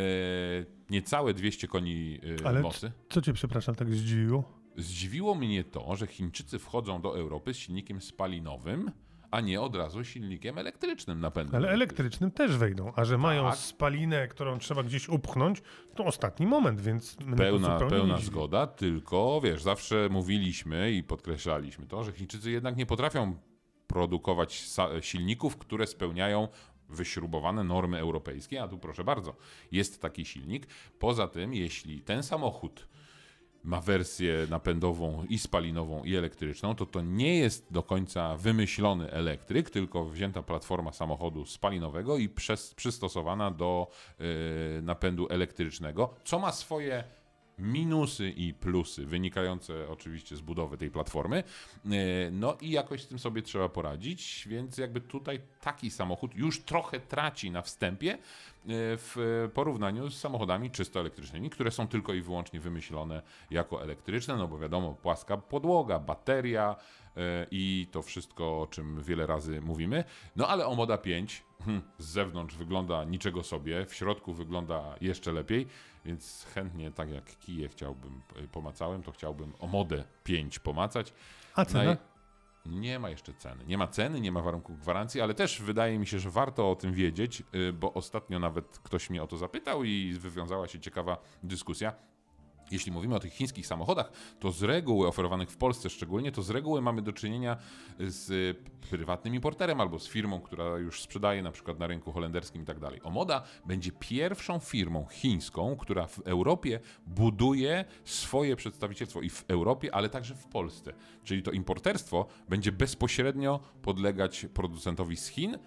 niecałe 0.89 1.33
200 1.33 1.67
koni 1.67 2.19
e, 2.43 2.47
Ale 2.47 2.61
mocy. 2.61 2.91
co 3.09 3.21
cię, 3.21 3.33
przepraszam, 3.33 3.75
tak 3.75 3.93
zdziwiło? 3.93 4.59
Zdziwiło 4.77 5.35
mnie 5.35 5.63
to, 5.63 5.95
że 5.95 6.07
Chińczycy 6.07 6.59
wchodzą 6.59 7.01
do 7.01 7.17
Europy 7.17 7.53
z 7.53 7.57
silnikiem 7.57 8.01
spalinowym, 8.01 8.91
a 9.31 9.41
nie 9.41 9.61
od 9.61 9.75
razu 9.75 10.03
silnikiem 10.03 10.57
elektrycznym 10.57 11.19
napędem. 11.19 11.55
Ale 11.55 11.69
elektrycznym 11.69 12.31
też 12.31 12.57
wejdą, 12.57 12.91
a 12.95 13.05
że 13.05 13.17
mają 13.17 13.43
Tak. 13.43 13.55
spalinę, 13.57 14.27
którą 14.27 14.59
trzeba 14.59 14.83
gdzieś 14.83 15.09
upchnąć, 15.09 15.61
to 15.95 16.05
ostatni 16.05 16.47
moment, 16.47 16.81
więc 16.81 17.17
Pełna, 17.37 17.79
pełna 17.79 18.17
zgoda, 18.17 18.67
tylko 18.67 19.41
wiesz, 19.43 19.61
zawsze 19.61 20.07
mówiliśmy 20.11 20.91
i 20.91 21.03
podkreślaliśmy 21.03 21.85
to, 21.85 22.03
że 22.03 22.11
Chińczycy 22.11 22.51
jednak 22.51 22.75
nie 22.77 22.85
potrafią 22.85 23.37
produkować 23.87 24.65
silników, 25.01 25.57
które 25.57 25.87
spełniają 25.87 26.47
wyśrubowane 26.89 27.63
normy 27.63 27.97
europejskie, 27.99 28.63
a 28.63 28.67
tu 28.67 28.77
proszę 28.77 29.03
bardzo, 29.03 29.35
jest 29.71 30.01
taki 30.01 30.25
silnik. 30.25 30.67
Poza 30.99 31.27
tym, 31.27 31.53
jeśli 31.53 32.01
ten 32.01 32.23
samochód 32.23 32.87
ma 33.63 33.81
wersję 33.81 34.47
napędową 34.49 35.25
i 35.29 35.39
spalinową 35.39 36.03
i 36.03 36.15
elektryczną, 36.15 36.75
to 36.75 36.85
to 36.85 37.01
nie 37.01 37.37
jest 37.37 37.73
do 37.73 37.83
końca 37.83 38.37
wymyślony 38.37 39.11
elektryk, 39.11 39.69
tylko 39.69 40.05
wzięta 40.05 40.43
platforma 40.43 40.91
samochodu 40.91 41.45
spalinowego 41.45 42.17
i 42.17 42.29
przez, 42.29 42.73
przystosowana 42.73 43.51
do 43.51 43.87
y, 44.21 44.81
napędu 44.81 45.27
elektrycznego, 45.29 46.13
co 46.23 46.39
ma 46.39 46.51
swoje 46.51 47.03
minusy 47.59 48.29
i 48.29 48.53
plusy 48.53 49.05
wynikające 49.05 49.89
oczywiście 49.89 50.35
z 50.35 50.41
budowy 50.41 50.77
tej 50.77 50.91
platformy. 50.91 51.43
Y, 51.85 51.89
No 52.31 52.57
i 52.61 52.71
jakoś 52.71 53.01
z 53.01 53.07
tym 53.07 53.19
sobie 53.19 53.41
trzeba 53.41 53.69
poradzić, 53.69 54.47
więc 54.49 54.77
jakby 54.77 55.01
tutaj 55.01 55.39
taki 55.61 55.91
samochód 55.91 56.35
już 56.35 56.59
trochę 56.61 56.99
traci 56.99 57.51
na 57.51 57.61
wstępie, 57.61 58.17
w 58.71 59.49
porównaniu 59.53 60.09
z 60.09 60.19
samochodami 60.19 60.71
czysto 60.71 60.99
elektrycznymi, 60.99 61.49
które 61.49 61.71
są 61.71 61.87
tylko 61.87 62.13
i 62.13 62.21
wyłącznie 62.21 62.59
wymyślone 62.59 63.21
jako 63.51 63.83
elektryczne, 63.83 64.35
no 64.35 64.47
bo 64.47 64.59
wiadomo, 64.59 64.93
płaska 64.93 65.37
podłoga, 65.37 65.99
bateria 65.99 66.75
e, 67.17 67.47
i 67.51 67.87
to 67.91 68.01
wszystko, 68.01 68.61
o 68.61 68.67
czym 68.67 69.03
wiele 69.03 69.27
razy 69.27 69.61
mówimy. 69.61 70.03
No 70.35 70.47
ale 70.47 70.65
o 70.65 70.75
Moda 70.75 70.97
5 70.97 71.43
hmm, 71.65 71.81
z 71.97 72.05
zewnątrz 72.05 72.55
wygląda 72.55 73.03
niczego 73.03 73.43
sobie, 73.43 73.85
w 73.85 73.95
środku 73.95 74.33
wygląda 74.33 74.95
jeszcze 75.01 75.31
lepiej, 75.31 75.67
więc 76.05 76.45
chętnie, 76.53 76.91
tak 76.91 77.09
jak 77.09 77.25
kije 77.39 77.69
chciałbym, 77.69 78.21
e, 78.35 78.47
pomacałem, 78.47 79.03
to 79.03 79.11
chciałbym 79.11 79.53
o 79.59 79.67
Modę 79.67 80.03
5 80.23 80.59
pomacać. 80.59 81.13
A 81.55 81.65
cena? 81.65 81.93
Naj- 81.93 81.97
nie 82.65 82.99
ma 82.99 83.09
jeszcze 83.09 83.33
ceny. 83.33 83.65
Nie 83.65 83.77
ma 83.77 83.87
ceny, 83.87 84.21
nie 84.21 84.31
ma 84.31 84.41
warunków 84.41 84.79
gwarancji, 84.79 85.21
ale 85.21 85.33
też 85.33 85.61
wydaje 85.61 85.99
mi 85.99 86.07
się, 86.07 86.19
że 86.19 86.29
warto 86.31 86.71
o 86.71 86.75
tym 86.75 86.93
wiedzieć, 86.93 87.43
y, 87.55 87.73
bo 87.73 87.93
ostatnio 87.93 88.39
nawet 88.39 88.79
ktoś 88.83 89.09
mnie 89.09 89.23
o 89.23 89.27
to 89.27 89.37
zapytał 89.37 89.83
i 89.83 90.13
wywiązała 90.19 90.67
się 90.67 90.79
ciekawa 90.79 91.17
dyskusja. 91.43 91.93
Jeśli 92.71 92.91
mówimy 92.91 93.15
o 93.15 93.19
tych 93.19 93.33
chińskich 93.33 93.67
samochodach, 93.67 94.11
to 94.39 94.51
z 94.51 94.63
reguły 94.63 95.07
oferowanych 95.07 95.51
w 95.51 95.57
Polsce 95.57 95.89
szczególnie, 95.89 96.31
to 96.31 96.41
z 96.41 96.49
reguły 96.49 96.81
mamy 96.81 97.01
do 97.01 97.13
czynienia 97.13 97.57
z 97.99 98.29
y, 98.29 98.55
prywatnym 98.89 99.35
importerem 99.35 99.81
albo 99.81 99.99
z 99.99 100.07
firmą, 100.07 100.41
która 100.41 100.77
już 100.77 101.01
sprzedaje 101.01 101.43
na 101.43 101.51
przykład 101.51 101.79
na 101.79 101.87
rynku 101.87 102.11
holenderskim 102.11 102.61
i 102.61 102.65
tak 102.65 102.79
dalej. 102.79 102.99
Omoda 103.03 103.43
będzie 103.65 103.91
pierwszą 103.91 104.59
firmą 104.59 105.05
chińską, 105.11 105.75
która 105.75 106.07
w 106.07 106.19
Europie 106.19 106.79
buduje 107.07 107.85
swoje 108.03 108.55
przedstawicielstwo 108.55 109.21
i 109.21 109.29
w 109.29 109.45
Europie, 109.47 109.95
ale 109.95 110.09
także 110.09 110.35
w 110.35 110.45
Polsce. 110.45 110.93
Czyli 111.23 111.43
to 111.43 111.51
importerstwo 111.51 112.25
będzie 112.49 112.71
bezpośrednio 112.71 113.59
podlegać 113.81 114.45
producentowi 114.53 115.17
z 115.17 115.27
Chin. 115.27 115.57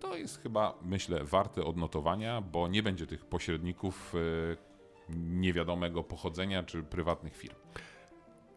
To 0.00 0.16
jest 0.16 0.42
chyba, 0.42 0.78
myślę, 0.82 1.24
warte 1.24 1.64
odnotowania, 1.64 2.40
bo 2.40 2.68
nie 2.68 2.82
będzie 2.82 3.06
tych 3.06 3.24
pośredników 3.24 4.14
y, 4.14 4.67
niewiadomego 5.16 6.04
pochodzenia 6.04 6.62
czy 6.62 6.82
prywatnych 6.82 7.36
firm. 7.36 7.56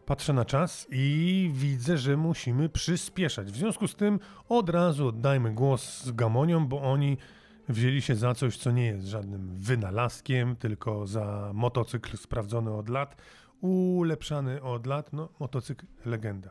Patrzę 0.06 0.32
na 0.32 0.44
czas 0.44 0.86
i 0.90 1.50
widzę, 1.54 1.98
że 1.98 2.16
musimy 2.16 2.68
przyspieszać. 2.68 3.52
W 3.52 3.56
związku 3.56 3.88
z 3.88 3.94
tym 3.94 4.20
od 4.48 4.70
razu 4.70 5.08
oddajmy 5.08 5.54
głos 5.54 6.10
Gamoniom, 6.10 6.68
bo 6.68 6.82
oni 6.82 7.16
wzięli 7.68 8.02
się 8.02 8.16
za 8.16 8.34
coś, 8.34 8.56
co 8.56 8.70
nie 8.70 8.86
jest 8.86 9.06
żadnym 9.06 9.60
wynalazkiem, 9.60 10.56
tylko 10.56 11.06
za 11.06 11.50
motocykl 11.54 12.16
sprawdzony 12.16 12.72
od 12.72 12.88
lat, 12.88 13.16
ulepszany 13.60 14.62
od 14.62 14.86
lat, 14.86 15.12
no 15.12 15.28
motocykl 15.40 15.86
legenda. 16.04 16.50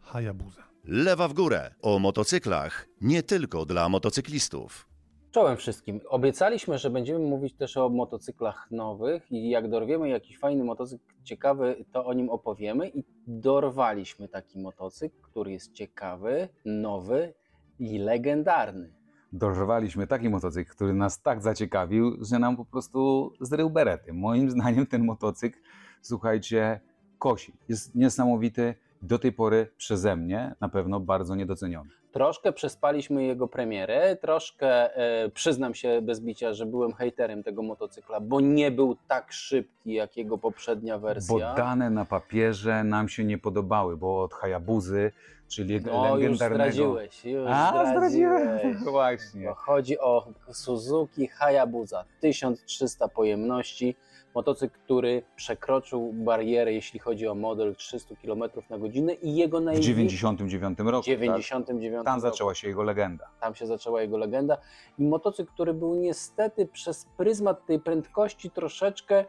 Hayabusa. 0.00 0.68
Lewa 0.84 1.28
w 1.28 1.32
górę 1.32 1.74
o 1.82 1.98
motocyklach 1.98 2.88
nie 3.00 3.22
tylko 3.22 3.66
dla 3.66 3.88
motocyklistów. 3.88 4.87
Czołem 5.30 5.56
wszystkim. 5.56 6.00
Obiecaliśmy, 6.08 6.78
że 6.78 6.90
będziemy 6.90 7.18
mówić 7.18 7.54
też 7.54 7.76
o 7.76 7.88
motocyklach 7.88 8.70
nowych 8.70 9.32
i 9.32 9.50
jak 9.50 9.70
dorwiemy 9.70 10.08
jakiś 10.08 10.38
fajny 10.38 10.64
motocykl 10.64 11.04
ciekawy, 11.24 11.84
to 11.92 12.06
o 12.06 12.12
nim 12.12 12.30
opowiemy 12.30 12.88
i 12.88 13.04
dorwaliśmy 13.26 14.28
taki 14.28 14.58
motocykl, 14.60 15.16
który 15.22 15.52
jest 15.52 15.72
ciekawy, 15.72 16.48
nowy 16.64 17.34
i 17.78 17.98
legendarny. 17.98 18.92
dorwaliśmy 19.32 20.06
taki 20.06 20.28
motocykl, 20.28 20.70
który 20.70 20.94
nas 20.94 21.22
tak 21.22 21.42
zaciekawił, 21.42 22.24
że 22.24 22.38
nam 22.38 22.56
po 22.56 22.64
prostu 22.64 23.32
zrył 23.40 23.70
berety. 23.70 24.12
Moim 24.12 24.50
zdaniem 24.50 24.86
ten 24.86 25.04
motocykl, 25.04 25.58
słuchajcie, 26.02 26.80
kosi. 27.18 27.52
Jest 27.68 27.94
niesamowity, 27.94 28.74
do 29.02 29.18
tej 29.18 29.32
pory 29.32 29.70
przeze 29.76 30.16
mnie 30.16 30.54
na 30.60 30.68
pewno 30.68 31.00
bardzo 31.00 31.34
niedoceniony. 31.34 31.90
Troszkę 32.12 32.52
przespaliśmy 32.52 33.24
jego 33.24 33.48
premierę, 33.48 34.16
troszkę 34.16 34.96
e, 34.96 35.28
przyznam 35.28 35.74
się 35.74 36.02
bez 36.02 36.20
bicia, 36.20 36.54
że 36.54 36.66
byłem 36.66 36.92
hejterem 36.92 37.42
tego 37.42 37.62
motocykla, 37.62 38.20
bo 38.20 38.40
nie 38.40 38.70
był 38.70 38.96
tak 39.08 39.32
szybki 39.32 39.92
jak 39.92 40.16
jego 40.16 40.38
poprzednia 40.38 40.98
wersja. 40.98 41.34
Bo 41.34 41.38
dane 41.56 41.90
na 41.90 42.04
papierze 42.04 42.84
nam 42.84 43.08
się 43.08 43.24
nie 43.24 43.38
podobały, 43.38 43.96
bo 43.96 44.22
od 44.22 44.34
Hayabuzy, 44.34 45.12
czyli 45.48 45.80
No 45.80 46.08
już 46.08 46.20
legendarnego... 46.20 46.64
zdradziłeś, 46.64 47.24
już 47.24 47.48
A, 47.50 47.86
zdradziłem. 47.90 48.42
zdradziłeś. 48.58 48.76
Właśnie. 48.92 49.48
Bo 49.48 49.54
chodzi 49.54 49.98
o 49.98 50.26
Suzuki 50.52 51.26
Hayabusa 51.26 52.04
1300 52.20 53.08
pojemności. 53.08 53.96
Motocykl, 54.34 54.78
który 54.84 55.22
przekroczył 55.36 56.12
barierę, 56.12 56.72
jeśli 56.72 57.00
chodzi 57.00 57.28
o 57.28 57.34
model 57.34 57.76
300 57.76 58.14
km 58.16 58.42
na 58.70 58.78
godzinę 58.78 59.14
i 59.14 59.36
jego 59.36 59.60
W 59.60 59.62
największy 59.64 59.88
99 59.88 60.78
roku. 60.78 61.04
99 61.06 61.94
Tak? 61.96 62.04
Tam 62.04 62.14
roku. 62.20 62.30
zaczęła 62.30 62.54
się 62.54 62.68
jego 62.68 62.82
legenda. 62.82 63.26
Tam 63.40 63.54
się 63.54 63.66
zaczęła 63.66 64.02
jego 64.02 64.18
legenda. 64.18 64.56
I 64.98 65.02
motocykl, 65.04 65.52
który 65.52 65.74
był 65.74 65.94
niestety 65.94 66.66
przez 66.66 67.04
pryzmat 67.16 67.66
tej 67.66 67.80
prędkości 67.80 68.50
troszeczkę 68.50 69.24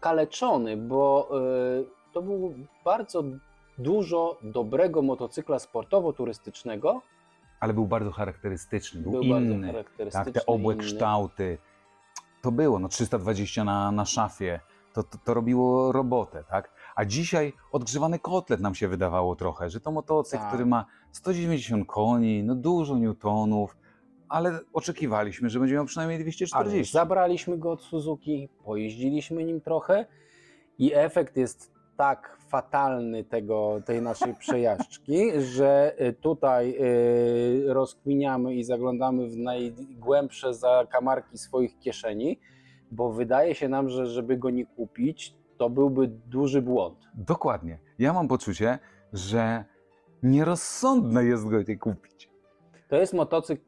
kaleczony, 0.00 0.76
bo 0.76 1.30
y, 1.80 1.84
to 2.12 2.22
był 2.22 2.54
bardzo 2.84 3.22
dużo 3.78 4.38
dobrego 4.42 5.02
motocykla 5.02 5.56
sportowo-turystycznego. 5.58 7.00
Ale 7.60 7.72
był 7.74 7.86
bardzo 7.86 8.10
charakterystyczny, 8.10 9.00
był, 9.02 9.12
Był 9.12 9.24
bardzo 9.24 9.46
inny. 9.50 9.66
charakterystyczny. 9.66 10.32
Tak, 10.32 10.42
te 10.42 10.46
obłe 10.46 10.74
inny. 10.74 10.84
kształty. 10.84 11.58
To 12.44 12.52
było, 12.52 12.78
no 12.78 12.88
320 12.88 13.64
na, 13.64 13.92
na 13.92 14.04
szafie. 14.04 14.60
To, 14.92 15.02
to, 15.02 15.18
to 15.24 15.34
robiło 15.34 15.92
robotę, 15.92 16.44
tak? 16.50 16.72
A 16.96 17.04
dzisiaj 17.04 17.52
odgrzewany 17.72 18.18
kotlet 18.18 18.60
nam 18.60 18.74
się 18.74 18.88
wydawało 18.88 19.36
trochę, 19.36 19.70
że 19.70 19.80
to 19.80 19.90
motocykl, 19.90 20.42
Tak. 20.42 20.48
który 20.48 20.66
ma 20.66 20.86
190 21.12 21.86
koni, 21.86 22.44
no 22.44 22.54
dużo 22.54 22.96
newtonów, 22.96 23.76
ale 24.28 24.60
oczekiwaliśmy, 24.72 25.50
że 25.50 25.60
będzie 25.60 25.74
miał 25.74 25.84
przynajmniej 25.84 26.16
Ale 26.16 26.24
240. 26.24 26.92
zabraliśmy 26.92 27.58
go 27.58 27.70
od 27.72 27.82
Suzuki, 27.82 28.48
pojeździliśmy 28.64 29.44
nim 29.44 29.60
trochę 29.60 30.06
i 30.78 30.94
efekt 30.94 31.36
jest 31.36 31.73
tak 31.96 32.38
fatalny 32.48 33.24
tego, 33.24 33.80
tej 33.84 34.02
naszej 34.02 34.34
przejażdżki, 34.34 35.40
że 35.40 35.94
y, 36.00 36.12
tutaj 36.12 36.76
y, 36.80 37.74
rozkminiamy 37.74 38.54
i 38.54 38.64
zaglądamy 38.64 39.28
w 39.28 39.36
najgłębsze 39.36 40.54
zakamarki 40.54 41.38
swoich 41.38 41.78
kieszeni, 41.78 42.40
bo 42.90 43.12
wydaje 43.12 43.54
się 43.54 43.68
nam, 43.68 43.88
że 43.88 44.06
żeby 44.06 44.36
go 44.36 44.50
nie 44.50 44.66
kupić, 44.66 45.34
to 45.58 45.70
byłby 45.70 46.08
duży 46.08 46.62
błąd. 46.62 46.98
Dokładnie. 47.14 47.78
Ja 47.98 48.12
mam 48.12 48.28
poczucie, 48.28 48.78
że 49.12 49.64
nierozsądne 50.22 51.24
jest 51.24 51.48
go 51.48 51.62
nie 51.68 51.78
kupić. 51.78 52.30
To 52.88 52.96
jest 52.96 53.14
motocykl, 53.14 53.62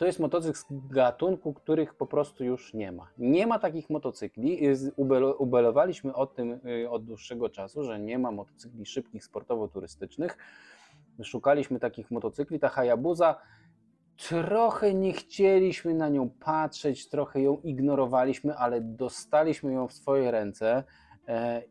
to 0.00 0.06
jest 0.06 0.20
motocykl 0.20 0.58
z 0.58 0.66
gatunku, 0.70 1.54
których 1.54 1.94
po 1.94 2.06
prostu 2.06 2.44
już 2.44 2.74
nie 2.74 2.92
ma. 2.92 3.10
Nie 3.18 3.46
ma 3.46 3.58
takich 3.58 3.90
motocykli. 3.90 4.60
Ubelowaliśmy 5.38 6.14
o 6.14 6.26
tym 6.26 6.60
y, 6.66 6.90
od 6.90 7.04
dłuższego 7.04 7.48
czasu, 7.48 7.84
że 7.84 7.98
nie 7.98 8.18
ma 8.18 8.30
motocykli 8.30 8.86
szybkich, 8.86 9.24
sportowo-turystycznych. 9.24 10.36
Szukaliśmy 11.22 11.80
takich 11.80 12.10
motocykli. 12.10 12.58
Ta 12.58 12.68
Hayabusa, 12.68 13.40
trochę 14.28 14.94
nie 14.94 15.12
chcieliśmy 15.12 15.94
na 15.94 16.08
nią 16.08 16.30
patrzeć, 16.30 17.08
trochę 17.08 17.40
ją 17.40 17.60
ignorowaliśmy, 17.60 18.56
ale 18.56 18.80
dostaliśmy 18.80 19.72
ją 19.72 19.88
w 19.88 19.92
swoje 19.92 20.30
ręce. 20.30 20.84
E, 21.28 21.62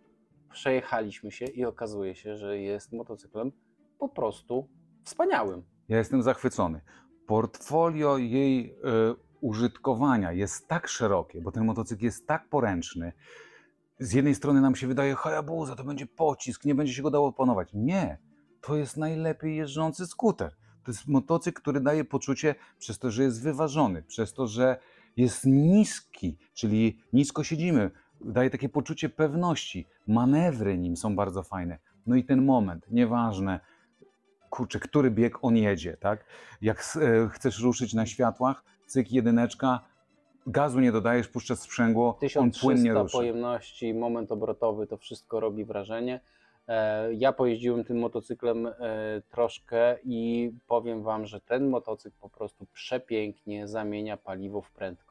przejechaliśmy 0.51 1.31
się 1.31 1.45
i 1.45 1.65
okazuje 1.65 2.15
się, 2.15 2.37
że 2.37 2.59
jest 2.59 2.93
motocyklem 2.93 3.51
po 3.99 4.09
prostu 4.09 4.69
wspaniałym. 5.03 5.63
Ja 5.87 5.97
jestem 5.97 6.23
zachwycony. 6.23 6.81
Portfolio 7.29 8.17
jej 8.17 8.69
e, 8.69 8.73
użytkowania 9.41 10.31
jest 10.31 10.67
tak 10.67 10.87
szerokie, 10.87 11.41
bo 11.41 11.51
ten 11.51 11.65
motocykl 11.65 12.03
jest 12.03 12.27
tak 12.27 12.49
poręczny. 12.49 13.13
Z 13.99 14.13
jednej 14.13 14.35
strony 14.35 14.61
nam 14.61 14.75
się 14.75 14.87
wydaje, 14.87 15.15
Hayabusa 15.15 15.75
to 15.75 15.83
będzie 15.83 16.05
pocisk, 16.05 16.65
nie 16.65 16.75
będzie 16.75 16.93
się 16.93 17.01
go 17.01 17.11
dało 17.11 17.27
opanować. 17.27 17.69
Nie, 17.73 18.17
to 18.61 18.75
jest 18.75 18.97
najlepiej 18.97 19.55
jeżdżący 19.55 20.07
skuter. 20.07 20.55
To 20.83 20.91
jest 20.91 21.07
motocykl, 21.07 21.61
który 21.61 21.81
daje 21.81 22.05
poczucie 22.05 22.55
przez 22.79 22.99
to, 22.99 23.11
że 23.11 23.23
jest 23.23 23.43
wyważony, 23.43 24.03
przez 24.03 24.33
to, 24.33 24.47
że 24.47 24.77
jest 25.17 25.45
niski, 25.45 26.37
czyli 26.53 26.99
nisko 27.13 27.43
siedzimy, 27.43 27.91
daje 28.21 28.49
takie 28.49 28.69
poczucie 28.69 29.09
pewności. 29.09 29.87
Manewry 30.07 30.77
nim 30.77 30.97
są 30.97 31.15
bardzo 31.15 31.43
fajne. 31.43 31.79
No 32.05 32.15
i 32.15 32.23
ten 32.23 32.45
moment, 32.45 32.85
nieważne, 32.91 33.59
kurczę, 34.49 34.79
który 34.79 35.11
bieg 35.11 35.37
on 35.41 35.57
jedzie, 35.57 35.97
tak? 35.97 36.25
Jak 36.61 36.77
e, 36.95 37.29
chcesz 37.29 37.59
ruszyć 37.59 37.93
na 37.93 38.05
światłach, 38.05 38.63
cyk, 38.85 39.11
jedyneczka, 39.11 39.79
gazu 40.47 40.79
nie 40.79 40.91
dodajesz, 40.91 41.27
puszczasz 41.27 41.59
sprzęgło, 41.59 42.07
on 42.37 42.51
płynnie 42.51 42.91
1300 42.93 43.01
ruszy. 43.01 43.17
pojemności, 43.17 43.93
moment 43.93 44.31
obrotowy, 44.31 44.87
to 44.87 44.97
wszystko 44.97 45.39
robi 45.39 45.65
wrażenie. 45.65 46.19
E, 46.67 47.13
Ja 47.13 47.33
pojeździłem 47.33 47.83
tym 47.83 47.99
motocyklem 47.99 48.67
e, 48.67 48.71
troszkę 49.29 49.97
i 50.03 50.51
powiem 50.67 51.03
Wam, 51.03 51.25
że 51.25 51.41
ten 51.41 51.69
motocykl 51.69 52.15
po 52.21 52.29
prostu 52.29 52.65
przepięknie 52.73 53.67
zamienia 53.67 54.17
paliwo 54.17 54.61
w 54.61 54.71
prędkość. 54.71 55.09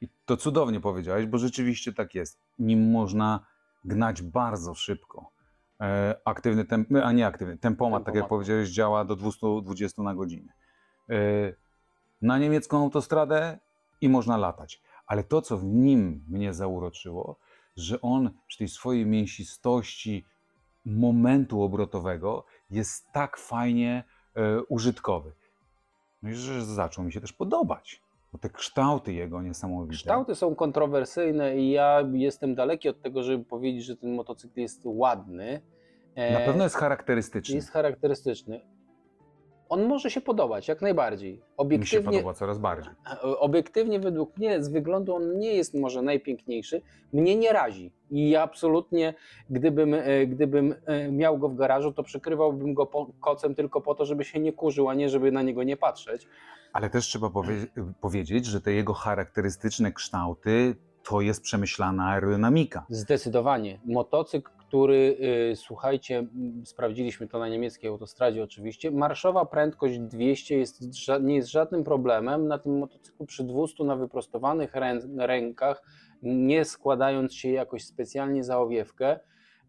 I 0.00 0.08
to 0.26 0.36
cudownie 0.36 0.80
powiedziałeś, 0.80 1.26
bo 1.26 1.38
rzeczywiście 1.38 1.92
tak 1.92 2.14
jest. 2.14 2.38
Nim 2.58 2.90
można 2.90 3.40
gnać 3.84 4.22
bardzo 4.22 4.74
szybko. 4.74 5.30
E, 5.80 6.14
aktywny, 6.24 6.64
temp, 6.64 6.88
a 7.04 7.12
nie 7.12 7.26
aktywny, 7.26 7.58
tempomat, 7.58 8.04
tak 8.04 8.14
jak 8.14 8.22
Tempomat. 8.22 8.28
powiedziałeś, 8.28 8.68
działa 8.68 9.04
do 9.04 9.16
220 9.16 10.02
na 10.02 10.14
godzinę. 10.14 10.52
E, 11.10 11.14
na 12.22 12.38
niemiecką 12.38 12.78
autostradę 12.78 13.58
i 14.00 14.08
można 14.08 14.36
latać. 14.36 14.82
Ale 15.06 15.24
to, 15.24 15.42
co 15.42 15.58
w 15.58 15.64
nim 15.64 16.24
mnie 16.28 16.54
zauroczyło, 16.54 17.36
że 17.76 18.00
on 18.00 18.30
przy 18.46 18.58
tej 18.58 18.68
swojej 18.68 19.06
mięsistości 19.06 20.24
momentu 20.84 21.62
obrotowego 21.62 22.44
jest 22.70 23.12
tak 23.12 23.36
fajnie 23.36 24.04
e, 24.34 24.62
użytkowy. 24.62 25.32
No 26.22 26.30
i 26.30 26.34
że 26.34 26.64
zaczął 26.64 27.04
mi 27.04 27.12
się 27.12 27.20
też 27.20 27.32
podobać, 27.32 28.02
bo 28.34 28.38
te 28.38 28.48
kształty 28.50 29.12
jego 29.12 29.42
niesamowite. 29.42 29.94
Kształty 29.96 30.34
są 30.34 30.54
kontrowersyjne 30.54 31.56
i 31.58 31.70
ja 31.70 32.08
jestem 32.12 32.54
daleki 32.54 32.88
od 32.88 33.02
tego, 33.02 33.22
żeby 33.22 33.44
powiedzieć, 33.44 33.84
że 33.84 33.96
ten 33.96 34.14
motocykl 34.14 34.60
jest 34.60 34.80
ładny. 34.84 35.60
E, 36.14 36.32
Na 36.32 36.40
pewno 36.40 36.64
jest 36.64 36.76
charakterystyczny. 36.76 37.54
jest 37.54 37.70
charakterystyczny. 37.70 38.60
On 39.68 39.86
może 39.86 40.10
się 40.10 40.20
podobać, 40.20 40.68
jak 40.68 40.82
najbardziej. 40.82 41.32
Mi 41.32 41.38
się 41.38 41.42
Obiektywnie, 41.56 42.04
podoba 42.12 42.34
coraz 42.34 42.58
bardziej. 42.58 42.92
obiektywnie 43.38 44.00
według 44.00 44.36
mnie 44.38 44.62
z 44.62 44.68
wyglądu 44.68 45.14
on 45.14 45.38
nie 45.38 45.54
jest 45.54 45.74
może 45.74 46.02
najpiękniejszy, 46.02 46.82
mnie 47.12 47.36
nie 47.36 47.52
razi. 47.52 47.92
I 48.10 48.30
ja 48.30 48.42
absolutnie, 48.42 49.14
gdybym, 49.50 49.94
e, 49.94 50.26
gdybym 50.26 50.74
e, 50.86 51.12
miał 51.12 51.38
go 51.38 51.48
w 51.48 51.54
garażu, 51.56 51.92
to 51.92 52.02
przykrywałbym 52.02 52.74
go 52.74 52.86
kocem 53.20 53.54
tylko 53.54 53.80
po 53.80 53.94
to, 53.94 54.04
żeby 54.04 54.24
się 54.24 54.40
nie 54.40 54.52
kurzył, 54.52 54.88
a 54.88 54.94
nie 54.94 55.08
żeby 55.08 55.32
na 55.32 55.42
niego 55.42 55.62
nie 55.62 55.76
patrzeć. 55.76 56.26
Ale 56.74 56.90
też 56.90 57.06
trzeba 57.06 57.30
powie 57.30 57.54
powiedzieć, 58.00 58.46
że 58.46 58.60
te 58.60 58.72
jego 58.72 58.94
charakterystyczne 58.94 59.92
kształty 59.92 60.76
to 61.02 61.20
jest 61.20 61.42
przemyślana 61.42 62.06
aerodynamika. 62.06 62.86
Zdecydowanie. 62.88 63.80
Motocykl, 63.84 64.50
który, 64.58 65.16
y, 65.52 65.56
słuchajcie, 65.56 66.26
sprawdziliśmy 66.64 67.28
to 67.28 67.38
na 67.38 67.48
niemieckiej 67.48 67.90
autostradzie 67.90 68.42
oczywiście, 68.42 68.90
marszowa 68.90 69.44
prędkość 69.44 69.98
200 69.98 70.58
jest, 70.58 70.80
nie 71.22 71.36
jest 71.36 71.48
żadnym 71.48 71.84
problemem. 71.84 72.48
Na 72.48 72.58
tym 72.58 72.78
motocyklu 72.78 73.26
przy 73.26 73.44
200 73.44 73.84
na 73.84 73.96
wyprostowanych 73.96 74.74
rę 74.74 75.00
rękach, 75.16 75.82
nie 76.22 76.64
składając 76.64 77.34
się 77.34 77.50
jakoś 77.50 77.84
specjalnie 77.84 78.44
za 78.44 78.58
owiewkę, 78.58 79.20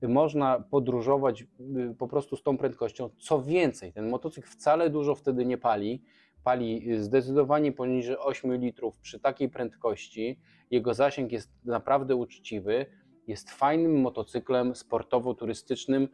można 0.02 0.60
podróżować 0.60 1.42
y, 1.42 1.96
po 1.98 2.08
prostu 2.08 2.36
z 2.36 2.44
tą 2.44 2.58
prędkością. 2.58 3.10
Co 3.18 3.42
więcej, 3.42 3.94
ten 3.94 4.10
motocykl 4.10 4.48
wcale 4.50 4.90
dużo 4.90 5.16
wtedy 5.16 5.46
nie 5.46 5.58
pali. 5.58 6.04
Pali 6.46 7.04
zdecydowanie 7.04 7.72
poniżej 7.72 8.18
8 8.18 8.56
litrów 8.56 8.98
przy 9.00 9.20
takiej 9.20 9.50
prędkości. 9.50 10.40
Jego 10.72 10.94
zasięg 10.94 11.32
jest 11.32 11.50
naprawdę 11.66 12.16
uczciwy 12.16 12.86
jest 13.28 13.52
fajnym 13.52 14.02
motocyklem 14.02 14.76
sportowo-turystycznym 14.76 16.08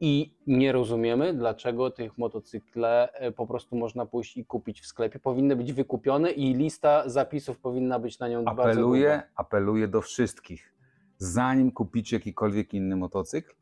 i 0.00 0.34
nie 0.46 0.72
rozumiemy, 0.72 1.34
dlaczego 1.34 1.90
tych 1.90 2.18
motocykle 2.18 3.12
e, 3.12 3.32
po 3.32 3.46
prostu 3.46 3.76
można 3.76 4.06
pójść 4.06 4.36
i 4.36 4.44
kupić 4.44 4.80
w 4.80 4.86
sklepie. 4.86 5.18
Powinny 5.18 5.56
być 5.56 5.72
wykupione 5.72 6.30
i 6.30 6.54
lista 6.54 7.08
zapisów 7.08 7.58
powinna 7.58 7.98
być 7.98 8.18
na 8.18 8.28
nią 8.28 8.44
bardzo 8.44 8.62
Apeluję, 8.62 9.08
długa. 9.08 9.22
apeluję 9.36 9.88
do 9.88 10.00
wszystkich. 10.00 10.74
Zanim 11.18 11.72
kupicie 11.72 12.16
jakikolwiek 12.16 12.74
inny 12.74 12.96
motocykl, 12.96 13.54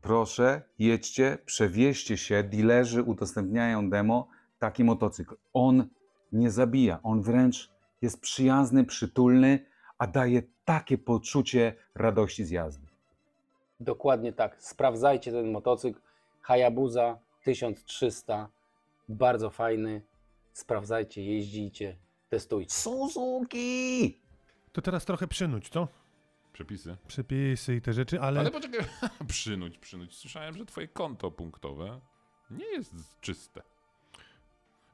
proszę 0.00 0.62
jedźcie, 0.78 1.38
przewieźcie 1.44 2.16
się, 2.16 2.42
dealerzy 2.42 3.02
udostępniają 3.02 3.90
demo, 3.90 4.28
taki 4.58 4.84
motocykl. 4.84 5.36
On 5.52 5.88
nie 6.32 6.50
zabija, 6.50 6.98
on 7.02 7.22
wręcz 7.22 7.70
jest 8.02 8.20
przyjazny, 8.20 8.84
przytulny, 8.84 9.66
a 9.98 10.06
daje 10.06 10.42
takie 10.64 10.98
poczucie 10.98 11.74
radości 11.94 12.44
z 12.44 12.50
jazdy. 12.50 12.86
Dokładnie 13.80 14.32
tak. 14.32 14.62
Sprawdzajcie 14.62 15.32
ten 15.32 15.50
motocykl 15.50 16.00
Hayabusa 16.40 17.18
1300. 17.44 18.48
Bardzo 19.08 19.50
fajny. 19.50 20.02
Sprawdzajcie, 20.52 21.24
jeździcie, 21.24 21.96
testujcie. 22.28 22.72
Suzuki! 22.74 24.20
To 24.72 24.82
teraz 24.82 25.04
trochę 25.04 25.28
przynuć, 25.28 25.68
co? 25.68 25.88
Przepisy. 26.52 26.96
Przepisy 27.06 27.74
i 27.74 27.80
te 27.80 27.92
rzeczy, 27.92 28.20
ale. 28.20 28.40
Ale 28.40 28.50
poczekaj, 28.50 28.80
przynuć, 29.28 29.78
przynuć. 29.78 30.16
Słyszałem, 30.16 30.56
że 30.56 30.66
twoje 30.66 30.88
konto 30.88 31.30
punktowe 31.30 32.00
nie 32.50 32.66
jest 32.66 32.94
czyste. 33.20 33.62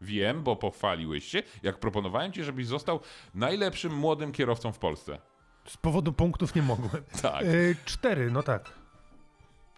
Wiem, 0.01 0.42
bo 0.42 0.57
pochwaliłeś 0.57 1.24
się, 1.24 1.42
jak 1.62 1.78
proponowałem 1.78 2.32
ci, 2.32 2.45
żebyś 2.45 2.66
został 2.66 3.01
najlepszym 3.34 3.95
młodym 3.95 4.32
kierowcą 4.32 4.72
w 4.72 4.78
Polsce. 4.78 5.18
Z 5.66 5.76
powodu 5.76 6.12
punktów 6.12 6.55
nie 6.55 6.62
mogłem. 6.62 7.03
Tak, 7.22 7.42
E, 7.42 7.47
cztery, 7.84 8.30
no 8.30 8.42
tak. 8.42 8.72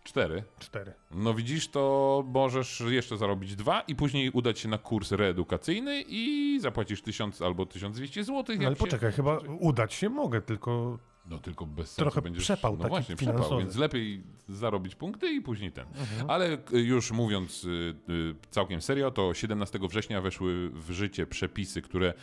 cztery. 0.05 0.43
Cztery. 0.59 0.93
No 1.11 1.35
widzisz, 1.35 1.69
to 1.69 2.25
możesz 2.27 2.81
jeszcze 2.81 3.17
zarobić 3.17 3.57
dwa 3.57 3.81
i 3.81 3.95
później 3.95 4.31
udać 4.31 4.59
się 4.59 4.69
na 4.69 4.79
kurs 4.79 5.13
reedukacyjny 5.13 6.05
i 6.09 6.59
zapłacisz 6.61 7.03
1000 7.03 7.43
albo 7.43 7.67
1200 7.67 8.25
zł. 8.25 8.57
No, 8.61 8.67
ale 8.67 8.77
poczekaj, 8.77 9.13
chyba 9.13 9.39
udać 9.61 9.95
się 9.95 10.09
mogę, 10.09 10.41
tylko 10.43 10.99
No 11.31 11.39
tylko 11.39 11.67
bez 11.67 11.87
sensu 11.87 12.01
Trochę 12.03 12.23
będziesz... 12.23 12.43
przepał 12.45 12.77
no 12.77 12.89
właśnie, 12.89 13.17
przepał, 13.17 13.35
finansowy. 13.35 13.63
więc 13.63 13.77
lepiej 13.77 14.23
zarobić 14.49 14.95
punkty 14.95 15.33
i 15.33 15.41
później 15.41 15.73
ten. 15.73 15.87
Mhm. 15.89 16.31
Ale 16.31 16.59
y, 16.73 16.81
już 16.81 17.13
mówiąc 17.13 17.65
y, 17.65 17.95
y, 18.09 18.35
całkiem 18.51 18.83
serio, 18.83 19.11
to 19.11 19.35
17 19.35 19.79
września 19.89 20.21
weszły 20.21 20.71
w 20.71 20.91
życie 20.91 21.27
przepisy, 21.27 21.83
które 21.83 22.15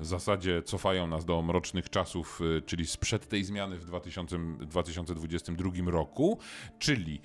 w 0.00 0.06
zasadzie 0.06 0.62
cofają 0.62 1.06
nas 1.06 1.24
do 1.24 1.42
mrocznych 1.42 1.90
czasów, 1.90 2.40
czyli 2.66 2.86
sprzed 2.86 3.28
tej 3.28 3.44
zmiany 3.44 3.78
w 3.78 3.84
2000, 3.84 4.38
2022 4.60 5.70
roku, 5.90 6.38
czyli 6.78 7.20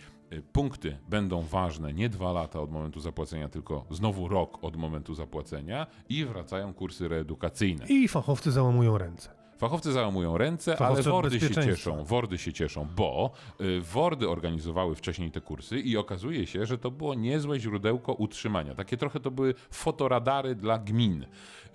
punkty 0.53 0.97
będą 1.09 1.41
ważne 1.41 1.93
nie 1.93 2.09
dwa 2.09 2.31
lata 2.31 2.61
od 2.61 2.71
momentu 2.71 2.99
zapłacenia, 2.99 3.49
tylko 3.49 3.85
znowu 3.91 4.27
rok 4.27 4.63
od 4.63 4.75
momentu 4.75 5.13
zapłacenia 5.13 5.87
i 6.09 6.25
wracają 6.25 6.73
kursy 6.73 7.07
reedukacyjne. 7.07 7.85
i 7.87 8.07
fachowcy 8.07 8.51
załamują 8.51 8.97
ręce. 8.97 9.36
Fachowcy 9.57 9.91
załamują 9.91 10.37
ręce, 10.37 10.75
Fachowcy 10.75 11.09
ale 11.09 11.11
wordy 11.11 11.39
się 11.39 11.49
cieszą. 11.49 12.03
Wordy 12.03 12.37
się 12.37 12.53
cieszą, 12.53 12.87
bo 12.95 13.31
y, 13.61 13.81
wordy 13.81 14.29
organizowały 14.29 14.95
wcześniej 14.95 15.31
te 15.31 15.41
kursy 15.41 15.79
i 15.79 15.97
okazuje 15.97 16.47
się, 16.47 16.65
że 16.65 16.77
to 16.77 16.91
było 16.91 17.15
niezłe 17.15 17.59
źródełko 17.59 18.13
utrzymania. 18.13 18.75
Takie 18.75 18.97
trochę 18.97 19.19
to 19.19 19.31
były 19.31 19.53
fotoradary 19.71 20.55
dla 20.55 20.77
gmin. 20.77 21.25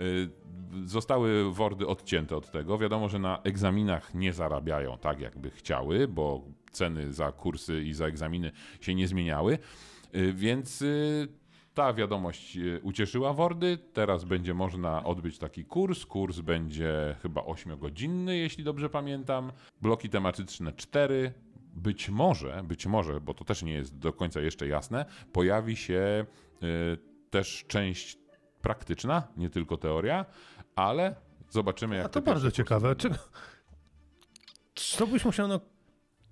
Y, 0.01 0.31
zostały 0.85 1.53
wordy 1.53 1.87
odcięte 1.87 2.37
od 2.37 2.51
tego. 2.51 2.79
Wiadomo, 2.79 3.09
że 3.09 3.19
na 3.19 3.43
egzaminach 3.43 4.15
nie 4.15 4.33
zarabiają 4.33 4.99
tak, 4.99 5.21
jakby 5.21 5.51
chciały, 5.51 6.09
bo 6.09 6.45
ceny 6.71 7.13
za 7.13 7.33
kursy 7.33 7.83
i 7.83 7.95
za 7.95 8.07
egzaminy 8.07 8.53
się 8.81 8.95
nie 8.95 9.09
zmieniały. 9.09 9.59
Y, 10.15 10.33
Więc 10.33 10.85
ta 11.75 11.93
wiadomość 11.93 12.57
e, 12.57 12.81
ucieszyła 12.81 13.33
Wordy. 13.33 13.79
Teraz 13.93 14.25
będzie 14.25 14.55
można 14.55 15.05
odbyć 15.05 15.39
taki 15.39 15.65
kurs. 15.65 16.07
Kurs 16.07 16.41
będzie 16.41 17.17
chyba 17.23 17.41
8-godzinny, 17.41 18.31
jeśli 18.31 18.65
dobrze 18.65 18.91
pamiętam. 18.91 19.53
Bloki 19.83 20.09
tematyczne 20.09 20.73
4. 20.73 21.33
Być 21.75 22.09
może, 22.09 22.63
być 22.65 22.87
może, 22.87 23.21
bo 23.21 23.35
to 23.35 23.45
też 23.45 23.63
nie 23.63 23.73
jest 23.73 23.99
do 23.99 24.13
końca 24.13 24.41
jeszcze 24.41 24.67
jasne, 24.67 25.05
pojawi 25.33 25.77
się 25.77 25.95
e, 26.63 26.67
też 27.31 27.65
część 27.69 28.19
praktyczna, 28.63 29.29
nie 29.37 29.51
tylko 29.51 29.77
teoria, 29.77 30.25
ale 30.77 31.15
zobaczymy 31.51 31.97
jak 31.97 32.07
A 32.07 32.09
to 32.09 32.23
bardzo 32.23 32.51
ciekawe. 32.51 32.97
Czego... 32.97 33.17
Co 34.75 35.07
byś 35.07 35.25
musiał 35.25 35.49
na 35.49 35.61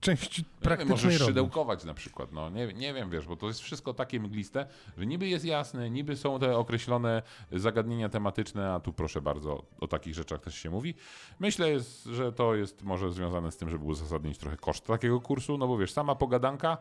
części 0.01 0.43
Nie 0.43 0.49
wiem, 0.49 0.61
praktycznej 0.63 0.97
możesz 0.97 1.27
szydełkować 1.27 1.85
na 1.85 1.95
przykład, 1.95 2.33
no 2.33 2.51
nie, 2.51 2.73
nie 2.73 2.95
wiem, 2.95 3.11
wiesz, 3.11 3.27
bo 3.27 3.37
to 3.37 3.47
jest 3.47 3.61
wszystko 3.61 3.95
takie 3.95 4.21
mgliste, 4.21 4.67
że 4.99 5.07
niby 5.07 5.29
jest 5.29 5.45
jasne, 5.45 5.91
niby 5.91 6.17
są 6.17 6.39
te 6.39 6.57
określone 6.57 7.23
zagadnienia 7.53 8.09
tematyczne, 8.09 8.73
a 8.73 8.81
tu 8.81 8.93
proszę 8.93 9.21
bardzo, 9.21 9.63
o 9.81 9.87
takich 9.87 10.15
rzeczach 10.15 10.41
też 10.41 10.55
się 10.55 10.71
mówi. 10.71 10.95
Myślę, 11.41 11.67
że 12.07 12.33
to 12.33 12.55
jest 12.55 12.83
może 12.83 13.13
związane 13.13 13.53
z 13.53 13.57
tym, 13.57 13.71
żeby 13.71 13.85
uzasadnić 13.85 14.39
trochę 14.39 14.57
koszt 14.57 14.87
takiego 14.87 15.21
kursu, 15.21 15.59
no 15.59 15.69
bo 15.69 15.79
wiesz, 15.79 15.93
sama 15.93 16.15
pogadanka, 16.15 16.79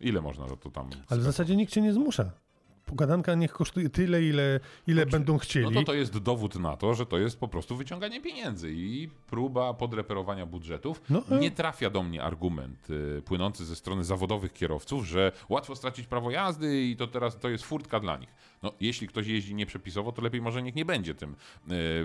ile 0.00 0.20
można 0.20 0.48
za 0.48 0.56
to 0.56 0.70
tam... 0.70 0.90
Ale 1.08 1.20
w 1.20 1.24
zasadzie 1.24 1.56
nikt 1.56 1.72
cię 1.72 1.80
nie 1.82 1.92
zmusza. 1.92 2.30
Pogadanka 2.88 3.34
niech 3.34 3.52
kosztuje 3.52 3.90
tyle, 3.90 4.22
ile, 4.22 4.60
ile 4.86 5.06
będą 5.06 5.38
chcieli. 5.38 5.66
No 5.66 5.80
to 5.80 5.82
to 5.86 5.94
jest 5.94 6.18
dowód 6.18 6.54
na 6.54 6.76
to, 6.76 6.94
że 6.94 7.06
to 7.06 7.18
jest 7.18 7.40
po 7.40 7.48
prostu 7.48 7.76
wyciąganie 7.76 8.20
pieniędzy 8.20 8.72
i 8.72 9.08
próba 9.26 9.74
podreperowania 9.74 10.46
budżetów. 10.46 11.02
No, 11.10 11.22
e- 11.30 11.38
Nie 11.38 11.50
trafia 11.50 11.90
do 11.90 12.02
mnie 12.02 12.22
argument 12.22 12.90
y, 12.90 13.22
płynący 13.24 13.64
ze 13.64 13.76
strony 13.76 14.04
zawodowych 14.04 14.52
kierowców, 14.52 15.06
że 15.06 15.32
łatwo 15.48 15.76
stracić 15.76 16.06
prawo 16.06 16.30
jazdy 16.30 16.82
i 16.82 16.96
to 16.96 17.06
teraz 17.06 17.38
to 17.38 17.48
jest 17.48 17.64
furtka 17.64 18.00
dla 18.00 18.16
nich. 18.16 18.34
No, 18.62 18.72
jeśli 18.80 19.08
ktoś 19.08 19.26
jeździ 19.26 19.54
nieprzepisowo, 19.54 20.12
to 20.12 20.22
lepiej 20.22 20.40
może 20.42 20.62
niech 20.62 20.74
nie 20.74 20.84
będzie 20.84 21.14
tym 21.14 21.36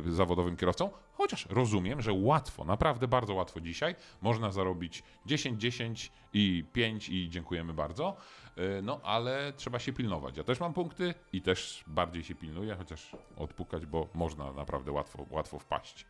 y, 0.07 0.13
zawodowym 0.13 0.57
kierowcą, 0.57 0.89
chociaż 1.13 1.47
rozumiem, 1.49 2.01
że 2.01 2.13
łatwo, 2.13 2.63
naprawdę 2.65 3.07
bardzo 3.07 3.33
łatwo 3.33 3.61
dzisiaj 3.61 3.95
można 4.21 4.51
zarobić 4.51 5.03
10, 5.25 5.61
10 5.61 6.11
i 6.33 6.63
5 6.73 7.09
i 7.09 7.29
dziękujemy 7.29 7.73
bardzo. 7.73 8.15
Y, 8.57 8.81
No, 8.81 8.99
ale 9.03 9.53
trzeba 9.57 9.79
się 9.79 9.93
pilnować. 9.93 10.37
Ja 10.37 10.43
też 10.43 10.59
mam 10.59 10.73
punkty 10.73 11.13
i 11.33 11.41
też 11.41 11.83
bardziej 11.87 12.23
się 12.23 12.35
pilnuję, 12.35 12.75
chociaż 12.75 13.11
odpukać, 13.37 13.85
bo 13.85 14.09
można 14.13 14.53
naprawdę 14.53 14.91
łatwo, 14.91 15.25
łatwo 15.29 15.59
wpaść. 15.59 16.05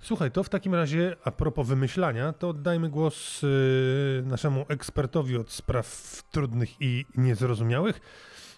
Słuchaj, 0.00 0.30
to 0.30 0.44
w 0.44 0.48
takim 0.48 0.74
razie 0.74 1.16
a 1.24 1.30
propos 1.30 1.68
wymyślania, 1.68 2.32
to 2.32 2.48
oddajmy 2.48 2.88
głos 2.88 3.44
y, 3.44 4.22
naszemu 4.26 4.64
ekspertowi 4.68 5.36
od 5.36 5.50
spraw 5.50 6.22
trudnych 6.30 6.70
i 6.80 7.04
niezrozumiałych. 7.16 8.00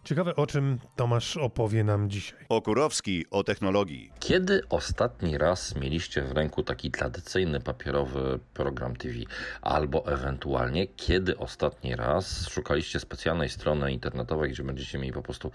Ciekawe, 0.04 0.36
o 0.36 0.46
czym 0.46 0.78
Tomasz 0.96 1.36
opowie 1.36 1.84
nam 1.84 2.10
dzisiaj. 2.10 2.38
Okurowski 2.48 3.26
o 3.30 3.44
technologii. 3.44 4.12
Kiedy 4.20 4.62
ostatni 4.68 5.38
raz 5.38 5.76
mieliście 5.76 6.22
w 6.22 6.32
ręku 6.32 6.62
taki 6.62 6.90
tradycyjny 6.90 7.60
papierowy 7.60 8.38
program 8.54 8.96
TV? 8.96 9.14
Albo 9.62 10.06
ewentualnie, 10.12 10.86
kiedy 10.86 11.38
ostatni 11.38 11.96
raz 11.96 12.48
szukaliście 12.48 13.00
specjalnej 13.00 13.48
strony 13.48 13.92
internetowej, 13.92 14.50
gdzie 14.50 14.62
będziecie 14.62 14.98
mieli 14.98 15.12
po 15.12 15.22
prostu 15.22 15.50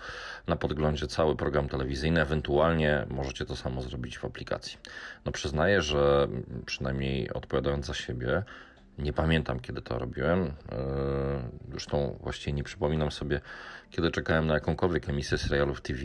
na 0.47 0.55
podglądzie 0.55 1.07
cały 1.07 1.35
program 1.35 1.69
telewizyjny, 1.69 2.21
ewentualnie 2.21 3.05
możecie 3.09 3.45
to 3.45 3.55
samo 3.55 3.81
zrobić 3.81 4.17
w 4.17 4.25
aplikacji. 4.25 4.77
No 5.25 5.31
przyznaję, 5.31 5.81
że 5.81 6.27
przynajmniej 6.65 7.33
odpowiadając 7.33 7.85
za 7.85 7.93
siebie, 7.93 8.43
nie 8.97 9.13
pamiętam, 9.13 9.59
kiedy 9.59 9.81
to 9.81 9.99
robiłem. 9.99 10.43
Yy, 10.43 10.51
Zresztą 11.71 12.17
właściwie 12.21 12.53
nie 12.53 12.63
przypominam 12.63 13.11
sobie, 13.11 13.41
kiedy 13.91 14.11
czekałem 14.11 14.47
na 14.47 14.53
jakąkolwiek 14.53 15.09
emisję 15.09 15.37
serialów 15.37 15.81
TV. 15.81 16.01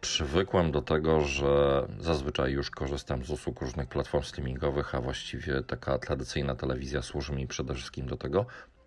Przywykłem 0.00 0.72
do 0.72 0.82
tego, 0.82 1.20
że 1.20 1.86
zazwyczaj 1.98 2.52
już 2.52 2.70
korzystam 2.70 3.24
z 3.24 3.30
usług 3.30 3.60
różnych 3.60 3.88
platform 3.88 4.24
streamingowych, 4.24 4.94
a 4.94 5.00
właściwie 5.00 5.62
taka 5.62 5.98
tradycyjna 5.98 6.54
telewizja 6.54 7.02
służy 7.02 7.32
mi 7.32 7.46
przede 7.46 7.74
wszystkim 7.74 8.06
do 8.06 8.16
tego, 8.16 8.46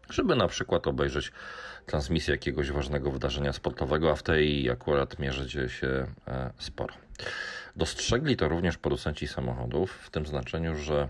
żeby 0.09 0.35
na 0.35 0.47
przykład 0.47 0.87
obejrzeć 0.87 1.31
transmisję 1.85 2.31
jakiegoś 2.31 2.71
ważnego 2.71 3.11
wydarzenia 3.11 3.53
sportowego, 3.53 4.11
a 4.11 4.15
w 4.15 4.23
tej 4.23 4.69
akurat 4.69 5.19
mierze 5.19 5.47
dzieje 5.47 5.69
się 5.69 6.07
e, 6.27 6.53
sporo. 6.57 6.93
Dostrzegli 7.75 8.37
to 8.37 8.47
również 8.47 8.77
producenci 8.77 9.27
samochodów, 9.27 9.91
w 9.91 10.09
tym 10.09 10.25
znaczeniu, 10.25 10.75
że 10.75 11.07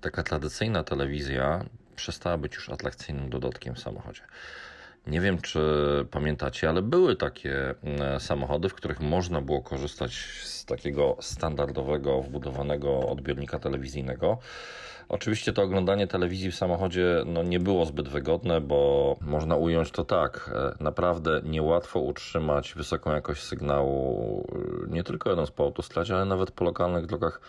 taka 0.00 0.22
tradycyjna 0.22 0.84
telewizja 0.84 1.64
przestała 1.96 2.38
być 2.38 2.54
już 2.54 2.68
atrakcyjnym 2.68 3.30
dodatkiem 3.30 3.74
w 3.74 3.78
samochodzie. 3.78 4.22
Nie 5.06 5.20
wiem, 5.20 5.40
czy 5.40 5.60
pamiętacie, 6.10 6.68
ale 6.68 6.82
były 6.82 7.16
takie 7.16 7.74
mm, 7.84 8.20
samochody, 8.20 8.68
w 8.68 8.74
których 8.74 9.00
można 9.00 9.40
było 9.40 9.62
korzystać 9.62 10.14
z 10.42 10.64
takiego 10.64 11.16
standardowego, 11.20 12.22
wbudowanego 12.22 13.08
odbiornika 13.08 13.58
telewizyjnego. 13.58 14.38
Oczywiście 15.08 15.52
to 15.52 15.62
oglądanie 15.62 16.06
telewizji 16.06 16.50
w 16.50 16.54
samochodzie 16.54 17.22
no, 17.26 17.42
nie 17.42 17.60
było 17.60 17.86
zbyt 17.86 18.08
wygodne, 18.08 18.60
bo 18.60 19.16
można 19.20 19.56
ująć 19.56 19.90
to 19.90 20.04
tak. 20.04 20.50
e, 20.54 20.84
Naprawdę 20.84 21.40
niełatwo 21.44 22.00
utrzymać 22.00 22.74
wysoką 22.74 23.12
jakość 23.12 23.42
sygnału 23.42 24.46
e, 24.88 24.94
nie 24.94 25.04
tylko 25.04 25.30
jadąc 25.30 25.50
po 25.50 25.64
autostradzie, 25.64 26.14
ale 26.14 26.24
nawet 26.24 26.50
po 26.50 26.64
lokalnych 26.64 27.06
drogach 27.06 27.40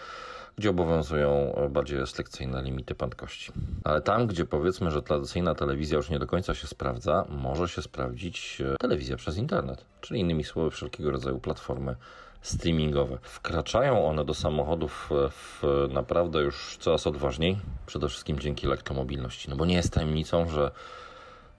gdzie 0.57 0.69
obowiązują 0.69 1.55
bardziej 1.69 1.97
restrykcyjne 1.99 2.63
limity 2.63 2.95
prędkości. 2.95 3.51
Ale 3.83 4.01
tam, 4.01 4.27
gdzie 4.27 4.45
powiedzmy, 4.45 4.91
że 4.91 5.01
tradycyjna 5.01 5.55
telewizja 5.55 5.97
już 5.97 6.09
nie 6.09 6.19
do 6.19 6.27
końca 6.27 6.53
się 6.53 6.67
sprawdza, 6.67 7.25
może 7.29 7.67
się 7.67 7.81
sprawdzić 7.81 8.61
e, 8.61 8.77
telewizja 8.77 9.17
przez 9.17 9.37
internet, 9.37 9.85
czyli 10.01 10.19
innymi 10.19 10.43
słowy 10.43 10.71
wszelkiego 10.71 11.11
rodzaju 11.11 11.39
platformy 11.39 11.95
streamingowe. 12.41 13.17
Wkraczają 13.21 14.07
one 14.07 14.25
do 14.25 14.33
samochodów 14.33 15.09
e, 15.11 15.29
w 15.29 15.63
naprawdę 15.89 16.41
już 16.41 16.77
coraz 16.77 17.07
odważniej, 17.07 17.59
przede 17.85 18.09
wszystkim 18.09 18.39
dzięki 18.39 18.67
elektromobilności, 18.67 19.49
no 19.49 19.55
bo 19.55 19.65
nie 19.65 19.75
jest 19.75 19.93
tajemnicą, 19.93 20.49
że 20.49 20.71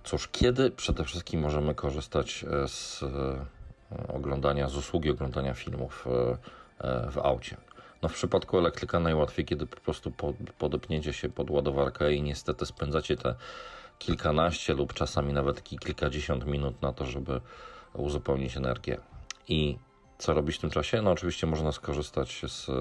cóż, 0.05 0.28
kiedy 0.28 0.70
przede 0.70 1.05
wszystkim 1.05 1.40
możemy 1.40 1.74
korzystać 1.74 2.45
e, 2.64 2.68
z 2.68 3.03
e, 3.03 3.47
oglądania, 4.09 4.68
z 4.68 4.76
usługi 4.76 5.11
oglądania 5.11 5.55
filmów 5.55 6.07
e, 6.07 6.36
e, 6.88 7.11
w 7.11 7.18
aucie. 7.18 7.57
No 8.05 8.09
w 8.09 8.14
przypadku 8.14 8.59
elektryka 8.59 9.00
najłatwiej, 9.00 9.44
kiedy 9.44 9.66
po 9.66 9.80
prostu 9.80 10.11
pod, 10.11 10.36
podepniecie 10.59 11.12
się 11.12 11.28
pod 11.28 11.50
ładowarkę 11.50 12.12
i 12.12 12.22
niestety 12.22 12.66
spędzacie 12.66 13.16
te 13.16 13.34
kilkanaście 13.98 14.74
lub 14.74 14.92
czasami 14.92 15.32
nawet 15.32 15.62
ki- 15.62 15.78
kilkadziesiąt 15.78 16.46
minut 16.46 16.82
na 16.82 16.92
to, 16.92 17.07
żeby 17.07 17.40
uzupełnić 17.94 18.57
energię. 18.57 18.98
I 19.48 19.78
co 20.18 20.34
robić 20.34 20.57
w 20.57 20.61
tym 20.61 20.70
czasie? 20.70 21.02
No 21.02 21.11
oczywiście 21.11 21.46
można 21.46 21.72
skorzystać 21.72 22.42
z 22.46 22.68
e, 22.68 22.72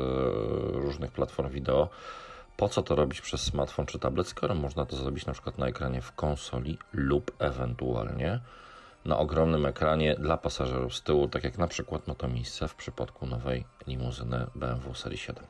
różnych 0.72 1.12
platform 1.12 1.50
wideo. 1.50 1.90
Po 2.58 2.70
co 2.70 2.82
to 2.84 2.96
robić 2.96 3.22
przez 3.22 3.42
smartfon 3.42 3.86
czy 3.86 4.00
tablet, 4.00 4.28
skoro 4.28 4.56
można 4.56 4.86
to 4.86 4.96
zrobić 4.96 5.26
na 5.26 5.34
przykład 5.34 5.58
na 5.58 5.68
ekranie 5.68 6.02
w 6.02 6.12
konsoli 6.12 6.78
lub 6.94 7.32
ewentualnie 7.40 8.40
na 9.06 9.18
ogromnym 9.18 9.66
ekranie 9.66 10.16
dla 10.16 10.38
pasażerów 10.38 10.96
z 10.96 11.02
tyłu, 11.02 11.28
tak 11.28 11.44
jak 11.44 11.58
na 11.58 11.68
przykład 11.68 12.08
ma 12.08 12.16
to 12.16 12.28
miejsce 12.28 12.68
w 12.68 12.76
przypadku 12.76 13.26
nowej 13.26 13.66
limuzyny 13.88 14.46
BMW 14.56 14.96
Serii 14.96 15.18
7. 15.18 15.46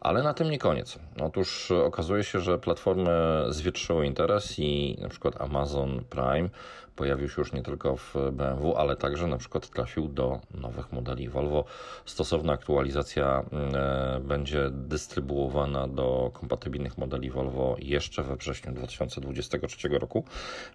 Ale 0.00 0.22
na 0.22 0.34
tym 0.34 0.50
nie 0.50 0.58
koniec. 0.58 0.98
Otóż 1.20 1.70
okazuje 1.70 2.24
się, 2.24 2.40
że 2.40 2.58
platformy 2.58 3.44
zwietrzyły 3.48 4.06
interes 4.06 4.58
i 4.58 4.96
na 5.00 5.08
przykład 5.08 5.40
Amazon 5.40 6.04
Prime 6.10 6.48
pojawił 6.96 7.28
się 7.28 7.34
już 7.38 7.52
nie 7.52 7.62
tylko 7.62 7.96
w 7.96 8.14
BMW, 8.32 8.76
ale 8.76 8.96
także 8.96 9.26
na 9.26 9.36
przykład 9.36 9.68
trafił 9.68 10.08
do 10.08 10.40
nowych 10.54 10.92
modeli 10.92 11.28
Volvo. 11.28 11.64
Stosowna 12.04 12.52
aktualizacja 12.52 13.44
e, 13.52 14.20
będzie 14.20 14.70
dystrybuowana 14.70 15.88
do 15.88 16.30
kompatybilnych 16.34 16.98
modeli 16.98 17.30
Volvo 17.30 17.76
jeszcze 17.78 18.22
we 18.22 18.36
wrześniu 18.36 18.72
2023 18.72 19.88
roku. 19.88 20.24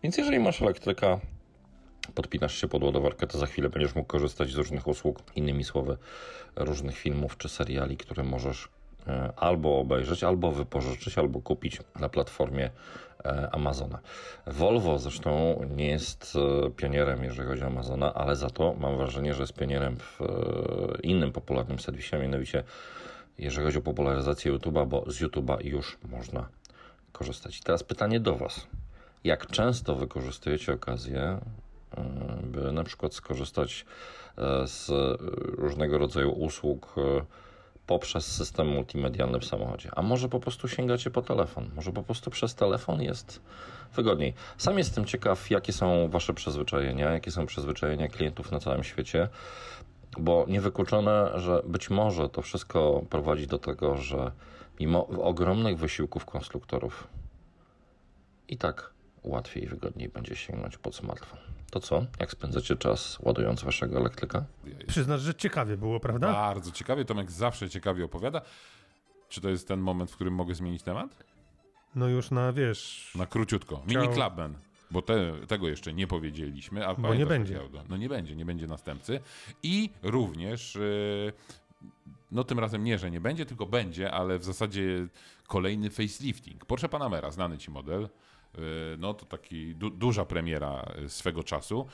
Więc 0.04 0.18
jeżeli 0.18 0.40
masz 0.40 0.62
elektryka, 0.62 1.20
podpinasz 2.16 2.56
się 2.56 2.68
pod 2.68 2.84
ładowarkę, 2.84 3.28
to 3.28 3.38
za 3.38 3.46
chwilę 3.46 3.70
będziesz 3.70 3.96
mógł 3.96 4.08
korzystać 4.08 4.52
z 4.52 4.56
różnych 4.56 4.88
usług, 4.88 5.20
innymi 5.36 5.64
słowy, 5.64 5.98
różnych 6.56 6.98
filmów 6.98 7.38
czy 7.38 7.50
seriali, 7.50 7.98
które 7.98 8.24
możesz 8.24 8.70
e, 9.08 9.34
albo 9.36 9.80
obejrzeć, 9.80 10.24
albo 10.24 10.52
wypożyczyć, 10.52 11.18
albo 11.18 11.42
kupić 11.42 11.80
na 12.00 12.10
platformie 12.10 12.70
e, 13.26 13.50
Amazona. 13.52 14.00
Volvo 14.48 15.00
zresztą 15.00 15.62
nie 15.76 15.88
jest 15.88 16.34
e, 16.66 16.70
pionierem, 16.70 17.24
jeżeli 17.24 17.48
chodzi 17.50 17.64
o 17.64 17.68
Amazona, 17.68 18.14
ale 18.14 18.36
za 18.36 18.50
to 18.50 18.76
mam 18.80 18.98
wrażenie, 18.98 19.34
że 19.34 19.44
jest 19.44 19.54
pionierem 19.54 19.98
w 19.98 20.20
innym 21.04 21.32
popularnym 21.32 21.80
serwisie, 21.80 22.16
mianowicie 22.16 22.64
jeżeli 23.38 23.66
chodzi 23.66 23.78
o 23.78 23.82
popularyzację 23.82 24.54
YouTube'a, 24.54 24.88
bo 24.88 25.12
z 25.12 25.22
YouTube'a 25.22 25.66
już 25.66 25.98
można 26.12 26.50
korzystać. 27.12 27.62
Teraz 27.62 27.84
pytanie 27.84 28.20
do 28.20 28.36
Was. 28.36 28.68
Jak 29.24 29.48
często 29.48 29.96
wykorzystujecie 29.96 30.74
okazję, 30.74 31.40
by 32.44 32.72
na 32.72 32.84
przykład 32.84 33.14
skorzystać 33.14 33.86
e, 34.38 34.68
z 34.68 34.92
różnego 35.58 35.98
rodzaju 35.98 36.32
usług 36.32 36.96
e, 36.98 37.26
poprzez 37.88 38.26
system 38.26 38.68
multimedialny 38.68 39.40
w 39.40 39.46
samochodzie? 39.46 39.90
A 39.96 40.02
może 40.02 40.30
po 40.30 40.40
prostu 40.40 40.68
sięgacie 40.68 41.12
po 41.12 41.22
telefon? 41.22 41.70
Może 41.76 41.92
po 41.92 42.04
prostu 42.04 42.32
przez 42.32 42.56
telefon 42.56 43.02
jest 43.02 43.42
wygodniej. 43.96 44.34
Sam 44.58 44.78
jestem 44.78 45.06
ciekaw, 45.06 45.50
jakie 45.50 45.74
są 45.74 46.10
Wasze 46.10 46.34
przyzwyczajenia, 46.34 47.12
jakie 47.12 47.32
są 47.32 47.46
przyzwyczajenia 47.46 48.08
klientów 48.08 48.52
na 48.52 48.60
całym 48.60 48.84
świecie 48.84 49.30
bo 50.18 50.46
niewykluczone, 50.48 51.32
że 51.36 51.62
być 51.66 51.90
może 51.90 52.30
to 52.30 52.42
wszystko 52.42 53.04
prowadzi 53.10 53.48
do 53.48 53.60
tego, 53.60 53.98
że 53.98 54.32
mimo 54.80 55.08
ogromnych 55.08 55.78
wysiłków 55.78 56.26
konstruktorów 56.26 57.08
i 58.48 58.58
tak 58.58 58.94
łatwiej 59.24 59.64
i 59.64 59.68
wygodniej 59.68 60.10
będzie 60.10 60.36
sięgnąć 60.36 60.78
pod 60.78 60.96
smartfon. 60.96 61.53
To 61.74 61.80
co? 61.80 62.06
Jak 62.20 62.32
spędzacie 62.32 62.76
czas 62.76 63.20
ładując 63.20 63.64
waszego 63.64 63.98
elektryka? 63.98 64.46
Przyznasz, 64.88 65.22
że 65.22 65.36
ciekawie 65.36 65.78
było, 65.78 66.00
prawda? 66.00 66.34
Bardzo 66.34 66.72
ciekawie, 66.72 67.06
Tomek 67.06 67.32
zawsze 67.32 67.70
ciekawie 67.70 68.06
opowiada. 68.06 68.42
Czy 69.30 69.42
to 69.42 69.50
jest 69.50 69.68
ten 69.68 69.80
moment, 69.80 70.12
w 70.12 70.16
którym 70.16 70.34
mogę 70.34 70.56
zmienić 70.56 70.84
temat? 70.84 71.24
No 71.96 72.08
już 72.08 72.32
na, 72.32 72.54
wiesz... 72.54 73.12
Na 73.16 73.26
króciutko. 73.26 73.84
Mini 73.88 74.08
Clubman. 74.08 74.56
Bo 74.92 75.02
te, 75.02 75.34
tego 75.48 75.68
jeszcze 75.68 75.94
nie 75.94 76.08
powiedzieliśmy. 76.08 76.88
A 76.88 76.94
Bo 76.94 77.14
nie 77.14 77.26
będzie. 77.26 77.60
No 77.90 77.98
nie 77.98 78.10
będzie, 78.10 78.36
nie 78.36 78.46
będzie 78.46 78.68
następcy. 78.68 79.20
I 79.64 79.90
również, 80.04 80.76
yy, 80.76 81.34
no 82.32 82.44
tym 82.44 82.60
razem 82.60 82.84
nie, 82.84 82.98
że 82.98 83.12
nie 83.12 83.22
będzie, 83.22 83.46
tylko 83.46 83.66
będzie, 83.66 84.12
ale 84.12 84.40
w 84.40 84.44
zasadzie 84.44 85.08
kolejny 85.48 85.90
facelifting. 85.90 86.66
Porsche 86.66 86.90
Panamera, 86.90 87.32
znany 87.32 87.58
ci 87.58 87.72
model. 87.72 88.10
Yy, 88.58 88.98
no 88.98 89.14
to 89.14 89.26
taki 89.26 89.76
du 89.76 89.90
duża 89.90 90.26
premiera 90.26 90.94
y, 91.06 91.10
swego 91.10 91.44
czasu. 91.44 91.88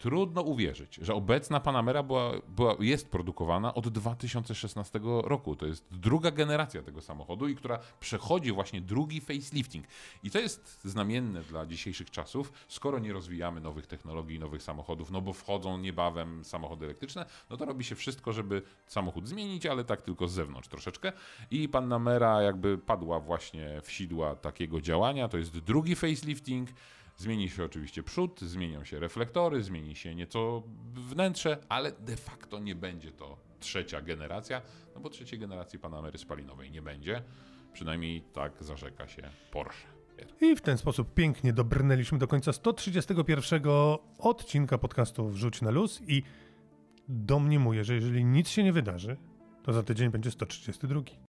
Trudno 0.00 0.42
uwierzyć, 0.42 0.94
że 1.02 1.14
obecna 1.14 1.60
Panamera 1.60 2.02
była, 2.02 2.32
była, 2.48 2.76
jest 2.78 3.08
produkowana 3.10 3.74
od 3.74 3.88
2016 3.88 5.00
roku. 5.22 5.56
To 5.56 5.66
jest 5.66 5.84
druga 5.90 6.30
generacja 6.30 6.82
tego 6.82 7.00
samochodu 7.00 7.48
i 7.48 7.56
która 7.56 7.78
przechodzi 8.00 8.52
właśnie 8.52 8.80
drugi 8.80 9.20
facelifting. 9.20 9.86
I 10.22 10.30
to 10.30 10.38
jest 10.38 10.80
znamienne 10.84 11.42
dla 11.42 11.66
dzisiejszych 11.66 12.10
czasów, 12.10 12.52
skoro 12.68 12.98
nie 12.98 13.12
rozwijamy 13.12 13.60
nowych 13.60 13.86
technologii, 13.86 14.38
nowych 14.38 14.62
samochodów, 14.62 15.10
no 15.10 15.20
bo 15.20 15.32
wchodzą 15.32 15.78
niebawem 15.78 16.44
samochody 16.44 16.84
elektryczne, 16.84 17.26
no 17.50 17.56
to 17.56 17.64
robi 17.64 17.84
się 17.84 17.94
wszystko, 17.94 18.32
żeby 18.32 18.62
samochód 18.86 19.28
zmienić, 19.28 19.66
ale 19.66 19.84
tak 19.84 20.02
tylko 20.02 20.28
z 20.28 20.32
zewnątrz 20.32 20.68
troszeczkę. 20.68 21.12
I 21.50 21.68
Panamera 21.68 22.42
jakby 22.42 22.78
padła 22.78 23.20
właśnie 23.20 23.80
w 23.82 23.92
sidła 23.92 24.36
takiego 24.36 24.80
działania. 24.80 25.28
To 25.28 25.38
jest 25.38 25.58
drugi 25.58 25.96
facelifting. 25.96 26.68
Zmieni 27.20 27.48
się 27.48 27.64
oczywiście 27.64 28.02
przód, 28.02 28.40
zmienią 28.40 28.84
się 28.84 29.00
reflektory, 29.00 29.62
zmieni 29.62 29.96
się 29.96 30.14
nieco 30.14 30.62
wnętrze, 30.94 31.58
ale 31.68 31.92
de 31.92 32.16
facto 32.16 32.58
nie 32.58 32.74
będzie 32.74 33.12
to 33.12 33.36
trzecia 33.58 34.02
generacja, 34.02 34.62
no 34.94 35.00
bo 35.00 35.10
trzeciej 35.10 35.38
generacji 35.38 35.78
Panamery 35.78 36.18
spalinowej 36.18 36.70
nie 36.70 36.82
będzie. 36.82 37.22
Przynajmniej 37.72 38.22
tak 38.22 38.64
zarzeka 38.64 39.08
się 39.08 39.22
Porsche. 39.50 39.88
I 40.40 40.56
w 40.56 40.60
ten 40.60 40.78
sposób 40.78 41.14
pięknie 41.14 41.52
dobrnęliśmy 41.52 42.18
do 42.18 42.28
końca 42.28 42.52
131 42.52 43.62
odcinka 44.18 44.78
podcastu 44.78 45.28
Wrzuć 45.28 45.62
na 45.62 45.70
luz 45.70 46.02
i 46.06 46.22
domniemuję, 47.08 47.84
że 47.84 47.94
jeżeli 47.94 48.24
nic 48.24 48.48
się 48.48 48.64
nie 48.64 48.72
wydarzy, 48.72 49.16
to 49.62 49.72
za 49.72 49.82
tydzień 49.82 50.10
będzie 50.10 50.30
132. 50.30 51.00